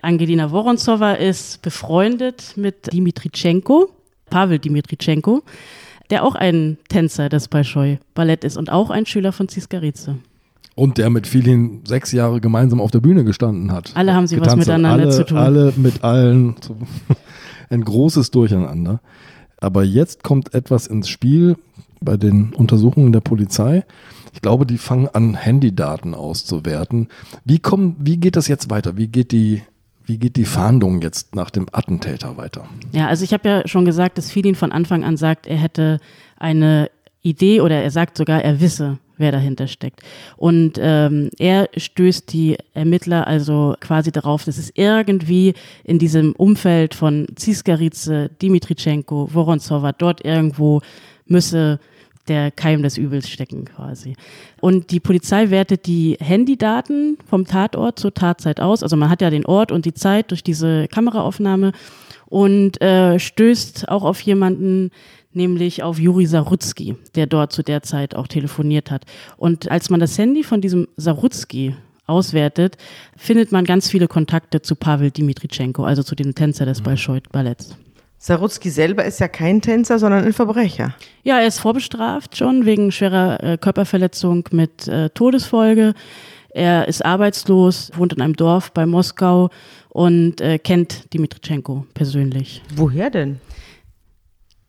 Angelina 0.00 0.50
Woronzowa 0.50 1.12
ist 1.12 1.60
befreundet 1.62 2.54
mit 2.56 2.92
Dimitritschenko, 2.92 3.90
Pavel 4.30 4.58
Dimitritschenko, 4.58 5.42
der 6.10 6.24
auch 6.24 6.34
ein 6.34 6.78
Tänzer 6.88 7.28
des 7.28 7.48
Bolschoi 7.48 7.98
Ballett 8.14 8.44
ist 8.44 8.56
und 8.56 8.70
auch 8.70 8.90
ein 8.90 9.06
Schüler 9.06 9.32
von 9.32 9.48
Ziskarice. 9.48 10.16
Und 10.74 10.98
der 10.98 11.10
mit 11.10 11.26
vielen 11.26 11.84
sechs 11.84 12.12
Jahre 12.12 12.40
gemeinsam 12.40 12.80
auf 12.80 12.90
der 12.90 13.00
Bühne 13.00 13.24
gestanden 13.24 13.72
hat. 13.72 13.92
Alle 13.94 14.14
haben 14.14 14.26
sie 14.26 14.40
was 14.40 14.56
miteinander 14.56 15.04
alle, 15.04 15.10
zu 15.10 15.24
tun. 15.24 15.38
Alle 15.38 15.72
mit 15.76 16.02
allen. 16.02 16.54
Ein 17.70 17.84
großes 17.84 18.30
Durcheinander. 18.30 19.00
Aber 19.58 19.84
jetzt 19.84 20.22
kommt 20.22 20.54
etwas 20.54 20.86
ins 20.86 21.08
Spiel 21.08 21.56
bei 22.00 22.16
den 22.16 22.52
Untersuchungen 22.54 23.12
der 23.12 23.20
Polizei. 23.20 23.84
Ich 24.32 24.40
glaube, 24.40 24.66
die 24.66 24.78
fangen 24.78 25.08
an, 25.08 25.34
Handydaten 25.34 26.14
auszuwerten. 26.14 27.08
Wie, 27.44 27.58
kommen, 27.58 27.96
wie 27.98 28.16
geht 28.16 28.36
das 28.36 28.48
jetzt 28.48 28.70
weiter? 28.70 28.96
Wie 28.96 29.08
geht 29.08 29.32
die 29.32 29.62
wie 30.04 30.18
geht 30.18 30.36
die 30.36 30.44
Fahndung 30.44 31.00
jetzt 31.00 31.34
nach 31.36 31.50
dem 31.50 31.66
Attentäter 31.70 32.36
weiter? 32.36 32.64
Ja, 32.92 33.06
also 33.06 33.24
ich 33.24 33.32
habe 33.32 33.48
ja 33.48 33.68
schon 33.68 33.84
gesagt, 33.84 34.18
dass 34.18 34.30
Filin 34.30 34.54
von 34.54 34.72
Anfang 34.72 35.04
an 35.04 35.16
sagt, 35.16 35.46
er 35.46 35.56
hätte 35.56 36.00
eine 36.36 36.90
Idee 37.22 37.60
oder 37.60 37.82
er 37.82 37.90
sagt 37.90 38.16
sogar, 38.16 38.42
er 38.42 38.60
wisse, 38.60 38.98
wer 39.22 39.32
dahinter 39.32 39.66
steckt. 39.66 40.02
Und 40.36 40.78
ähm, 40.78 41.30
er 41.38 41.70
stößt 41.74 42.30
die 42.30 42.58
Ermittler 42.74 43.26
also 43.26 43.74
quasi 43.80 44.12
darauf, 44.12 44.44
dass 44.44 44.58
es 44.58 44.70
irgendwie 44.74 45.54
in 45.84 45.98
diesem 45.98 46.32
Umfeld 46.32 46.94
von 46.94 47.26
Ziskarice, 47.34 48.28
Dimitricenko, 48.42 49.30
Vorontsova 49.32 49.92
dort 49.92 50.22
irgendwo 50.22 50.82
müsse 51.26 51.80
der 52.28 52.50
Keim 52.50 52.82
des 52.82 52.98
Übels 52.98 53.28
stecken 53.28 53.64
quasi. 53.64 54.14
Und 54.60 54.90
die 54.90 55.00
Polizei 55.00 55.50
wertet 55.50 55.86
die 55.86 56.16
Handydaten 56.20 57.18
vom 57.26 57.46
Tatort 57.46 57.98
zur 57.98 58.14
Tatzeit 58.14 58.60
aus. 58.60 58.82
Also 58.82 58.96
man 58.96 59.10
hat 59.10 59.22
ja 59.22 59.30
den 59.30 59.46
Ort 59.46 59.72
und 59.72 59.86
die 59.86 59.94
Zeit 59.94 60.30
durch 60.30 60.44
diese 60.44 60.86
Kameraaufnahme 60.88 61.72
und 62.26 62.80
äh, 62.80 63.18
stößt 63.18 63.88
auch 63.88 64.04
auf 64.04 64.20
jemanden, 64.20 64.90
nämlich 65.34 65.82
auf 65.82 65.98
Juri 65.98 66.26
Sarutzki, 66.26 66.96
der 67.14 67.26
dort 67.26 67.52
zu 67.52 67.62
der 67.62 67.82
Zeit 67.82 68.14
auch 68.14 68.26
telefoniert 68.26 68.90
hat. 68.90 69.04
Und 69.36 69.70
als 69.70 69.90
man 69.90 70.00
das 70.00 70.16
Handy 70.18 70.42
von 70.42 70.60
diesem 70.60 70.88
Sarutzki 70.96 71.74
auswertet, 72.06 72.76
findet 73.16 73.52
man 73.52 73.64
ganz 73.64 73.88
viele 73.88 74.08
Kontakte 74.08 74.62
zu 74.62 74.74
Pavel 74.74 75.10
Dimitricenko, 75.10 75.84
also 75.84 76.02
zu 76.02 76.14
dem 76.14 76.34
Tänzer 76.34 76.66
des 76.66 76.82
Bolschoi-Balletts. 76.82 77.76
Sarutzki 78.18 78.70
selber 78.70 79.04
ist 79.04 79.18
ja 79.18 79.26
kein 79.26 79.60
Tänzer, 79.60 79.98
sondern 79.98 80.24
ein 80.24 80.32
Verbrecher. 80.32 80.94
Ja, 81.24 81.40
er 81.40 81.48
ist 81.48 81.58
vorbestraft 81.58 82.36
schon 82.36 82.66
wegen 82.66 82.92
schwerer 82.92 83.42
äh, 83.42 83.58
Körperverletzung 83.58 84.48
mit 84.52 84.86
äh, 84.86 85.10
Todesfolge. 85.10 85.94
Er 86.50 86.86
ist 86.86 87.04
arbeitslos, 87.04 87.90
wohnt 87.96 88.12
in 88.12 88.20
einem 88.20 88.36
Dorf 88.36 88.72
bei 88.72 88.86
Moskau 88.86 89.50
und 89.88 90.40
äh, 90.40 90.58
kennt 90.58 91.12
Dimitricenko 91.12 91.86
persönlich. 91.94 92.62
Woher 92.76 93.10
denn? 93.10 93.40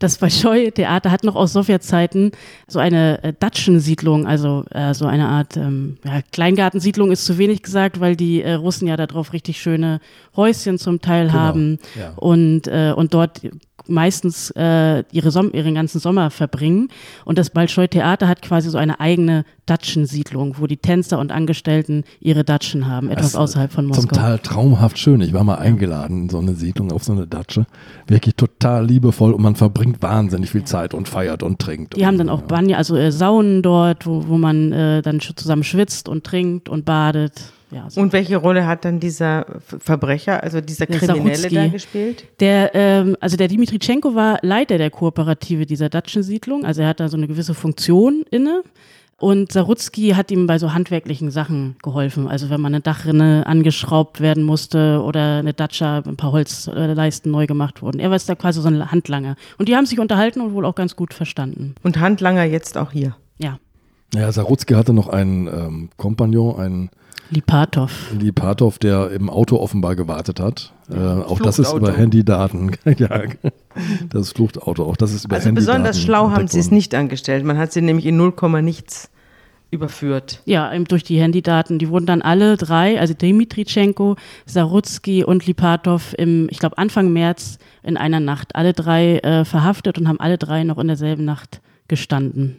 Das 0.03 0.17
Bolschoi-Theater 0.17 1.11
hat 1.11 1.23
noch 1.23 1.37
aus 1.37 1.53
Sowjetzeiten 1.53 2.33
so 2.67 2.79
eine 2.79 3.23
äh, 3.23 3.31
Datschensiedlung, 3.39 4.27
also 4.27 4.65
äh, 4.71 4.93
so 4.93 5.05
eine 5.05 5.29
Art 5.29 5.55
ähm, 5.55 5.97
ja, 6.03 6.19
Kleingartensiedlung 6.33 7.09
ist 7.09 7.23
zu 7.23 7.37
wenig 7.37 7.63
gesagt, 7.63 8.01
weil 8.01 8.17
die 8.17 8.41
äh, 8.41 8.51
Russen 8.51 8.85
ja 8.85 8.97
darauf 8.97 9.31
richtig 9.31 9.61
schöne 9.61 10.01
Häuschen 10.35 10.77
zum 10.77 10.99
Teil 10.99 11.27
Genau, 11.27 11.39
haben 11.39 11.79
ja. 11.97 12.11
und, 12.17 12.67
äh, 12.67 12.91
und 12.93 13.13
dort 13.13 13.39
meistens 13.87 14.51
äh, 14.57 15.05
ihre 15.13 15.31
Som 15.31 15.53
ihren 15.53 15.75
ganzen 15.75 15.99
Sommer 15.99 16.31
verbringen. 16.31 16.89
Und 17.23 17.37
das 17.37 17.49
Bolschoi 17.49 17.87
Theater 17.87 18.27
hat 18.27 18.41
quasi 18.41 18.69
so 18.69 18.77
eine 18.77 18.99
eigene 18.99 19.45
Datschensiedlung, 19.65 20.55
wo 20.59 20.67
die 20.67 20.77
Tänzer 20.77 21.19
und 21.19 21.31
Angestellten 21.31 22.03
ihre 22.19 22.43
Datschen 22.43 22.87
haben, 22.87 23.09
etwas 23.09 23.35
außerhalb 23.35 23.71
von 23.71 23.85
Zum 23.93 24.03
Moskau. 24.05 24.15
Teil 24.15 24.39
traumhaft 24.39 24.97
schön. 24.97 25.21
Ich 25.21 25.33
war 25.33 25.43
mal 25.43 25.55
eingeladen 25.55 26.23
in 26.23 26.29
so 26.29 26.39
eine 26.39 26.53
Siedlung 26.55 26.91
auf 26.91 27.03
so 27.03 27.13
eine 27.13 27.27
Datsche. 27.27 27.65
Wirklich 28.07 28.35
total 28.35 28.85
liebevoll 28.85 29.33
und 29.33 29.41
man 29.41 29.55
verbringt 29.55 30.01
wahnsinnig 30.01 30.49
viel 30.49 30.63
Zeit 30.63 30.93
und 30.93 31.07
feiert 31.07 31.43
und 31.43 31.59
trinkt. 31.59 31.95
Die 31.95 32.05
haben 32.05 32.17
dann 32.17 32.29
auch 32.29 32.41
Banja, 32.41 32.77
also 32.77 32.95
äh, 32.95 33.11
Saunen 33.11 33.61
dort, 33.61 34.05
wo, 34.05 34.27
wo 34.27 34.37
man 34.37 34.71
äh, 34.71 35.01
dann 35.01 35.19
zusammen 35.19 35.63
schwitzt 35.63 36.09
und 36.09 36.23
trinkt 36.23 36.69
und 36.69 36.85
badet. 36.85 37.53
Ja, 37.71 37.89
so. 37.89 38.01
Und 38.01 38.13
welche 38.13 38.37
Rolle 38.37 38.67
hat 38.67 38.85
dann 38.85 38.99
dieser 38.99 39.45
Verbrecher, 39.79 40.43
also 40.43 40.61
dieser 40.61 40.85
Der 40.85 40.99
Kriminelle 40.99 41.35
Sarutzki. 41.35 41.55
da 41.55 41.67
gespielt? 41.67 42.25
Der, 42.39 42.75
ähm, 42.75 43.17
also 43.19 43.35
der 43.35 43.47
Dimitricenko 43.47 44.13
war 44.13 44.37
Leiter 44.43 44.77
der 44.77 44.91
Kooperative 44.91 45.65
dieser 45.65 45.89
Datschensiedlung, 45.89 46.65
also 46.65 46.81
er 46.83 46.89
hat 46.89 46.99
da 46.99 47.09
so 47.09 47.17
eine 47.17 47.27
gewisse 47.27 47.55
Funktion 47.55 48.23
inne. 48.29 48.61
Und 49.23 49.53
Sarutzki 49.53 50.09
hat 50.09 50.31
ihm 50.31 50.47
bei 50.47 50.59
so 50.59 50.73
handwerklichen 50.73 51.31
Sachen 51.31 51.77
geholfen. 51.81 52.27
Also 52.27 52.49
wenn 52.49 52.59
man 52.59 52.73
eine 52.73 52.81
Dachrinne 52.81 53.47
angeschraubt 53.47 54.19
werden 54.19 54.43
musste 54.43 55.01
oder 55.01 55.37
eine 55.37 55.53
Datscha, 55.53 55.99
ein 55.99 56.17
paar 56.17 56.33
Holzleisten 56.33 57.31
neu 57.31 57.47
gemacht 57.47 57.81
wurden. 57.81 57.99
Er 57.99 58.09
war 58.09 58.17
jetzt 58.17 58.27
da 58.27 58.35
quasi 58.35 58.61
so 58.61 58.67
ein 58.67 58.91
Handlanger. 58.91 59.37
Und 59.57 59.69
die 59.69 59.77
haben 59.77 59.85
sich 59.85 59.97
unterhalten 59.97 60.41
und 60.41 60.53
wohl 60.53 60.65
auch 60.65 60.75
ganz 60.75 60.97
gut 60.97 61.13
verstanden. 61.13 61.73
Und 61.83 62.01
Handlanger 62.01 62.43
jetzt 62.43 62.77
auch 62.77 62.91
hier. 62.91 63.15
Ja. 63.37 63.59
Ja, 64.13 64.29
Sarutzki 64.29 64.73
hatte 64.73 64.91
noch 64.91 65.07
einen 65.07 65.47
ähm, 65.47 65.89
Kompagnon, 65.95 66.59
einen 66.59 66.89
Lipatov. 67.29 68.11
Lipatov, 68.19 68.77
der 68.77 69.11
im 69.11 69.29
Auto 69.29 69.55
offenbar 69.55 69.95
gewartet 69.95 70.41
hat. 70.41 70.73
Äh, 70.91 70.97
auch 70.97 71.39
das 71.39 71.59
ist 71.59 71.71
über 71.71 71.93
Handydaten. 71.93 72.75
ja, 72.97 73.21
das 74.09 74.33
Fluchtauto, 74.33 74.83
auch 74.83 74.97
das 74.97 75.13
ist 75.13 75.23
über 75.23 75.35
Also 75.35 75.47
Handydaten. 75.47 75.81
besonders 75.83 76.01
schlau 76.01 76.31
haben 76.31 76.49
sie 76.49 76.59
es 76.59 76.71
nicht 76.71 76.93
angestellt. 76.93 77.45
Man 77.45 77.57
hat 77.57 77.71
sie 77.71 77.79
nämlich 77.81 78.05
in 78.05 78.17
0, 78.17 78.33
nichts 78.61 79.09
überführt. 79.73 80.41
Ja, 80.45 80.73
eben 80.73 80.85
durch 80.85 81.03
die 81.03 81.19
Handydaten. 81.19 81.79
Die 81.79 81.89
wurden 81.89 82.05
dann 82.05 82.21
alle 82.21 82.55
drei, 82.55 82.99
also 82.99 83.13
Dimitricenko, 83.13 84.15
Sarutzki 84.45 85.23
und 85.23 85.45
Lipatov 85.45 86.13
im, 86.17 86.47
ich 86.49 86.59
glaube, 86.59 86.77
Anfang 86.77 87.11
März 87.11 87.57
in 87.81 87.97
einer 87.97 88.19
Nacht, 88.19 88.55
alle 88.55 88.73
drei 88.73 89.17
äh, 89.17 89.43
verhaftet 89.43 89.97
und 89.97 90.07
haben 90.07 90.19
alle 90.19 90.37
drei 90.37 90.63
noch 90.63 90.77
in 90.77 90.87
derselben 90.87 91.25
Nacht 91.25 91.61
gestanden. 91.87 92.57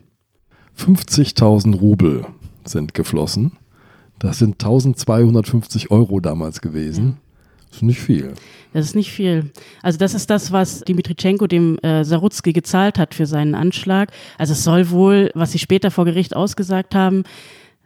50.000 0.78 1.78
Rubel 1.78 2.26
sind 2.64 2.94
geflossen. 2.94 3.52
Das 4.18 4.38
sind 4.38 4.54
1250 4.54 5.90
Euro 5.90 6.20
damals 6.20 6.60
gewesen. 6.60 7.18
Das 7.74 7.78
ist 7.78 7.82
nicht 7.82 8.00
viel. 8.00 8.34
Das 8.72 8.86
ist 8.86 8.94
nicht 8.94 9.10
viel. 9.10 9.50
Also 9.82 9.98
das 9.98 10.14
ist 10.14 10.30
das, 10.30 10.52
was 10.52 10.80
Dimitricenko 10.82 11.48
dem 11.48 11.76
äh, 11.78 12.04
Sarutzki 12.04 12.52
gezahlt 12.52 12.98
hat 12.98 13.14
für 13.14 13.26
seinen 13.26 13.56
Anschlag. 13.56 14.12
Also 14.38 14.52
es 14.52 14.62
soll 14.62 14.90
wohl, 14.90 15.32
was 15.34 15.50
sie 15.50 15.58
später 15.58 15.90
vor 15.90 16.04
Gericht 16.04 16.36
ausgesagt 16.36 16.94
haben, 16.94 17.24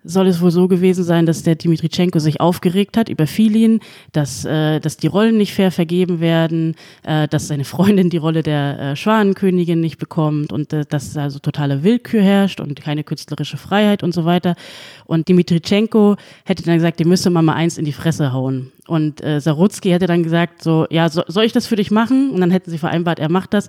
soll 0.04 0.26
es 0.26 0.40
wohl 0.40 0.50
so 0.50 0.68
gewesen 0.68 1.04
sein, 1.04 1.26
dass 1.26 1.42
der 1.42 1.54
Dimitricenko 1.54 2.18
sich 2.18 2.40
aufgeregt 2.40 2.96
hat 2.96 3.08
über 3.08 3.26
Filin, 3.26 3.80
dass, 4.12 4.44
äh, 4.44 4.80
dass 4.80 4.96
die 4.96 5.06
Rollen 5.06 5.36
nicht 5.36 5.52
fair 5.52 5.70
vergeben 5.70 6.20
werden, 6.20 6.74
äh, 7.02 7.28
dass 7.28 7.48
seine 7.48 7.64
Freundin 7.64 8.10
die 8.10 8.16
Rolle 8.16 8.42
der 8.42 8.78
äh, 8.78 8.96
Schwanenkönigin 8.96 9.80
nicht 9.80 9.98
bekommt 9.98 10.52
und 10.52 10.72
äh, 10.72 10.84
dass 10.88 11.16
also 11.16 11.38
totale 11.38 11.82
Willkür 11.82 12.22
herrscht 12.22 12.60
und 12.60 12.80
keine 12.80 13.04
künstlerische 13.04 13.56
Freiheit 13.56 14.02
und 14.02 14.14
so 14.14 14.24
weiter. 14.24 14.54
Und 15.04 15.28
Dimitricenko 15.28 16.16
hätte 16.44 16.62
dann 16.62 16.74
gesagt, 16.74 17.00
dem 17.00 17.08
müsste 17.08 17.30
man 17.30 17.44
mal 17.44 17.54
eins 17.54 17.78
in 17.78 17.84
die 17.84 17.92
Fresse 17.92 18.32
hauen. 18.32 18.72
Und 18.86 19.22
äh, 19.22 19.40
Sarutzki 19.40 19.90
hätte 19.90 20.06
dann 20.06 20.22
gesagt, 20.22 20.62
so, 20.62 20.86
ja, 20.90 21.08
so, 21.08 21.22
soll 21.26 21.44
ich 21.44 21.52
das 21.52 21.66
für 21.66 21.76
dich 21.76 21.90
machen? 21.90 22.30
Und 22.30 22.40
dann 22.40 22.50
hätten 22.50 22.70
sie 22.70 22.78
vereinbart, 22.78 23.18
er 23.18 23.30
macht 23.30 23.52
das. 23.52 23.68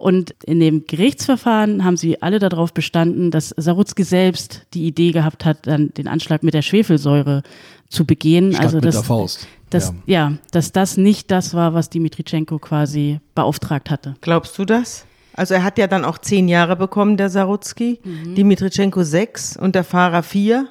Und 0.00 0.34
in 0.46 0.60
dem 0.60 0.86
Gerichtsverfahren 0.86 1.84
haben 1.84 1.98
sie 1.98 2.22
alle 2.22 2.38
darauf 2.38 2.72
bestanden, 2.72 3.30
dass 3.30 3.54
Sarutzki 3.54 4.02
selbst 4.02 4.66
die 4.72 4.86
Idee 4.86 5.12
gehabt 5.12 5.44
hat, 5.44 5.66
dann 5.66 5.92
den 5.92 6.08
Anschlag 6.08 6.42
mit 6.42 6.54
der 6.54 6.62
Schwefelsäure 6.62 7.42
zu 7.90 8.06
begehen. 8.06 8.52
Statt 8.52 8.64
also 8.64 8.76
mit 8.78 8.86
dass, 8.86 8.94
der 8.94 9.04
Faust. 9.04 9.46
dass, 9.68 9.92
ja. 10.06 10.32
dass 10.52 10.72
das 10.72 10.96
nicht 10.96 11.30
das 11.30 11.52
war, 11.52 11.74
was 11.74 11.90
Dimitricenko 11.90 12.58
quasi 12.58 13.20
beauftragt 13.34 13.90
hatte. 13.90 14.14
Glaubst 14.22 14.58
du 14.58 14.64
das? 14.64 15.04
Also 15.34 15.52
er 15.52 15.64
hat 15.64 15.76
ja 15.76 15.86
dann 15.86 16.06
auch 16.06 16.16
zehn 16.16 16.48
Jahre 16.48 16.76
bekommen, 16.76 17.18
der 17.18 17.28
Sarutzki, 17.28 18.00
Dimitricenko 18.04 19.02
sechs 19.02 19.54
und 19.54 19.74
der 19.74 19.84
Fahrer 19.84 20.22
vier. 20.22 20.66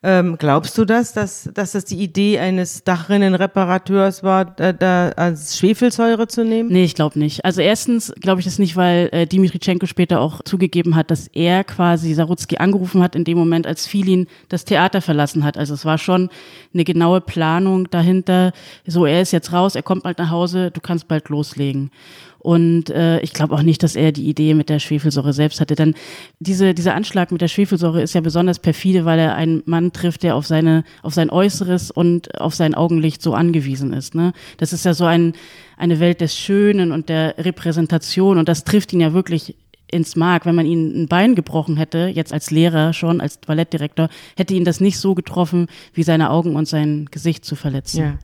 Ähm, 0.00 0.36
glaubst 0.38 0.78
du 0.78 0.84
das, 0.84 1.12
dass, 1.12 1.50
dass 1.52 1.72
das 1.72 1.84
die 1.84 1.96
Idee 1.96 2.38
eines 2.38 2.84
Dachrinnenreparateurs 2.84 4.22
war, 4.22 4.44
da, 4.44 4.72
da 4.72 5.08
als 5.10 5.58
Schwefelsäure 5.58 6.28
zu 6.28 6.44
nehmen? 6.44 6.68
Nee, 6.70 6.84
ich 6.84 6.94
glaube 6.94 7.18
nicht. 7.18 7.44
Also 7.44 7.62
erstens 7.62 8.12
glaube 8.20 8.40
ich 8.40 8.44
das 8.44 8.60
nicht, 8.60 8.76
weil 8.76 9.08
äh, 9.10 9.26
Dimitricenko 9.26 9.86
später 9.86 10.20
auch 10.20 10.42
zugegeben 10.44 10.94
hat, 10.94 11.10
dass 11.10 11.26
er 11.26 11.64
quasi 11.64 12.14
Sarutzki 12.14 12.58
angerufen 12.58 13.02
hat 13.02 13.16
in 13.16 13.24
dem 13.24 13.36
Moment, 13.36 13.66
als 13.66 13.88
Filin 13.88 14.28
das 14.48 14.64
Theater 14.64 15.00
verlassen 15.00 15.42
hat. 15.42 15.58
Also 15.58 15.74
es 15.74 15.84
war 15.84 15.98
schon 15.98 16.30
eine 16.72 16.84
genaue 16.84 17.20
Planung 17.20 17.90
dahinter. 17.90 18.52
So, 18.86 19.04
er 19.04 19.20
ist 19.20 19.32
jetzt 19.32 19.52
raus, 19.52 19.74
er 19.74 19.82
kommt 19.82 20.04
bald 20.04 20.18
nach 20.18 20.30
Hause, 20.30 20.70
du 20.70 20.80
kannst 20.80 21.08
bald 21.08 21.28
loslegen. 21.28 21.90
Und 22.38 22.90
äh, 22.90 23.20
ich 23.20 23.32
glaube 23.32 23.54
auch 23.54 23.62
nicht, 23.62 23.82
dass 23.82 23.96
er 23.96 24.12
die 24.12 24.28
Idee 24.28 24.54
mit 24.54 24.68
der 24.68 24.78
Schwefelsäure 24.78 25.32
selbst 25.32 25.60
hatte. 25.60 25.74
Denn 25.74 25.94
diese, 26.38 26.72
dieser 26.72 26.94
Anschlag 26.94 27.32
mit 27.32 27.40
der 27.40 27.48
Schwefelsäure 27.48 28.00
ist 28.00 28.14
ja 28.14 28.20
besonders 28.20 28.60
perfide, 28.60 29.04
weil 29.04 29.18
er 29.18 29.34
einen 29.34 29.62
Mann 29.66 29.92
trifft, 29.92 30.22
der 30.22 30.36
auf 30.36 30.46
seine, 30.46 30.84
auf 31.02 31.14
sein 31.14 31.30
Äußeres 31.30 31.90
und 31.90 32.40
auf 32.40 32.54
sein 32.54 32.74
Augenlicht 32.74 33.22
so 33.22 33.34
angewiesen 33.34 33.92
ist. 33.92 34.14
Ne? 34.14 34.32
Das 34.56 34.72
ist 34.72 34.84
ja 34.84 34.94
so 34.94 35.04
ein, 35.04 35.32
eine 35.76 35.98
Welt 36.00 36.20
des 36.20 36.36
Schönen 36.36 36.92
und 36.92 37.08
der 37.08 37.34
Repräsentation 37.38 38.38
und 38.38 38.48
das 38.48 38.64
trifft 38.64 38.92
ihn 38.92 39.00
ja 39.00 39.12
wirklich 39.12 39.56
ins 39.90 40.16
Mark. 40.16 40.46
Wenn 40.46 40.54
man 40.54 40.66
ihn 40.66 41.02
ein 41.02 41.08
Bein 41.08 41.34
gebrochen 41.34 41.76
hätte, 41.76 42.10
jetzt 42.14 42.32
als 42.32 42.50
Lehrer 42.50 42.92
schon, 42.92 43.20
als 43.20 43.38
Ballettdirektor, 43.38 44.08
hätte 44.36 44.54
ihn 44.54 44.64
das 44.64 44.80
nicht 44.80 44.98
so 44.98 45.14
getroffen, 45.14 45.66
wie 45.92 46.02
seine 46.02 46.30
Augen 46.30 46.56
und 46.56 46.68
sein 46.68 47.06
Gesicht 47.10 47.44
zu 47.44 47.56
verletzen. 47.56 47.98
Ja. 47.98 48.18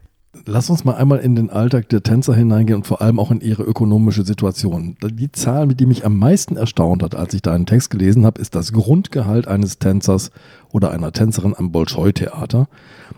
Lass 0.47 0.69
uns 0.69 0.85
mal 0.85 0.97
einmal 0.97 1.21
in 1.21 1.37
den 1.37 1.49
Alltag 1.49 1.89
der 1.89 2.03
Tänzer 2.03 2.35
hineingehen 2.35 2.79
und 2.79 2.87
vor 2.87 3.01
allem 3.01 3.19
auch 3.19 3.31
in 3.31 3.41
ihre 3.41 3.63
ökonomische 3.63 4.25
Situation. 4.25 4.97
Die 5.03 5.33
Zahl, 5.33 5.69
die 5.69 5.87
mich 5.87 6.05
am 6.05 6.19
meisten 6.19 6.57
erstaunt 6.57 7.03
hat, 7.03 7.15
als 7.15 7.35
ich 7.35 7.43
deinen 7.43 7.67
Text 7.67 7.91
gelesen 7.91 8.27
habe, 8.27 8.41
ist 8.41 8.55
das 8.55 8.73
Grundgehalt 8.73 9.49
eines 9.49 9.79
Tänzers 9.79 10.31
oder 10.71 10.91
einer 10.91 11.13
Tänzerin 11.13 11.55
am 11.57 11.73
Bolschoi-Theater. 11.73 12.69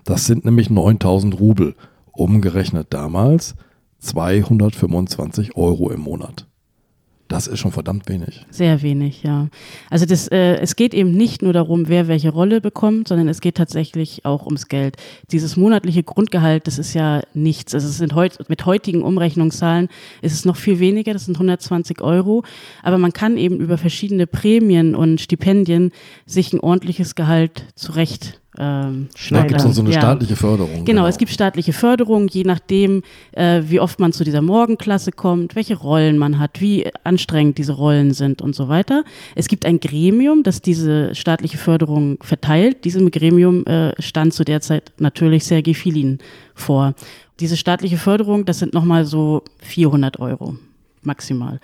Das 0.05 0.27
sind 0.27 0.45
nämlich 0.45 0.71
9000 0.71 1.41
Rubel. 1.41 1.75
Umgerechnet 2.13 2.89
damals 2.91 3.55
225 3.99 5.57
Euro 5.57 5.91
im 5.91 6.01
Monat. 6.01 6.47
Das 7.29 7.49
ist 7.49 7.59
schon 7.59 7.73
verdammt 7.73 8.09
wenig. 8.09 8.47
Sehr 8.51 8.83
wenig, 8.83 9.25
ja. 9.25 9.49
Also 9.91 10.07
das, 10.07 10.29
äh, 10.29 10.59
es 10.59 10.77
geht 10.77 10.95
eben 10.95 11.11
nicht 11.11 11.43
nur 11.43 11.53
darum, 11.53 11.89
wer 11.89 12.07
welche 12.07 12.31
Rolle 12.31 12.61
bekommt, 12.61 13.09
sondern 13.09 13.29
es 13.29 13.41
geht 13.41 13.57
tatsächlich 13.57 14.25
auch 14.25 14.47
ums 14.47 14.69
Geld. 14.69 14.97
Dieses 15.33 15.57
monatliche 15.57 16.05
Grundgehalt, 16.05 16.69
das 16.69 16.79
ist 16.79 16.95
ja 16.95 17.23
nichts. 17.35 17.75
Also 17.75 17.89
es 17.89 17.99
sind 17.99 18.15
heut, 18.15 18.49
mit 18.49 18.65
heutigen 18.65 19.03
Umrechnungszahlen 19.03 19.89
ist 20.23 20.35
es 20.35 20.45
noch 20.45 20.57
viel 20.57 20.79
weniger, 20.79 21.13
das 21.13 21.25
sind 21.25 21.35
120 21.35 22.01
Euro. 22.01 22.45
Aber 22.85 22.99
man 22.99 23.13
kann 23.13 23.37
eben 23.37 23.59
über 23.59 23.77
verschiedene 23.77 24.29
Prämien 24.29 24.95
und 24.95 25.21
Stipendien 25.21 25.91
sich 26.27 26.53
ein 26.53 26.61
ordentliches 26.61 27.17
Gehalt 27.17 27.67
zurecht 27.75 28.41
ähm, 28.59 28.59
Da 28.61 28.93
gibt 29.03 29.15
es 29.15 29.21
schneidern. 29.21 29.73
so 29.73 29.81
eine 29.83 29.91
Ja. 29.93 30.01
staatliche 30.01 30.37
Förderung. 30.37 30.85
Genau, 30.85 31.07
es 31.07 31.19
gibt 31.19 31.31
staatliche 31.33 31.73
Förderung, 31.73 32.29
je 32.29 32.45
nachdem, 32.45 33.03
äh, 33.33 33.63
wie 33.67 33.81
oft 33.81 33.99
man 34.01 34.13
zu 34.13 34.25
dieser 34.25 34.43
Morgenklasse 34.43 35.13
kommt, 35.13 35.55
welche 35.57 35.77
Rollen 35.77 36.19
man 36.19 36.39
hat, 36.39 36.61
wie 36.61 36.87
anstrengend 37.05 37.59
diese 37.59 37.73
Rollen 37.73 38.13
sind 38.15 38.43
und 38.43 38.55
so 38.55 38.69
weiter. 38.69 39.05
Es 39.35 39.49
gibt 39.49 39.65
ein 39.67 39.81
Gremium, 39.81 40.43
das 40.43 40.63
diese 40.63 41.15
staatliche 41.15 41.59
Förderung 41.59 42.19
verteilt. 42.23 42.85
Diesem 42.85 43.11
Gremium 43.11 43.65
äh, 43.67 43.93
stand 44.01 44.35
zu 44.35 44.45
der 44.45 44.61
Zeit 44.61 44.93
natürlich 44.99 45.45
Sergei 45.45 45.75
Filin 45.75 46.19
vor. 46.55 46.95
Diese 47.41 47.57
staatliche 47.57 47.99
Förderung, 47.99 48.45
das 48.47 48.59
sind 48.61 48.73
nochmal 48.73 49.05
so 49.05 49.43
400 49.59 50.19
Euro 50.21 50.57
maximal. 51.07 51.61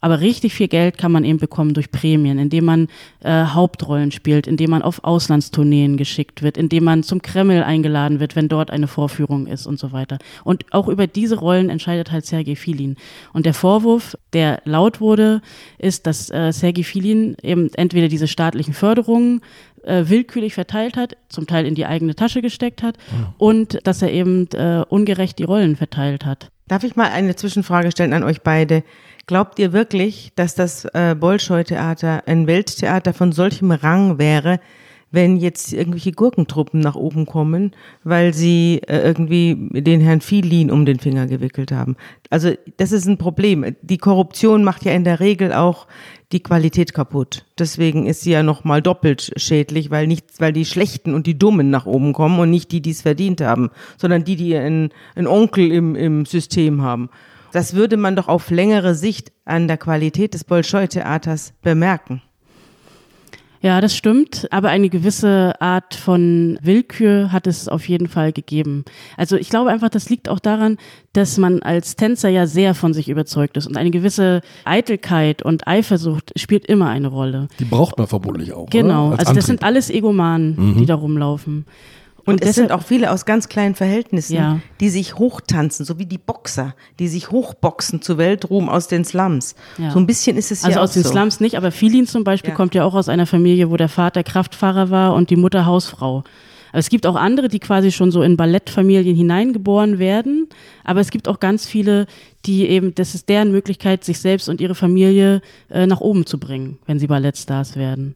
Aber 0.00 0.20
richtig 0.20 0.54
viel 0.54 0.68
Geld 0.68 0.98
kann 0.98 1.12
man 1.12 1.24
eben 1.24 1.38
bekommen 1.38 1.74
durch 1.74 1.90
Prämien, 1.90 2.38
indem 2.38 2.64
man 2.64 2.88
äh, 3.20 3.44
Hauptrollen 3.46 4.10
spielt, 4.10 4.46
indem 4.46 4.70
man 4.70 4.82
auf 4.82 5.04
Auslandstourneen 5.04 5.96
geschickt 5.96 6.42
wird, 6.42 6.56
indem 6.56 6.84
man 6.84 7.02
zum 7.04 7.22
Kreml 7.22 7.62
eingeladen 7.62 8.18
wird, 8.18 8.34
wenn 8.34 8.48
dort 8.48 8.70
eine 8.70 8.88
Vorführung 8.88 9.46
ist 9.46 9.66
und 9.66 9.78
so 9.78 9.92
weiter. 9.92 10.18
Und 10.42 10.64
auch 10.72 10.88
über 10.88 11.06
diese 11.06 11.38
Rollen 11.38 11.70
entscheidet 11.70 12.10
halt 12.10 12.26
Sergei 12.26 12.56
Filin. 12.56 12.96
Und 13.32 13.46
der 13.46 13.54
Vorwurf, 13.54 14.16
der 14.32 14.60
laut 14.64 15.00
wurde, 15.00 15.40
ist, 15.78 16.06
dass 16.06 16.30
äh, 16.30 16.52
Sergei 16.52 16.82
Filin 16.82 17.36
eben 17.42 17.72
entweder 17.74 18.08
diese 18.08 18.26
staatlichen 18.26 18.74
Förderungen 18.74 19.40
äh, 19.84 20.04
willkürlich 20.08 20.54
verteilt 20.54 20.96
hat, 20.96 21.16
zum 21.28 21.46
Teil 21.46 21.66
in 21.66 21.74
die 21.74 21.86
eigene 21.86 22.14
Tasche 22.14 22.42
gesteckt 22.42 22.82
hat 22.82 22.96
und 23.38 23.78
dass 23.84 24.02
er 24.02 24.12
eben 24.12 24.48
äh, 24.52 24.84
ungerecht 24.88 25.38
die 25.38 25.44
Rollen 25.44 25.76
verteilt 25.76 26.24
hat. 26.24 26.50
Darf 26.72 26.84
ich 26.84 26.96
mal 26.96 27.10
eine 27.10 27.36
Zwischenfrage 27.36 27.90
stellen 27.90 28.14
an 28.14 28.24
euch 28.24 28.40
beide? 28.40 28.82
Glaubt 29.26 29.58
ihr 29.58 29.74
wirklich, 29.74 30.32
dass 30.36 30.54
das 30.54 30.86
äh, 30.94 31.14
Bolschoi-Theater 31.14 32.22
ein 32.24 32.46
Welttheater 32.46 33.12
von 33.12 33.30
solchem 33.32 33.72
Rang 33.72 34.18
wäre, 34.18 34.58
wenn 35.12 35.36
jetzt 35.36 35.72
irgendwelche 35.72 36.12
Gurkentruppen 36.12 36.80
nach 36.80 36.96
oben 36.96 37.26
kommen, 37.26 37.72
weil 38.02 38.34
sie 38.34 38.80
äh, 38.88 38.98
irgendwie 39.02 39.56
den 39.70 40.00
Herrn 40.00 40.20
Filin 40.20 40.70
um 40.70 40.84
den 40.84 40.98
Finger 40.98 41.26
gewickelt 41.26 41.70
haben? 41.70 41.96
Also 42.30 42.52
das 42.78 42.90
ist 42.90 43.06
ein 43.06 43.18
Problem. 43.18 43.76
Die 43.82 43.98
Korruption 43.98 44.64
macht 44.64 44.84
ja 44.84 44.92
in 44.92 45.04
der 45.04 45.20
Regel 45.20 45.52
auch 45.52 45.86
die 46.32 46.42
Qualität 46.42 46.94
kaputt. 46.94 47.44
Deswegen 47.58 48.06
ist 48.06 48.22
sie 48.22 48.32
ja 48.32 48.42
noch 48.42 48.64
mal 48.64 48.80
doppelt 48.80 49.32
schädlich, 49.36 49.90
weil 49.90 50.06
nicht, 50.06 50.24
weil 50.38 50.52
die 50.52 50.64
Schlechten 50.64 51.14
und 51.14 51.26
die 51.26 51.38
Dummen 51.38 51.70
nach 51.70 51.86
oben 51.86 52.14
kommen 52.14 52.40
und 52.40 52.50
nicht 52.50 52.72
die, 52.72 52.80
die 52.80 52.90
es 52.90 53.02
verdient 53.02 53.42
haben, 53.42 53.70
sondern 53.98 54.24
die, 54.24 54.36
die 54.36 54.56
einen, 54.56 54.90
einen 55.14 55.26
Onkel 55.26 55.70
im, 55.70 55.94
im 55.94 56.24
System 56.24 56.82
haben. 56.82 57.10
Das 57.52 57.74
würde 57.74 57.98
man 57.98 58.16
doch 58.16 58.28
auf 58.28 58.50
längere 58.50 58.94
Sicht 58.94 59.30
an 59.44 59.68
der 59.68 59.76
Qualität 59.76 60.32
des 60.32 60.44
Bolschoi-Theaters 60.44 61.52
bemerken. 61.60 62.22
Ja, 63.62 63.80
das 63.80 63.96
stimmt, 63.96 64.48
aber 64.50 64.70
eine 64.70 64.88
gewisse 64.88 65.54
Art 65.60 65.94
von 65.94 66.58
Willkür 66.62 67.30
hat 67.30 67.46
es 67.46 67.68
auf 67.68 67.88
jeden 67.88 68.08
Fall 68.08 68.32
gegeben. 68.32 68.84
Also 69.16 69.36
ich 69.36 69.50
glaube 69.50 69.70
einfach, 69.70 69.88
das 69.88 70.10
liegt 70.10 70.28
auch 70.28 70.40
daran, 70.40 70.78
dass 71.12 71.38
man 71.38 71.62
als 71.62 71.94
Tänzer 71.94 72.28
ja 72.28 72.48
sehr 72.48 72.74
von 72.74 72.92
sich 72.92 73.08
überzeugt 73.08 73.56
ist 73.56 73.68
und 73.68 73.76
eine 73.76 73.92
gewisse 73.92 74.40
Eitelkeit 74.64 75.42
und 75.42 75.68
Eifersucht 75.68 76.32
spielt 76.36 76.66
immer 76.66 76.88
eine 76.88 77.06
Rolle. 77.06 77.46
Die 77.60 77.64
braucht 77.64 77.98
man 77.98 78.08
vermutlich 78.08 78.52
auch. 78.52 78.68
Genau? 78.68 79.10
Als 79.10 79.20
also 79.20 79.34
das 79.34 79.46
sind 79.46 79.62
Antrieb. 79.62 79.68
alles 79.68 79.90
Egomanen, 79.90 80.76
die 80.78 80.86
da 80.86 80.96
rumlaufen. 80.96 81.64
Und, 82.24 82.40
es 82.40 82.48
deshalb- 82.50 82.68
sind 82.68 82.72
auch 82.72 82.82
viele 82.84 83.10
aus 83.10 83.24
ganz 83.24 83.48
kleinen 83.48 83.74
Verhältnissen, 83.74 84.34
Ja. 84.34 84.60
die 84.80 84.88
sich 84.90 85.16
hochtanzen, 85.18 85.84
so 85.84 85.98
wie 85.98 86.06
die 86.06 86.18
Boxer, 86.18 86.74
die 86.98 87.08
sich 87.08 87.30
hochboxen 87.30 88.00
zu 88.00 88.16
Weltruhm 88.18 88.68
aus 88.68 88.86
den 88.88 89.04
Slums. 89.04 89.54
Ja. 89.78 89.90
So 89.90 89.98
ein 89.98 90.06
bisschen 90.06 90.36
ist 90.36 90.52
es 90.52 90.64
Also 90.64 90.76
ja 90.78 90.82
aus 90.82 90.90
auch 90.90 90.94
den 90.94 91.02
so. 91.02 91.10
Slums 91.10 91.40
nicht, 91.40 91.56
aber 91.56 91.72
Filin 91.72 92.06
zum 92.06 92.22
Beispiel 92.24 92.50
Ja. 92.50 92.56
kommt 92.56 92.74
ja 92.74 92.84
auch 92.84 92.94
aus 92.94 93.08
einer 93.08 93.26
Familie, 93.26 93.70
wo 93.70 93.76
der 93.76 93.88
Vater 93.88 94.22
Kraftfahrer 94.22 94.90
war 94.90 95.14
und 95.14 95.30
die 95.30 95.36
Mutter 95.36 95.66
Hausfrau. 95.66 96.22
Aber 96.70 96.78
es 96.78 96.88
gibt 96.88 97.06
auch 97.06 97.16
andere, 97.16 97.48
die 97.48 97.58
quasi 97.58 97.92
schon 97.92 98.10
so 98.10 98.22
in 98.22 98.38
Ballettfamilien 98.38 99.14
hineingeboren 99.14 99.98
werden. 99.98 100.48
Aber 100.84 101.00
es 101.00 101.10
gibt 101.10 101.28
auch 101.28 101.38
ganz 101.38 101.66
viele, 101.66 102.06
die 102.46 102.66
eben, 102.66 102.94
das 102.94 103.14
ist 103.14 103.28
deren 103.28 103.50
Möglichkeit, 103.52 104.04
sich 104.04 104.20
selbst 104.20 104.48
und 104.48 104.58
ihre 104.60 104.74
Familie 104.74 105.42
äh, 105.68 105.86
nach 105.86 106.00
oben 106.00 106.24
zu 106.24 106.38
bringen, 106.38 106.78
wenn 106.86 106.98
sie 106.98 107.08
Ballettstars 107.08 107.76
werden. 107.76 108.14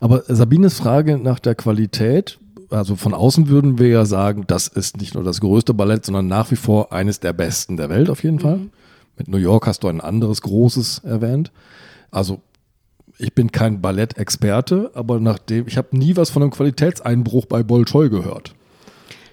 Aber 0.00 0.22
Sabines 0.28 0.74
Frage 0.78 1.16
nach 1.18 1.38
der 1.38 1.54
Qualität, 1.54 2.38
also 2.70 2.96
von 2.96 3.14
außen 3.14 3.48
würden 3.48 3.78
wir 3.78 3.88
ja 3.88 4.04
sagen, 4.04 4.44
das 4.46 4.68
ist 4.68 4.98
nicht 4.98 5.14
nur 5.14 5.24
das 5.24 5.40
größte 5.40 5.74
Ballett, 5.74 6.04
sondern 6.04 6.26
nach 6.26 6.50
wie 6.50 6.56
vor 6.56 6.92
eines 6.92 7.20
der 7.20 7.32
besten 7.32 7.76
der 7.76 7.88
Welt 7.88 8.10
auf 8.10 8.22
jeden 8.22 8.40
Fall. 8.40 8.60
Mit 9.16 9.28
New 9.28 9.38
York 9.38 9.66
hast 9.66 9.82
du 9.82 9.88
ein 9.88 10.00
anderes 10.00 10.42
großes 10.42 11.00
erwähnt. 11.00 11.50
Also 12.10 12.40
ich 13.18 13.34
bin 13.34 13.50
kein 13.50 13.80
Ballettexperte, 13.80 14.92
aber 14.94 15.18
nachdem, 15.18 15.66
ich 15.66 15.76
habe 15.76 15.96
nie 15.96 16.16
was 16.16 16.30
von 16.30 16.42
einem 16.42 16.52
Qualitätseinbruch 16.52 17.46
bei 17.46 17.62
Bolschoi 17.62 18.08
gehört. 18.08 18.54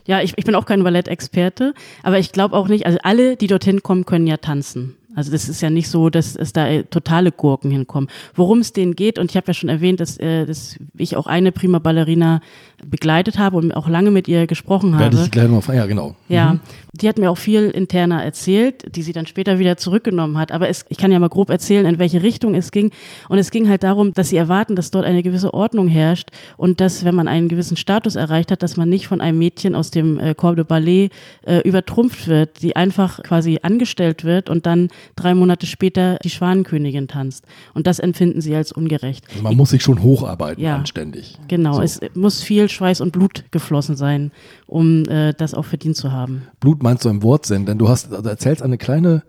Ja, 0.07 0.21
ich, 0.21 0.33
ich 0.37 0.45
bin 0.45 0.55
auch 0.55 0.65
kein 0.65 0.83
Ballettexperte, 0.83 1.73
aber 2.03 2.19
ich 2.19 2.31
glaube 2.31 2.55
auch 2.55 2.67
nicht, 2.67 2.85
also 2.85 2.99
alle, 3.03 3.37
die 3.37 3.47
dorthin 3.47 3.83
kommen, 3.83 4.05
können 4.05 4.27
ja 4.27 4.37
tanzen. 4.37 4.95
Also 5.15 5.31
das 5.31 5.49
ist 5.49 5.61
ja 5.61 5.69
nicht 5.69 5.89
so, 5.89 6.09
dass 6.09 6.35
es 6.35 6.53
da 6.53 6.67
äh, 6.67 6.83
totale 6.83 7.31
Gurken 7.31 7.71
hinkommen. 7.71 8.09
Worum 8.35 8.59
es 8.59 8.73
denen 8.73 8.95
geht, 8.95 9.17
und 9.17 9.31
ich 9.31 9.37
habe 9.37 9.47
ja 9.47 9.53
schon 9.53 9.69
erwähnt, 9.69 9.99
dass, 9.99 10.17
äh, 10.17 10.45
dass 10.45 10.77
ich 10.97 11.15
auch 11.15 11.27
eine 11.27 11.51
prima 11.51 11.79
Ballerina 11.79 12.41
begleitet 12.85 13.39
habe 13.39 13.57
und 13.57 13.71
auch 13.71 13.87
lange 13.87 14.11
mit 14.11 14.27
ihr 14.27 14.47
gesprochen 14.47 14.97
habe. 14.97 15.15
ich 15.15 15.31
gleich 15.31 15.49
noch. 15.49 15.67
Ja, 15.73 15.85
genau. 15.85 16.15
Ja, 16.27 16.59
die 16.93 17.07
hat 17.09 17.17
mir 17.17 17.31
auch 17.31 17.37
viel 17.37 17.69
interner 17.69 18.23
erzählt, 18.23 18.95
die 18.95 19.01
sie 19.01 19.13
dann 19.13 19.25
später 19.25 19.59
wieder 19.59 19.77
zurückgenommen 19.77 20.37
hat. 20.37 20.51
Aber 20.51 20.69
es, 20.69 20.85
ich 20.89 20.97
kann 20.97 21.11
ja 21.11 21.19
mal 21.19 21.29
grob 21.29 21.49
erzählen, 21.49 21.85
in 21.85 21.99
welche 21.99 22.21
Richtung 22.21 22.55
es 22.55 22.71
ging. 22.71 22.91
Und 23.29 23.37
es 23.37 23.51
ging 23.51 23.69
halt 23.69 23.83
darum, 23.83 24.13
dass 24.13 24.29
sie 24.29 24.37
erwarten, 24.37 24.75
dass 24.75 24.91
dort 24.91 25.05
eine 25.05 25.23
gewisse 25.23 25.53
Ordnung 25.53 25.87
herrscht 25.87 26.29
und 26.57 26.81
dass, 26.81 27.05
wenn 27.05 27.15
man 27.15 27.27
einen 27.27 27.49
gewissen 27.49 27.77
Status 27.77 28.15
erreicht 28.15 28.51
hat, 28.51 28.63
dass 28.63 28.77
man 28.77 28.89
nicht 28.89 29.07
von 29.07 29.21
einem 29.21 29.39
Mädchen 29.39 29.75
aus 29.75 29.91
dem 29.91 30.19
äh, 30.19 30.35
Corps 30.35 30.55
de 30.55 30.65
Ballet 30.65 31.11
äh, 31.45 31.59
übertrumpft 31.59 32.27
wird, 32.27 32.61
die 32.61 32.75
einfach 32.75 33.23
quasi 33.23 33.59
angestellt 33.61 34.23
wird 34.23 34.49
und 34.49 34.65
dann 34.65 34.89
drei 35.15 35.33
Monate 35.35 35.65
später 35.65 36.17
die 36.23 36.29
Schwanenkönigin 36.29 37.07
tanzt. 37.07 37.45
Und 37.73 37.87
das 37.87 37.99
empfinden 37.99 38.41
sie 38.41 38.55
als 38.55 38.71
ungerecht. 38.71 39.25
Also 39.29 39.43
man 39.43 39.55
muss 39.55 39.69
sich 39.71 39.83
schon 39.83 40.01
hocharbeiten, 40.01 40.63
Ja. 40.63 40.75
anständig. 40.75 41.37
Genau, 41.47 41.73
So. 41.75 41.81
es 41.81 41.99
muss 42.13 42.41
viel 42.43 42.69
Schweiß 42.69 43.01
und 43.01 43.11
Blut 43.11 43.45
geflossen 43.51 43.95
sein, 43.95 44.31
um 44.67 45.03
äh, 45.07 45.33
das 45.33 45.53
auch 45.53 45.65
verdient 45.65 45.95
zu 45.97 46.11
haben. 46.11 46.43
Blut 46.59 46.81
meinst 46.83 47.05
du 47.05 47.09
im 47.09 47.23
Wortsinn, 47.23 47.65
denn 47.65 47.77
du 47.77 47.89
hast, 47.89 48.13
also 48.13 48.27
erzählst 48.29 48.61
eine 48.61 48.77
kleine 48.77 49.23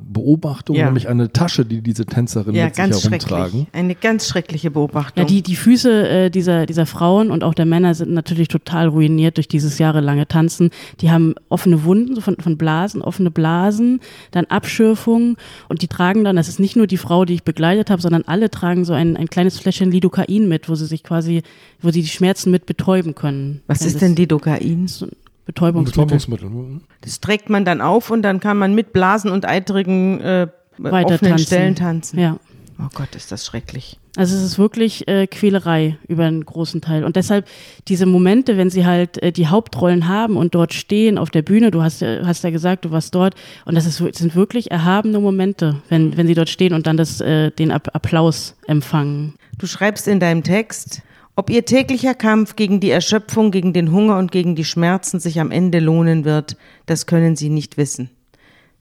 Beobachtung, 0.00 0.74
Ja. 0.76 0.86
nämlich 0.86 1.08
eine 1.08 1.32
Tasche, 1.32 1.64
die 1.64 1.80
diese 1.80 2.06
Tänzerinnen 2.06 2.56
Ja, 2.56 2.64
mit 2.66 2.74
sich 2.74 2.84
ganz 2.84 3.04
herumtragen. 3.04 3.50
schrecklich. 3.50 3.66
Eine 3.72 3.94
ganz 3.94 4.26
schreckliche 4.28 4.70
Beobachtung. 4.70 5.22
Ja, 5.22 5.26
die, 5.28 5.42
die 5.42 5.56
Füße 5.56 6.08
äh, 6.08 6.30
dieser, 6.30 6.66
dieser 6.66 6.86
Frauen 6.86 7.30
und 7.30 7.44
auch 7.44 7.54
der 7.54 7.66
Männer 7.66 7.94
sind 7.94 8.10
natürlich 8.12 8.48
total 8.48 8.88
ruiniert 8.88 9.36
durch 9.36 9.48
dieses 9.48 9.78
jahrelange 9.78 10.26
Tanzen. 10.26 10.70
Die 11.00 11.10
haben 11.10 11.34
offene 11.48 11.84
Wunden 11.84 12.14
so 12.14 12.20
von, 12.20 12.36
von 12.36 12.56
Blasen, 12.58 13.00
offene 13.02 13.30
Blasen, 13.30 14.00
dann 14.32 14.46
Abschürfungen 14.46 15.36
und 15.68 15.82
die 15.82 15.88
tragen 15.88 16.24
dann, 16.24 16.36
das 16.36 16.48
ist 16.48 16.58
nicht 16.60 16.76
nur 16.76 16.86
die 16.86 16.96
Frau, 16.96 17.24
die 17.24 17.34
ich 17.34 17.44
begleitet 17.44 17.90
habe, 17.90 18.02
sondern 18.02 18.22
alle 18.26 18.50
tragen 18.50 18.84
so 18.84 18.92
ein, 18.92 19.16
ein 19.16 19.28
kleines 19.28 19.58
Fläschchen 19.58 19.90
Lidocain 19.90 20.48
mit, 20.48 20.68
wo 20.68 20.74
sie 20.74 20.86
sich 20.86 21.04
quasi, 21.04 21.42
wo 21.80 21.90
sie 21.90 22.02
die 22.02 22.08
Schmerzen 22.08 22.50
mit 22.50 22.66
betäuben 22.66 23.14
können. 23.14 23.62
Was 23.66 23.82
ist 23.82 24.00
denn 24.02 24.16
Lidocain? 24.16 24.88
so 24.88 25.06
Betäubungsmittel. 25.46 26.04
Betäubungsmittel. 26.04 26.50
Mhm. 26.50 26.80
Das 27.00 27.20
trägt 27.20 27.48
man 27.48 27.64
dann 27.64 27.80
auf 27.80 28.10
und 28.10 28.22
dann 28.22 28.40
kann 28.40 28.58
man 28.58 28.74
mit 28.74 28.92
Blasen 28.92 29.30
und 29.30 29.46
eitrigen 29.46 30.20
äh, 30.20 30.48
Weiter 30.76 31.14
offenen 31.14 31.30
tanzen. 31.30 31.46
Stellen 31.46 31.74
tanzen. 31.74 32.18
Ja. 32.18 32.36
Oh 32.78 32.88
Gott, 32.94 33.14
ist 33.16 33.32
das 33.32 33.46
schrecklich. 33.46 33.98
Also 34.18 34.36
es 34.36 34.42
ist 34.42 34.58
wirklich 34.58 35.08
äh, 35.08 35.26
Quälerei 35.26 35.96
über 36.08 36.24
einen 36.24 36.44
großen 36.44 36.82
Teil. 36.82 37.04
Und 37.04 37.16
deshalb 37.16 37.46
diese 37.88 38.04
Momente, 38.04 38.58
wenn 38.58 38.68
sie 38.68 38.84
halt 38.84 39.22
äh, 39.22 39.32
die 39.32 39.46
Hauptrollen 39.46 40.08
haben 40.08 40.36
und 40.36 40.54
dort 40.54 40.74
stehen 40.74 41.16
auf 41.16 41.30
der 41.30 41.40
Bühne, 41.40 41.70
du 41.70 41.82
hast 41.82 42.02
ja, 42.02 42.26
hast 42.26 42.44
ja 42.44 42.50
gesagt, 42.50 42.84
du 42.84 42.90
warst 42.90 43.14
dort, 43.14 43.34
und 43.64 43.76
das 43.76 43.86
ist, 43.86 44.00
das 44.00 44.18
sind 44.18 44.34
wirklich 44.34 44.70
erhabene 44.70 45.20
Momente, 45.20 45.76
wenn, 45.88 46.18
wenn 46.18 46.26
sie 46.26 46.34
dort 46.34 46.50
stehen 46.50 46.74
und 46.74 46.86
dann 46.86 46.98
das, 46.98 47.22
äh, 47.22 47.50
den 47.50 47.70
App- 47.70 47.94
Applaus 47.94 48.56
empfangen. 48.66 49.34
Du 49.58 49.66
schreibst 49.66 50.06
in 50.06 50.20
deinem 50.20 50.42
Text, 50.42 51.00
ob 51.36 51.50
ihr 51.50 51.64
täglicher 51.64 52.14
Kampf 52.14 52.56
gegen 52.56 52.80
die 52.80 52.90
Erschöpfung, 52.90 53.50
gegen 53.50 53.72
den 53.72 53.92
Hunger 53.92 54.18
und 54.18 54.32
gegen 54.32 54.56
die 54.56 54.64
Schmerzen 54.64 55.20
sich 55.20 55.38
am 55.38 55.50
Ende 55.50 55.78
lohnen 55.78 56.24
wird, 56.24 56.56
das 56.86 57.06
können 57.06 57.36
sie 57.36 57.50
nicht 57.50 57.76
wissen. 57.76 58.10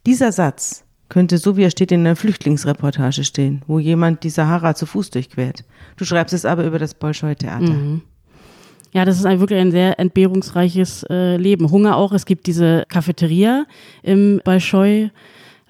Dieser 0.05 0.31
Satz 0.31 0.85
könnte 1.09 1.37
so 1.37 1.57
wie 1.57 1.63
er 1.63 1.69
steht 1.69 1.91
in 1.91 1.99
einer 1.99 2.15
Flüchtlingsreportage 2.15 3.23
stehen, 3.23 3.61
wo 3.67 3.77
jemand 3.77 4.23
die 4.23 4.29
Sahara 4.29 4.73
zu 4.73 4.85
Fuß 4.85 5.11
durchquert. 5.11 5.63
Du 5.97 6.05
schreibst 6.05 6.33
es 6.33 6.45
aber 6.45 6.65
über 6.65 6.79
das 6.79 6.93
Bolschoi-Theater. 6.93 7.65
Ja, 8.93 9.03
das 9.03 9.17
ist 9.17 9.25
ein, 9.25 9.41
wirklich 9.41 9.59
ein 9.59 9.71
sehr 9.71 9.99
entbehrungsreiches 9.99 11.05
äh, 11.09 11.35
Leben. 11.35 11.69
Hunger 11.69 11.97
auch. 11.97 12.13
Es 12.13 12.25
gibt 12.25 12.47
diese 12.47 12.85
Cafeteria 12.87 13.65
im 14.03 14.39
Bolschoi. 14.45 15.11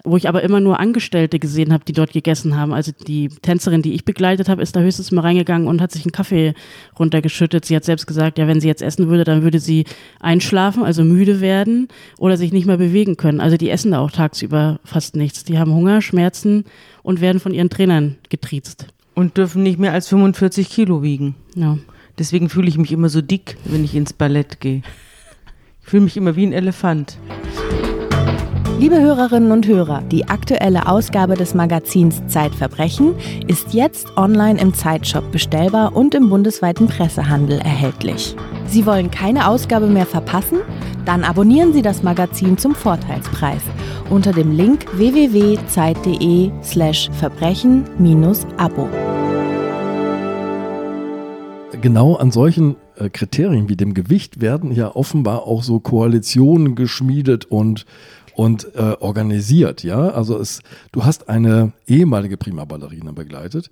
Wo 0.06 0.16
ich 0.16 0.28
aber 0.28 0.42
immer 0.42 0.60
nur 0.60 0.78
Angestellte 0.78 1.38
gesehen 1.38 1.72
habe, 1.72 1.84
die 1.84 1.92
dort 1.92 2.12
gegessen 2.12 2.56
haben. 2.56 2.72
Also 2.72 2.92
die 2.92 3.28
Tänzerin, 3.28 3.82
die 3.82 3.92
ich 3.92 4.04
begleitet 4.04 4.48
habe, 4.48 4.62
ist 4.62 4.76
da 4.76 4.80
höchstens 4.80 5.10
mal 5.10 5.22
reingegangen 5.22 5.66
und 5.66 5.80
hat 5.80 5.90
sich 5.90 6.04
einen 6.04 6.12
Kaffee 6.12 6.54
runtergeschüttet. 6.98 7.64
Sie 7.64 7.74
hat 7.74 7.84
selbst 7.84 8.06
gesagt, 8.06 8.38
ja, 8.38 8.46
wenn 8.46 8.60
sie 8.60 8.68
jetzt 8.68 8.82
essen 8.82 9.08
würde, 9.08 9.24
dann 9.24 9.42
würde 9.42 9.58
sie 9.58 9.84
einschlafen, 10.20 10.84
also 10.84 11.02
müde 11.02 11.40
werden 11.40 11.88
oder 12.18 12.36
sich 12.36 12.52
nicht 12.52 12.66
mehr 12.66 12.76
bewegen 12.76 13.16
können. 13.16 13.40
Also 13.40 13.56
die 13.56 13.68
essen 13.68 13.90
da 13.90 13.98
auch 13.98 14.12
tagsüber 14.12 14.78
fast 14.84 15.16
nichts. 15.16 15.42
Die 15.42 15.58
haben 15.58 15.74
Hunger, 15.74 16.00
Schmerzen 16.00 16.64
und 17.02 17.20
werden 17.20 17.40
von 17.40 17.52
ihren 17.52 17.68
Trainern 17.68 18.16
getriezt. 18.28 18.86
Und 19.14 19.36
dürfen 19.36 19.64
nicht 19.64 19.80
mehr 19.80 19.92
als 19.92 20.08
45 20.08 20.70
Kilo 20.70 21.02
wiegen. 21.02 21.34
Ja. 21.56 21.78
Deswegen 22.16 22.48
fühle 22.48 22.68
ich 22.68 22.78
mich 22.78 22.92
immer 22.92 23.08
so 23.08 23.22
dick, 23.22 23.56
wenn 23.64 23.82
ich 23.84 23.94
ins 23.94 24.12
Ballett 24.12 24.60
gehe. 24.60 24.82
Ich 25.82 25.88
fühle 25.90 26.04
mich 26.04 26.16
immer 26.16 26.36
wie 26.36 26.46
ein 26.46 26.52
Elefant. 26.52 27.18
Liebe 28.78 29.00
Hörerinnen 29.00 29.52
und 29.52 29.66
Hörer, 29.66 30.02
die 30.02 30.28
aktuelle 30.28 30.86
Ausgabe 30.86 31.34
des 31.34 31.54
Magazins 31.54 32.20
Zeitverbrechen 32.26 33.14
ist 33.46 33.72
jetzt 33.72 34.06
online 34.18 34.60
im 34.60 34.74
Zeitshop 34.74 35.32
bestellbar 35.32 35.96
und 35.96 36.14
im 36.14 36.28
bundesweiten 36.28 36.86
Pressehandel 36.86 37.58
erhältlich. 37.60 38.36
Sie 38.66 38.84
wollen 38.84 39.10
keine 39.10 39.48
Ausgabe 39.48 39.86
mehr 39.86 40.04
verpassen? 40.04 40.58
Dann 41.06 41.24
abonnieren 41.24 41.72
Sie 41.72 41.80
das 41.80 42.02
Magazin 42.02 42.58
zum 42.58 42.74
Vorteilspreis 42.74 43.62
unter 44.10 44.32
dem 44.32 44.54
Link 44.54 44.84
www.zeit.de/slash 44.94 47.08
verbrechen-abo. 47.12 48.90
Genau 51.80 52.16
an 52.16 52.30
solchen 52.30 52.76
äh, 52.96 53.10
Kriterien 53.10 53.68
wie 53.68 53.76
dem 53.76 53.94
Gewicht 53.94 54.40
werden 54.40 54.72
ja 54.72 54.94
offenbar 54.94 55.44
auch 55.44 55.62
so 55.62 55.80
Koalitionen 55.80 56.74
geschmiedet 56.74 57.46
und 57.46 57.86
und 58.36 58.74
äh, 58.74 58.94
organisiert, 59.00 59.82
ja. 59.82 60.10
Also 60.10 60.38
es, 60.38 60.60
du 60.92 61.04
hast 61.04 61.28
eine 61.30 61.72
ehemalige 61.86 62.36
Prima 62.36 62.66
Ballerina 62.66 63.12
begleitet 63.12 63.70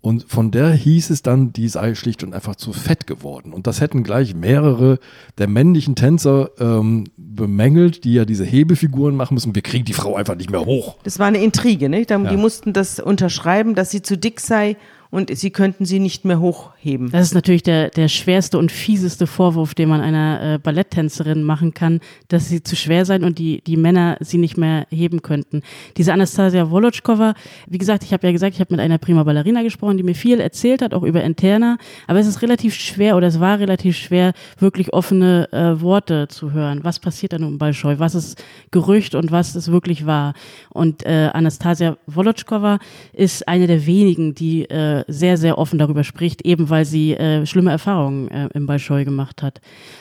und 0.00 0.24
von 0.26 0.50
der 0.50 0.70
hieß 0.72 1.10
es 1.10 1.20
dann, 1.20 1.52
die 1.52 1.68
sei 1.68 1.94
schlicht 1.94 2.24
und 2.24 2.32
einfach 2.32 2.56
zu 2.56 2.72
fett 2.72 3.06
geworden. 3.06 3.52
Und 3.52 3.66
das 3.66 3.82
hätten 3.82 4.02
gleich 4.02 4.34
mehrere 4.34 4.98
der 5.36 5.46
männlichen 5.48 5.96
Tänzer 5.96 6.48
ähm, 6.58 7.04
bemängelt, 7.18 8.04
die 8.04 8.14
ja 8.14 8.24
diese 8.24 8.44
Hebefiguren 8.46 9.14
machen 9.14 9.34
müssen. 9.34 9.54
Wir 9.54 9.60
kriegen 9.60 9.84
die 9.84 9.92
Frau 9.92 10.16
einfach 10.16 10.36
nicht 10.36 10.50
mehr 10.50 10.64
hoch. 10.64 10.96
Das 11.04 11.18
war 11.18 11.26
eine 11.26 11.42
Intrige, 11.44 11.90
nicht? 11.90 12.08
Die 12.08 12.14
Ja. 12.14 12.32
mussten 12.38 12.72
das 12.72 12.98
unterschreiben, 13.00 13.74
dass 13.74 13.90
sie 13.90 14.00
zu 14.00 14.16
dick 14.16 14.40
sei 14.40 14.78
und 15.10 15.36
sie 15.36 15.50
könnten 15.50 15.84
sie 15.84 15.98
nicht 15.98 16.24
mehr 16.24 16.40
hochheben. 16.40 17.10
Das 17.10 17.22
ist 17.22 17.34
natürlich 17.34 17.62
der, 17.62 17.90
der 17.90 18.08
schwerste 18.08 18.58
und 18.58 18.70
fieseste 18.70 19.26
Vorwurf, 19.26 19.74
den 19.74 19.88
man 19.88 20.00
einer 20.00 20.54
äh, 20.54 20.58
Balletttänzerin 20.58 21.42
machen 21.42 21.74
kann, 21.74 22.00
dass 22.28 22.48
sie 22.48 22.62
zu 22.62 22.76
schwer 22.76 23.04
sein 23.04 23.24
und 23.24 23.38
die, 23.38 23.62
die 23.62 23.76
Männer 23.76 24.16
sie 24.20 24.38
nicht 24.38 24.56
mehr 24.56 24.86
heben 24.90 25.22
könnten. 25.22 25.62
Diese 25.96 26.12
Anastasia 26.12 26.70
Volotschkova, 26.70 27.34
wie 27.66 27.78
gesagt, 27.78 28.04
ich 28.04 28.12
habe 28.12 28.26
ja 28.26 28.32
gesagt, 28.32 28.54
ich 28.54 28.60
habe 28.60 28.72
mit 28.72 28.80
einer 28.80 28.98
Prima 28.98 29.24
Ballerina 29.24 29.62
gesprochen, 29.62 29.96
die 29.96 30.02
mir 30.02 30.14
viel 30.14 30.40
erzählt 30.40 30.82
hat, 30.82 30.94
auch 30.94 31.02
über 31.02 31.22
Interna, 31.22 31.78
aber 32.06 32.20
es 32.20 32.26
ist 32.26 32.42
relativ 32.42 32.74
schwer 32.74 33.16
oder 33.16 33.26
es 33.26 33.40
war 33.40 33.58
relativ 33.58 33.96
schwer, 33.96 34.32
wirklich 34.58 34.92
offene 34.92 35.48
äh, 35.52 35.80
Worte 35.80 36.28
zu 36.28 36.52
hören. 36.52 36.80
Was 36.82 37.00
passiert 37.00 37.32
da 37.32 37.38
nun 37.38 37.58
bei 37.58 37.72
Scheu? 37.72 37.98
Was 37.98 38.14
ist 38.14 38.42
Gerücht 38.70 39.14
und 39.14 39.32
was 39.32 39.56
ist 39.56 39.72
wirklich 39.72 40.06
wahr? 40.06 40.34
Und 40.70 41.04
äh, 41.04 41.30
Anastasia 41.32 41.96
Volotschkova 42.06 42.78
ist 43.12 43.48
eine 43.48 43.66
der 43.66 43.86
wenigen, 43.86 44.34
die 44.34 44.64
äh, 44.64 44.99
sehr, 45.08 45.36
sehr 45.36 45.58
offen 45.58 45.78
darüber 45.78 46.04
spricht, 46.04 46.42
eben 46.42 46.70
weil 46.70 46.84
sie 46.84 47.14
äh, 47.14 47.46
schlimme 47.46 47.70
Erfahrungen 47.70 48.28
äh, 48.28 48.48
im 48.54 48.66
Bolschoi 48.66 49.04
gemacht 49.04 49.42
hat. 49.42 49.60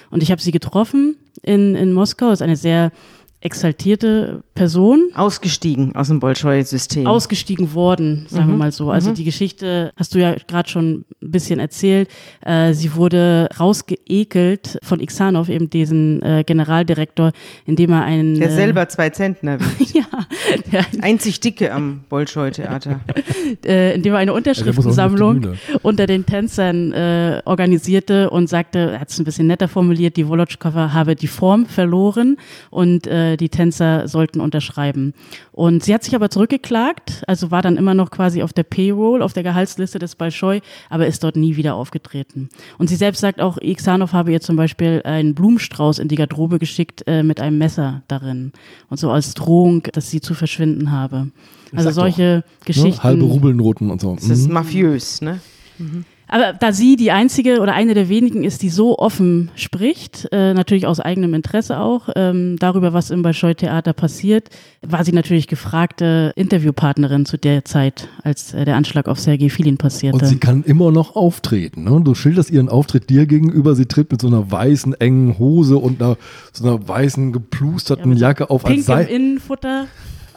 Und 0.10 0.24
ich 0.24 0.32
habe 0.32 0.42
sie 0.42 0.52
getroffen 0.52 1.18
in, 1.42 1.76
in 1.76 1.94
Moskau, 1.94 2.32
ist 2.32 2.42
eine 2.42 2.56
sehr 2.56 2.92
exaltierte 3.42 4.44
Person, 4.54 5.10
Ausgestiegen 5.16 5.96
aus 5.96 6.10
dem 6.10 6.20
Bolschoi-System. 6.20 7.08
ausgestiegen 7.08 7.74
worden, 7.74 8.26
sagen 8.30 8.50
wir 8.50 8.58
mal 8.58 8.72
so. 8.74 8.92
Also 8.92 9.14
die 9.14 9.24
Geschichte 9.24 9.94
hast 9.96 10.14
du 10.14 10.20
ja 10.20 10.36
gerade 10.48 10.68
schon 10.70 11.06
ein 11.22 11.32
bisschen 11.32 11.60
erzählt. 11.60 12.10
Äh, 12.46 12.74
sie 12.74 12.96
wurde 12.96 13.48
rausgeekelt 13.58 14.80
von 14.84 15.00
Iksanov, 15.00 15.50
eben 15.50 15.70
diesen 15.70 16.22
äh, 16.22 16.44
Generaldirektor, 16.46 17.32
indem 17.66 17.92
er 17.92 18.04
einen 18.04 18.36
der 18.36 18.50
äh, 18.50 18.56
selber 18.56 18.88
zwei 18.90 19.10
Zentner 19.10 19.58
ja, 19.94 20.04
der, 20.72 20.86
Einzig 21.02 21.40
Dicke 21.40 21.72
am 21.74 22.02
Bolschoi-Theater. 22.10 23.00
äh, 23.66 23.96
indem 23.96 24.14
er 24.14 24.20
eine 24.20 24.32
Ja, 24.32 24.38
Unterschriftensammlung 24.38 25.42
Bühne. 25.42 25.58
unter 25.82 26.06
den 26.08 26.26
Tänzern 26.26 26.92
äh, 26.92 27.42
organisierte 27.46 28.30
und 28.30 28.48
sagte, 28.50 28.80
er 28.92 29.00
hat 29.00 29.10
es 29.10 29.20
ein 29.20 29.24
bisschen 29.24 29.48
netter 29.48 29.68
formuliert, 29.68 30.18
die 30.18 30.28
Wolotschkova 30.28 30.94
habe 30.94 31.16
die 31.16 31.28
Form 31.28 31.66
verloren 31.66 32.38
und 32.70 33.08
äh, 33.08 33.29
die 33.38 33.50
Tänzer 33.50 34.08
sollten 34.08 34.40
unterschreiben. 34.42 35.14
Und 35.52 35.84
sie 35.84 35.94
hat 35.94 36.04
sich 36.04 36.16
aber 36.16 36.30
zurückgeklagt, 36.30 37.24
also 37.28 37.52
war 37.52 37.62
dann 37.62 37.78
immer 37.78 37.94
noch 37.94 38.12
quasi 38.12 38.44
auf 38.44 38.54
der 38.54 38.64
Payroll, 38.64 39.22
auf 39.22 39.34
der 39.34 39.44
Gehaltsliste 39.44 40.00
des 40.00 40.16
Bolschoi, 40.16 40.62
aber 40.90 41.08
ist 41.08 41.24
dort 41.24 41.36
nie 41.36 41.56
wieder 41.56 41.76
aufgetreten. 41.76 42.50
Und 42.78 42.88
sie 42.90 42.96
selbst 42.96 43.20
sagt 43.22 43.42
auch, 43.42 43.58
Iksanov 43.62 44.14
habe 44.14 44.32
ihr 44.32 44.42
zum 44.42 44.56
Beispiel 44.56 45.02
einen 45.04 45.36
Blumenstrauß 45.36 46.00
in 46.00 46.08
die 46.08 46.16
Garderobe 46.16 46.60
geschickt 46.60 47.04
äh, 47.08 47.24
mit 47.24 47.40
einem 47.40 47.58
Messer 47.58 48.04
darin 48.08 48.52
und 48.90 48.98
so 49.00 49.10
als 49.12 49.34
Drohung, 49.34 49.84
dass 49.94 50.10
sie 50.10 50.22
zu 50.22 50.34
verschwinden 50.34 50.92
habe. 50.92 51.28
Also 51.76 51.92
solche 51.92 52.20
Ne? 52.22 52.44
Geschichten. 52.66 53.04
Halbe 53.04 53.24
Rubelnoten 53.26 53.92
und 53.92 54.02
so. 54.02 54.16
Das 54.16 54.26
ist 54.30 54.48
Mhm. 54.48 54.54
mafiös, 54.54 55.22
ne? 55.22 55.40
Aber 56.30 56.54
da 56.54 56.72
sie 56.72 56.96
die 56.96 57.12
einzige 57.12 57.60
oder 57.60 57.74
eine 57.74 57.96
der 57.96 58.08
wenigen 58.08 58.44
ist, 58.44 58.62
die 58.62 58.70
so 58.70 58.98
offen 58.98 59.50
spricht, 59.56 60.28
äh, 60.32 60.54
natürlich 60.54 60.86
aus 60.86 61.00
eigenem 61.00 61.34
Interesse 61.34 61.80
auch, 61.80 62.10
ähm, 62.16 62.58
darüber, 62.60 62.94
was 62.94 63.10
im 63.10 63.24
Bolschoi-Theater 63.24 63.94
passiert, 63.94 64.50
war 64.82 65.04
sie 65.04 65.12
natürlich 65.12 65.48
gefragte 65.48 66.32
Interviewpartnerin 66.36 67.26
zu 67.26 67.38
der 67.38 67.66
Zeit, 67.66 68.10
als 68.24 68.54
äh, 68.54 68.64
der 68.64 68.76
Anschlag 68.76 69.08
auf 69.08 69.20
Sergei 69.20 69.50
Filin 69.50 69.78
passierte. 69.78 70.20
Und 70.20 70.26
sie 70.26 70.38
kann 70.38 70.64
immer 70.64 70.92
noch 70.92 71.16
auftreten. 71.16 71.86
Ne? 71.86 72.02
Du 72.04 72.14
schilderst 72.14 72.52
ihren 72.52 72.70
Auftritt 72.70 73.10
dir 73.10 73.26
gegenüber. 73.26 73.74
Sie 73.74 73.88
tritt 73.88 74.12
mit 74.12 74.22
so 74.22 74.28
einer 74.28 74.52
weißen, 74.52 74.94
engen 75.02 75.40
Hose 75.40 75.78
und 75.78 76.02
einer, 76.02 76.18
so 76.54 76.68
einer 76.68 76.88
weißen, 76.88 77.34
geplusterten 77.34 78.14
so 78.14 78.20
Jacke 78.20 78.52
auf, 78.52 78.66
als 78.66 78.74
Pink 78.74 78.80
im 78.80 78.86
sei, 78.86 79.04
Innenfutter. 79.06 79.88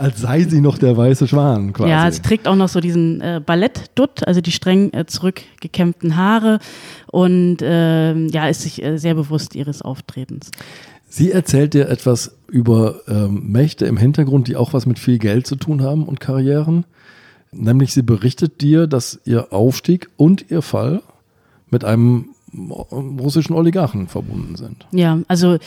Als 0.03 0.21
sei 0.21 0.43
sie 0.43 0.61
noch 0.61 0.79
der 0.79 0.97
weiße 0.97 1.29
Schwan 1.29 1.73
quasi. 1.73 1.91
Ja, 1.91 2.11
sie 2.11 2.21
trägt 2.23 2.49
auch 2.49 2.57
noch 2.57 2.69
so 2.69 2.81
diesen 2.81 3.21
äh, 3.21 3.41
Ballettdutt, 3.45 4.27
also 4.27 4.41
die 4.41 4.51
streng 4.51 4.93
äh, 4.93 5.07
zurückgekämmten 5.07 6.17
Haare 6.17 6.59
und 7.07 7.59
ähm, 7.63 8.29
ja, 8.29 8.49
ist 8.49 8.63
sich 8.63 8.83
äh, 8.83 8.99
sehr 8.99 9.15
bewusst 9.15 9.55
ihres 9.55 9.81
Auftretens. 9.81 10.51
Sie 11.09 11.31
erzählt 11.31 11.75
dir 11.75 11.89
etwas 11.89 12.35
über 12.49 12.97
ähm, 13.07 13.53
Mächte 13.53 13.87
im 13.87 13.97
Hintergrund, 13.97 14.49
die 14.49 14.57
auch 14.57 14.73
was 14.73 14.87
mit 14.87 14.99
viel 14.99 15.19
Geld 15.19 15.47
zu 15.47 15.55
tun 15.55 15.83
haben 15.83 16.05
und 16.05 16.19
Karrieren. 16.19 16.85
Nämlich 17.53 17.93
sie 17.93 18.03
berichtet 18.03 18.61
dir, 18.61 18.89
dass 18.89 19.21
ihr 19.25 19.53
Aufstieg 19.53 20.09
und 20.17 20.51
ihr 20.51 20.63
Fall 20.63 21.03
mit 21.71 21.85
einem 21.85 22.31
russischen 22.91 23.55
Oligarchen 23.55 24.09
verbunden 24.09 24.57
sind. 24.57 24.87
Ja, 24.91 25.21
also 25.29 25.59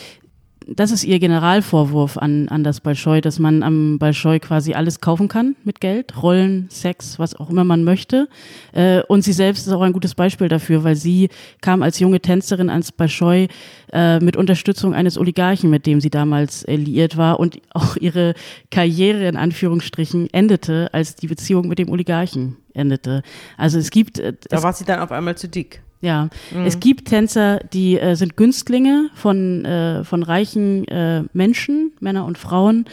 das 0.67 0.91
ist 0.91 1.03
ihr 1.03 1.19
Generalvorwurf 1.19 2.17
an, 2.17 2.47
an 2.49 2.63
das 2.63 2.81
Bolschoi, 2.81 3.21
dass 3.21 3.39
man 3.39 3.61
am 3.61 3.99
Bolschoi 3.99 4.39
quasi 4.39 4.73
alles 4.73 4.99
kaufen 4.99 5.27
kann 5.27 5.55
mit 5.63 5.79
Geld, 5.79 6.21
Rollen, 6.21 6.67
Sex, 6.69 7.19
was 7.19 7.35
auch 7.35 7.49
immer 7.49 7.63
man 7.63 7.83
möchte. 7.83 8.27
Äh, 8.73 9.01
und 9.03 9.23
sie 9.23 9.33
selbst 9.33 9.67
ist 9.67 9.73
auch 9.73 9.81
ein 9.81 9.93
gutes 9.93 10.15
Beispiel 10.15 10.47
dafür, 10.47 10.83
weil 10.83 10.95
sie 10.95 11.29
kam 11.61 11.83
als 11.83 11.99
junge 11.99 12.19
Tänzerin 12.19 12.69
ans 12.69 12.91
Bolschoi 12.91 13.47
äh, 13.93 14.19
mit 14.19 14.35
Unterstützung 14.37 14.93
eines 14.93 15.17
Oligarchen, 15.17 15.69
mit 15.69 15.85
dem 15.85 16.01
sie 16.01 16.09
damals 16.09 16.63
äh, 16.63 16.75
liiert 16.75 17.15
war 17.15 17.39
und 17.39 17.61
auch 17.71 17.95
ihre 17.97 18.33
Karriere 18.71 19.27
in 19.27 19.37
Anführungsstrichen 19.37 20.33
endete, 20.33 20.89
als 20.93 21.15
die 21.15 21.27
Beziehung 21.27 21.67
mit 21.67 21.79
dem 21.79 21.89
Oligarchen 21.89 22.57
endete. 22.73 23.21
Also 23.57 23.77
es 23.77 23.91
gibt 23.91 24.19
äh, 24.19 24.33
Da 24.49 24.57
es 24.57 24.63
war 24.63 24.73
sie 24.73 24.85
dann 24.85 24.99
auf 24.99 25.11
einmal 25.11 25.37
zu 25.37 25.47
dick. 25.47 25.84
Ja, 26.01 26.29
es 26.65 26.79
gibt 26.79 27.07
Tänzer, 27.07 27.59
die 27.73 27.99
äh, 27.99 28.15
sind 28.15 28.37
Günstlinge 28.37 29.09
von, 29.15 29.65
äh, 29.65 30.03
von 30.03 30.23
reichen 30.23 30.87
äh, 30.87 31.23
Menschen, 31.33 31.93
Männer 31.99 32.25
und 32.25 32.37
Frauen, 32.37 32.85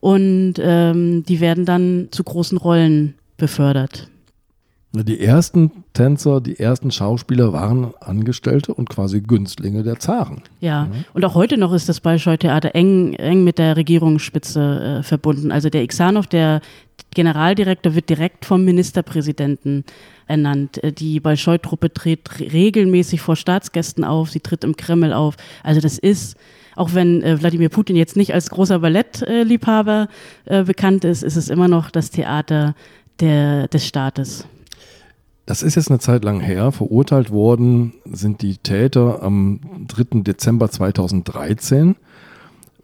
und 0.00 0.54
ähm, 0.58 1.24
die 1.24 1.40
werden 1.40 1.66
dann 1.66 2.08
zu 2.10 2.24
großen 2.24 2.56
Rollen 2.56 3.14
befördert. 3.36 4.08
Die 4.92 5.20
ersten 5.20 5.84
Tänzer, 5.92 6.40
die 6.40 6.58
ersten 6.58 6.90
Schauspieler 6.90 7.52
waren 7.52 7.92
Angestellte 8.00 8.74
und 8.74 8.88
quasi 8.88 9.20
Günstlinge 9.20 9.84
der 9.84 10.00
Zaren. 10.00 10.42
Ja, 10.60 10.88
und 11.14 11.24
auch 11.24 11.34
heute 11.36 11.58
noch 11.58 11.72
ist 11.72 11.88
das 11.88 12.00
Bolschoi-Theater 12.00 12.74
eng, 12.74 13.12
eng 13.14 13.44
mit 13.44 13.58
der 13.58 13.76
Regierungsspitze 13.76 14.98
äh, 14.98 15.02
verbunden. 15.04 15.52
Also 15.52 15.70
der 15.70 15.84
Iksanov, 15.84 16.26
der 16.26 16.60
Generaldirektor, 17.14 17.94
wird 17.94 18.08
direkt 18.08 18.44
vom 18.44 18.64
Ministerpräsidenten 18.64 19.84
ernannt. 20.30 20.82
Äh, 20.82 20.92
Die 20.92 21.20
Bolschoi-Truppe 21.20 21.92
tritt 21.92 22.40
re- 22.40 22.52
regelmäßig 22.52 23.20
vor 23.20 23.36
Staatsgästen 23.36 24.04
auf, 24.04 24.30
sie 24.30 24.40
tritt 24.40 24.64
im 24.64 24.76
Kreml 24.76 25.12
auf. 25.12 25.36
Also 25.62 25.80
das 25.80 25.98
ist, 25.98 26.36
auch 26.76 26.94
wenn 26.94 27.22
äh, 27.22 27.40
Wladimir 27.40 27.68
Putin 27.68 27.96
jetzt 27.96 28.16
nicht 28.16 28.32
als 28.32 28.48
großer 28.48 28.78
Ballettliebhaber 28.78 30.08
äh, 30.46 30.64
bekannt 30.64 31.04
ist, 31.04 31.22
ist 31.22 31.36
es 31.36 31.48
immer 31.50 31.68
noch 31.68 31.90
das 31.90 32.10
Theater 32.10 32.74
der, 33.20 33.68
des 33.68 33.86
Staates. 33.86 34.46
Das 35.46 35.62
ist 35.64 35.74
jetzt 35.74 35.90
eine 35.90 35.98
Zeit 35.98 36.22
lang 36.24 36.40
her. 36.40 36.70
Verurteilt 36.70 37.30
worden 37.30 37.94
sind 38.04 38.40
die 38.40 38.56
Täter 38.58 39.22
am 39.22 39.58
3. 39.88 40.20
Dezember 40.22 40.70
2013. 40.70 41.96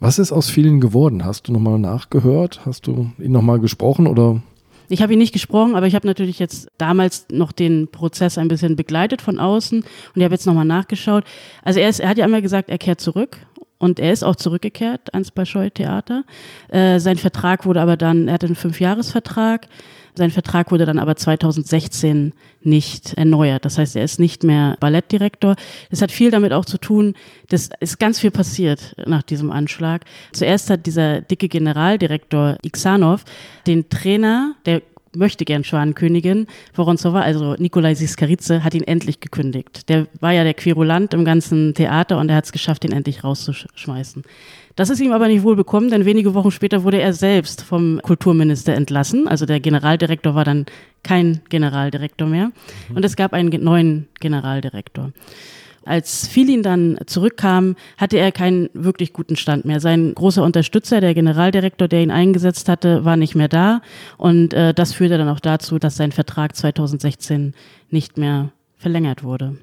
Was 0.01 0.19
ist 0.19 0.33
aus 0.33 0.51
vielen 0.51 0.81
geworden? 0.81 1.25
Hast 1.25 1.47
du 1.49 1.53
nochmal 1.53 1.79
nachgehört? 1.79 2.61
Hast 2.67 2.87
du 2.87 3.13
ihn 3.19 3.33
nochmal 3.33 3.61
gesprochen 3.61 4.07
oder? 4.07 4.43
Ich 4.89 5.03
habe 5.03 5.13
ihn 5.13 5.19
nicht 5.19 5.33
gesprochen, 5.33 5.75
aber 5.75 5.87
ich 5.87 5.95
habe 5.95 6.07
natürlich 6.07 6.39
jetzt 6.39 6.69
damals 6.79 7.27
noch 7.31 7.53
den 7.53 7.89
Prozess 7.89 8.39
ein 8.39 8.49
bisschen 8.49 8.77
begleitet 8.77 9.23
von 9.23 9.39
außen 9.39 9.81
und 9.81 9.87
ich 10.15 10.25
habe 10.25 10.35
jetzt 10.35 10.47
nochmal 10.47 10.65
nachgeschaut. 10.65 11.25
Also 11.63 11.81
er, 11.81 11.89
ist, 11.89 12.01
er 12.01 12.09
hat 12.09 12.19
ja 12.19 12.25
einmal 12.25 12.43
gesagt, 12.43 12.71
er 12.71 12.79
kehrt 12.79 13.01
zurück 13.01 13.39
und 13.79 13.99
er 13.99 14.13
ist 14.13 14.25
auch 14.25 14.37
zurückgekehrt 14.37 15.13
ans 15.13 15.31
Bolschoi-Theater. 15.31 16.25
Äh, 16.69 16.99
sein 16.99 17.17
Vertrag 17.17 17.67
wurde 17.67 17.81
aber 17.81 17.97
dann, 17.97 18.29
er 18.29 18.35
hatte 18.35 18.47
einen 18.47 18.57
Fünfjahresvertrag. 18.57 19.67
Sein 20.17 20.31
Vertrag 20.31 20.73
wurde 20.73 20.87
dann 20.87 20.99
aber 20.99 21.15
2016 21.15 22.33
nicht 22.63 23.15
erneuert. 23.15 23.65
Das 23.65 23.79
heißt, 23.79 23.97
er 23.97 24.05
ist 24.05 24.19
nicht 24.19 24.45
mehr 24.45 24.77
Ballettdirektor. 24.81 25.57
Das 25.91 26.01
hat 26.01 26.11
viel 26.11 26.31
damit 26.31 26.53
auch 26.53 26.65
zu 26.65 26.79
tun, 26.79 27.15
dass 27.49 27.69
ist 27.81 27.99
ganz 27.99 28.19
viel 28.19 28.31
passiert 28.31 28.97
nach 29.07 29.23
diesem 29.23 29.51
Anschlag. 29.51 30.05
Zuerst 30.33 30.71
hat 30.71 30.87
dieser 30.87 31.21
dicke 31.21 31.49
Generaldirektor 31.49 32.57
Iksanov 32.63 33.25
den 33.67 33.89
Trainer, 33.91 34.55
der 34.65 34.83
möchte 35.17 35.45
gern 35.45 35.65
Schwanenkönigin. 35.65 36.47
Voronzova, 36.75 37.21
also 37.21 37.55
Nikolai 37.59 37.95
Siskaritze, 37.95 38.63
hat 38.63 38.75
ihn 38.75 38.83
endlich 38.83 39.21
gekündigt. 39.21 39.89
Der 39.89 40.07
war 40.21 40.33
ja 40.33 40.45
der 40.45 40.55
Querulant 40.55 41.15
im 41.15 41.25
ganzen 41.25 41.75
Theater 41.75 42.19
und 42.19 42.29
er 42.29 42.37
hat 42.37 42.45
es 42.45 42.53
geschafft, 42.53 42.85
ihn 42.85 42.93
endlich 42.93 43.25
rauszuschmeißen. 43.25 44.23
Das 44.77 44.91
ist 44.91 45.01
ihm 45.01 45.13
aber 45.13 45.29
nicht 45.29 45.43
wohl 45.43 45.57
bekommen, 45.57 45.91
denn 45.91 46.05
wenige 46.05 46.35
Wochen 46.35 46.51
später 46.51 46.85
wurde 46.85 47.01
er 47.01 47.15
selbst 47.15 47.63
vom 47.63 47.99
Kulturminister 48.03 48.75
entlassen. 48.75 49.27
Also 49.27 49.47
der 49.47 49.59
Generaldirektor 49.59 50.35
war 50.35 50.45
dann 50.45 50.67
kein 51.03 51.41
Generaldirektor 51.49 52.29
mehr. 52.29 52.53
Und 52.95 53.03
es 53.03 53.17
gab 53.17 53.33
einen 53.33 53.49
neuen 53.65 54.07
Generaldirektor. 54.21 55.13
Als 55.87 56.27
Filin 56.27 56.63
dann 56.63 56.99
zurückkam, 57.07 57.77
hatte 57.97 58.19
er 58.19 58.33
keinen 58.33 58.69
wirklich 58.75 59.13
guten 59.13 59.37
Stand 59.37 59.65
mehr. 59.65 59.81
Sein 59.81 60.13
großer 60.15 60.43
Unterstützer, 60.43 61.01
der 61.01 61.15
Generaldirektor, 61.15 61.89
der 61.89 62.03
ihn 62.03 62.11
eingesetzt 62.11 62.69
hatte, 62.69 63.05
war 63.05 63.17
nicht 63.17 63.35
mehr 63.35 63.49
da. 63.49 63.81
Und 64.19 64.53
äh, 64.53 64.75
das 64.75 64.93
führte 64.93 65.17
dann 65.17 65.29
auch 65.29 65.41
dazu, 65.41 65.79
dass 65.79 65.97
sein 65.97 66.13
Vertrag 66.13 66.57
2016 66.57 67.55
nicht 67.91 68.19
mehr 68.19 68.51
verlängert 68.77 69.23
wurde. 69.23 69.57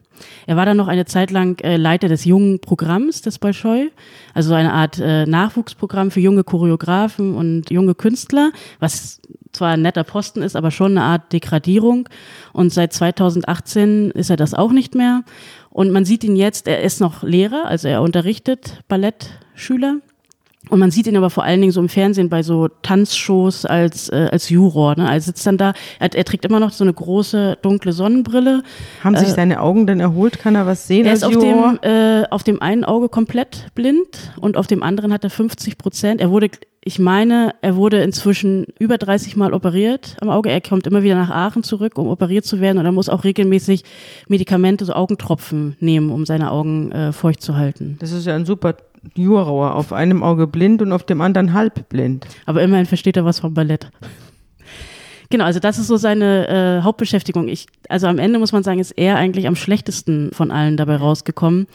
Er 0.48 0.58
war 0.58 0.66
dann 0.66 0.78
noch 0.78 0.88
eine 0.88 1.06
Zeit 1.06 1.32
lang 1.32 1.60
äh, 1.64 1.78
Leiter 1.78 2.08
des 2.08 2.26
jungen 2.26 2.60
Programms 2.60 3.22
des 3.22 3.40
Bolschoi, 3.40 3.92
also 4.34 4.54
eine 4.54 4.74
Art 4.74 5.00
äh, 5.00 5.26
Nachwuchsprogramm 5.26 6.12
für 6.12 6.20
junge 6.20 6.44
Choreografen 6.44 7.36
und 7.36 7.70
junge 7.70 7.96
Künstler, 7.96 8.52
was 8.80 9.22
zwar 9.52 9.72
ein 9.72 9.82
netter 9.82 10.04
Posten 10.04 10.42
ist, 10.42 10.56
aber 10.56 10.72
schon 10.72 10.98
eine 10.98 11.04
Art 11.04 11.32
Degradierung. 11.32 12.10
Und 12.54 12.74
seit 12.74 12.92
2018 12.92 14.12
ist 14.12 14.30
er 14.30 14.36
das 14.36 14.54
auch 14.54 14.72
nicht 14.72 14.96
mehr. 14.96 15.24
Und 15.74 15.92
man 15.92 16.06
sieht 16.06 16.24
ihn 16.24 16.36
jetzt, 16.36 16.68
er 16.68 16.82
ist 16.82 17.02
noch 17.02 17.24
Lehrer, 17.24 17.66
also 17.66 17.88
er 17.88 18.04
unterrichtet 18.04 18.84
Ballettschüler. 18.88 19.98
Und 20.70 20.80
man 20.80 20.92
sieht 20.92 21.08
ihn 21.08 21.18
aber 21.18 21.30
vor 21.30 21.44
allen 21.44 21.60
Dingen 21.60 21.74
so 21.74 21.82
im 21.82 21.90
Fernsehen 21.90 22.30
bei 22.30 22.42
so 22.42 22.70
Tanzshows 22.82 23.66
als, 23.66 24.10
äh, 24.10 24.30
als 24.32 24.50
Juror. 24.50 24.96
Ne? 24.98 25.08
Er 25.10 25.20
sitzt 25.20 25.46
dann 25.46 25.58
da, 25.58 25.74
er, 26.00 26.16
er, 26.16 26.24
trägt 26.24 26.46
immer 26.46 26.60
noch 26.60 26.72
so 26.72 26.86
eine 26.86 26.94
große 26.94 27.58
dunkle 27.62 27.92
Sonnenbrille. 27.92 28.64
Haben 29.04 29.18
sich 29.18 29.28
äh, 29.28 29.32
seine 29.32 29.60
Augen 29.60 29.88
denn 29.88 30.00
erholt? 30.00 30.40
Kann 30.40 30.56
er 30.56 30.66
was 30.66 30.88
sehen? 30.88 31.06
Er 31.06 31.14
ist 31.14 31.26
auf 31.26 31.38
dem, 31.38 31.80
äh, 31.82 32.24
auf 32.30 32.44
dem 32.44 32.62
einen 32.62 32.86
Auge 32.86 33.10
komplett 33.10 33.68
blind 33.76 34.34
und 34.40 34.56
auf 34.56 34.68
dem 34.68 34.84
anderen 34.84 35.12
hat 35.12 35.26
er 35.26 35.30
50 35.30 35.78
Prozent. 35.78 36.22
Er 36.22 36.32
wurde 36.32 36.50
ich 36.86 37.00
meine, 37.00 37.56
er 37.62 37.78
wurde 37.78 38.02
inzwischen 38.04 38.66
über 38.78 38.98
30 38.98 39.38
Mal 39.38 39.54
operiert 39.54 40.18
am 40.20 40.30
Auge. 40.30 40.50
Er 40.50 40.60
kommt 40.60 40.86
immer 40.86 41.02
wieder 41.02 41.16
nach 41.16 41.30
Aachen 41.30 41.64
zurück, 41.64 41.98
um 41.98 42.08
operiert 42.08 42.44
zu 42.44 42.60
werden. 42.60 42.78
Und 42.78 42.86
er 42.86 42.92
muss 42.92 43.08
auch 43.08 43.24
regelmäßig 43.24 43.84
Medikamente, 44.28 44.84
so 44.84 44.92
Augentropfen 44.92 45.78
nehmen, 45.80 46.12
um 46.12 46.26
seine 46.26 46.52
Augen 46.52 46.92
äh, 46.92 47.14
feucht 47.14 47.42
zu 47.42 47.56
halten. 47.56 47.96
Das 48.00 48.12
ist 48.12 48.26
ja 48.28 48.36
ein 48.36 48.46
super 48.46 48.76
Jurauer. 49.16 49.76
Auf 49.76 49.94
einem 49.94 50.24
Auge 50.24 50.48
blind 50.48 50.82
und 50.82 50.92
auf 50.92 51.04
dem 51.04 51.22
anderen 51.22 51.54
halb 51.54 51.90
blind. 51.90 52.28
Aber 52.46 52.62
immerhin 52.62 52.86
versteht 52.86 53.18
er 53.18 53.26
was 53.26 53.40
vom 53.40 53.54
Ballett. 53.54 53.90
Genau, 55.30 55.46
also 55.46 55.60
das 55.60 55.80
ist 55.80 55.88
so 55.88 55.98
seine 55.98 56.48
äh, 56.48 56.84
Hauptbeschäftigung. 56.84 57.48
Ich, 57.48 57.66
also 57.90 58.08
am 58.08 58.20
Ende 58.20 58.38
muss 58.38 58.52
man 58.52 58.64
sagen, 58.64 58.80
ist 58.80 58.92
er 58.92 59.16
eigentlich 59.16 59.48
am 59.48 59.56
schlechtesten 59.56 60.32
von 60.32 60.52
allen 60.52 60.78
dabei 60.78 60.98
rausgekommen 60.98 61.68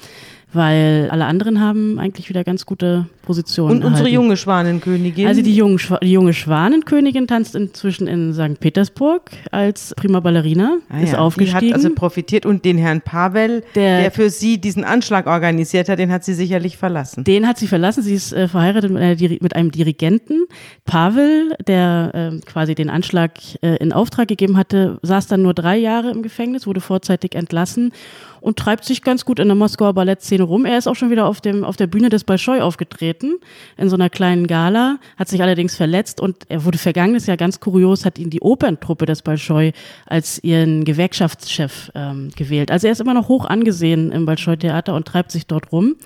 weil 0.53 1.09
alle 1.11 1.27
anderen 1.27 1.61
haben 1.61 1.99
eigentlich 1.99 2.31
wieder 2.31 2.43
ganz 2.43 2.65
gute 2.65 3.07
Positionen. 3.23 3.71
Und 3.71 3.77
unsere 3.79 4.09
erhalten. 4.09 4.15
junge 4.15 4.37
Schwanenkönigin? 4.39 5.27
Also 5.27 5.43
die, 5.43 5.55
junge, 5.55 5.79
die 6.03 6.13
junge 6.13 6.33
Schwanenkönigin 6.33 7.27
tanzt 7.27 7.55
inzwischen 7.55 8.07
in 8.07 8.33
St. 8.33 8.59
Petersburg 8.59 9.31
als 9.51 9.95
prima 9.95 10.21
Ballerina, 10.21 10.79
ah 10.89 11.01
ist 11.01 11.13
ja, 11.13 11.19
aufgestiegen. 11.19 11.61
Die 11.61 11.69
hat 11.69 11.75
also 11.75 11.91
profitiert 11.95 12.47
und 12.47 12.65
den 12.65 12.79
Herrn 12.79 13.03
Pavel, 13.03 13.63
der, 13.75 14.03
der, 14.03 14.11
für 14.11 14.31
sie 14.31 14.59
diesen 14.59 14.85
Anschlag 14.85 15.27
organisiert 15.27 15.91
hat, 15.91 15.99
den 15.99 16.11
hat 16.11 16.25
sie 16.25 16.33
sicherlich 16.33 16.79
verlassen. 16.79 17.25
Den 17.25 17.47
hat 17.47 17.59
sie 17.59 17.67
verlassen. 17.67 18.03
Sie 18.03 18.15
ist 18.15 18.33
äh, 18.33 18.49
verheiratet 18.49 18.91
mit, 18.91 19.03
einer, 19.03 19.37
mit, 19.41 19.55
einem 19.55 19.71
Dirigenten. 19.71 20.47
Pavel, 20.87 21.55
der 21.67 22.33
äh, 22.33 22.41
quasi 22.47 22.75
den 22.75 22.89
Anschlag 22.89 23.33
äh, 23.61 23.77
in 23.77 23.93
Auftrag 23.93 24.29
gegeben 24.29 24.57
hatte, 24.57 24.99
saß 25.03 25.27
dann 25.27 25.43
nur 25.43 25.53
drei 25.53 25.77
Jahre 25.77 26.11
im 26.11 26.23
Gefängnis, 26.23 26.67
wurde 26.67 26.81
vorzeitig 26.81 27.35
entlassen 27.35 27.93
und 28.41 28.59
treibt 28.59 28.85
sich 28.85 29.03
ganz 29.03 29.25
gut 29.25 29.39
in 29.39 29.49
der 29.49 29.55
Moskauer 29.55 29.95
Ballettszene 29.95 30.43
rum. 30.43 30.65
Er 30.65 30.79
ist 30.79 30.87
auch 30.87 30.95
schon 30.95 31.11
wieder 31.11 31.27
auf, 31.27 31.41
dem, 31.41 31.65
auf 31.65 31.77
der 31.77 31.87
Bühne 31.87 32.09
des 32.09 32.25
Bolschoi 32.25 32.61
aufgetreten, 32.61 33.39
in 33.77 33.89
so 33.89 33.97
einer 33.97 34.11
kleinen 34.11 34.47
Gala, 34.47 34.99
hat 35.17 35.29
sich 35.29 35.43
allerdings 35.43 35.77
verletzt 35.77 36.21
und 36.21 36.45
er 36.49 36.65
wurde 36.65 36.79
vergangenes 36.79 37.27
Jahr 37.27 37.37
ganz 37.37 37.61
kurios, 37.61 38.05
hat 38.05 38.19
ihn 38.19 38.31
die 38.31 38.41
Operntruppe 38.41 39.07
des 39.07 39.23
Bolschoi 39.23 39.73
als 40.07 40.43
ihren 40.43 40.85
Gewerkschaftschef 40.85 41.91
ähm, 41.95 42.31
gewählt. 42.37 42.71
Also 42.71 42.87
er 42.87 42.93
ist 42.93 43.01
immer 43.01 43.15
noch 43.15 43.29
hoch 43.29 43.47
angesehen 43.47 44.13
im 44.13 44.27
Bolschoi-Theater 44.27 44.95
und 44.95 45.07
treibt 45.07 45.33
sich 45.33 45.47
dort 45.47 45.73
rum. 45.73 45.97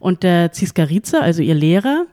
Und 0.00 0.24
der 0.24 0.50
Ziskarica, 0.50 1.20
also 1.20 1.42
ihr 1.42 1.54
Lehrer, 1.54 2.06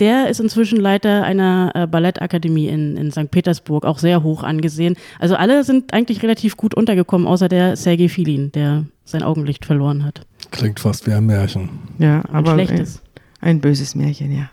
der 0.00 0.28
ist 0.28 0.40
inzwischen 0.40 0.80
Leiter 0.80 1.24
einer 1.24 1.72
äh, 1.74 1.86
Ballettakademie 1.86 2.68
in, 2.68 2.96
in 2.96 3.10
St. 3.10 3.30
Petersburg, 3.30 3.84
auch 3.84 3.98
sehr 3.98 4.22
hoch 4.22 4.42
angesehen. 4.42 4.96
Also 5.18 5.36
alle 5.36 5.64
sind 5.64 5.92
eigentlich 5.92 6.22
relativ 6.22 6.56
gut 6.56 6.74
untergekommen, 6.74 7.26
außer 7.26 7.48
der 7.48 7.76
Sergei 7.76 8.08
Filin, 8.08 8.52
der 8.52 8.84
sein 9.04 9.22
Augenlicht 9.22 9.64
verloren 9.64 10.04
hat. 10.04 10.26
Klingt 10.50 10.80
fast 10.80 11.06
wie 11.06 11.12
ein 11.12 11.26
Märchen. 11.26 11.68
Ja, 11.98 12.20
ein 12.22 12.34
aber 12.34 12.54
schlechtes. 12.54 13.02
Ein, 13.40 13.50
ein 13.50 13.60
böses 13.60 13.94
Märchen, 13.94 14.36
ja. 14.36 14.50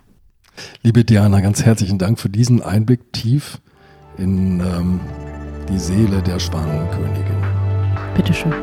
Liebe 0.83 1.03
Diana, 1.03 1.41
ganz 1.41 1.63
herzlichen 1.63 1.97
Dank 1.97 2.19
für 2.19 2.29
diesen 2.29 2.61
Einblick 2.61 3.13
tief 3.13 3.59
in 4.17 4.59
ähm, 4.59 4.99
die 5.69 5.79
Seele 5.79 6.21
der 6.21 6.39
Schwanenkönigin. 6.39 7.37
Bitteschön. 8.15 8.53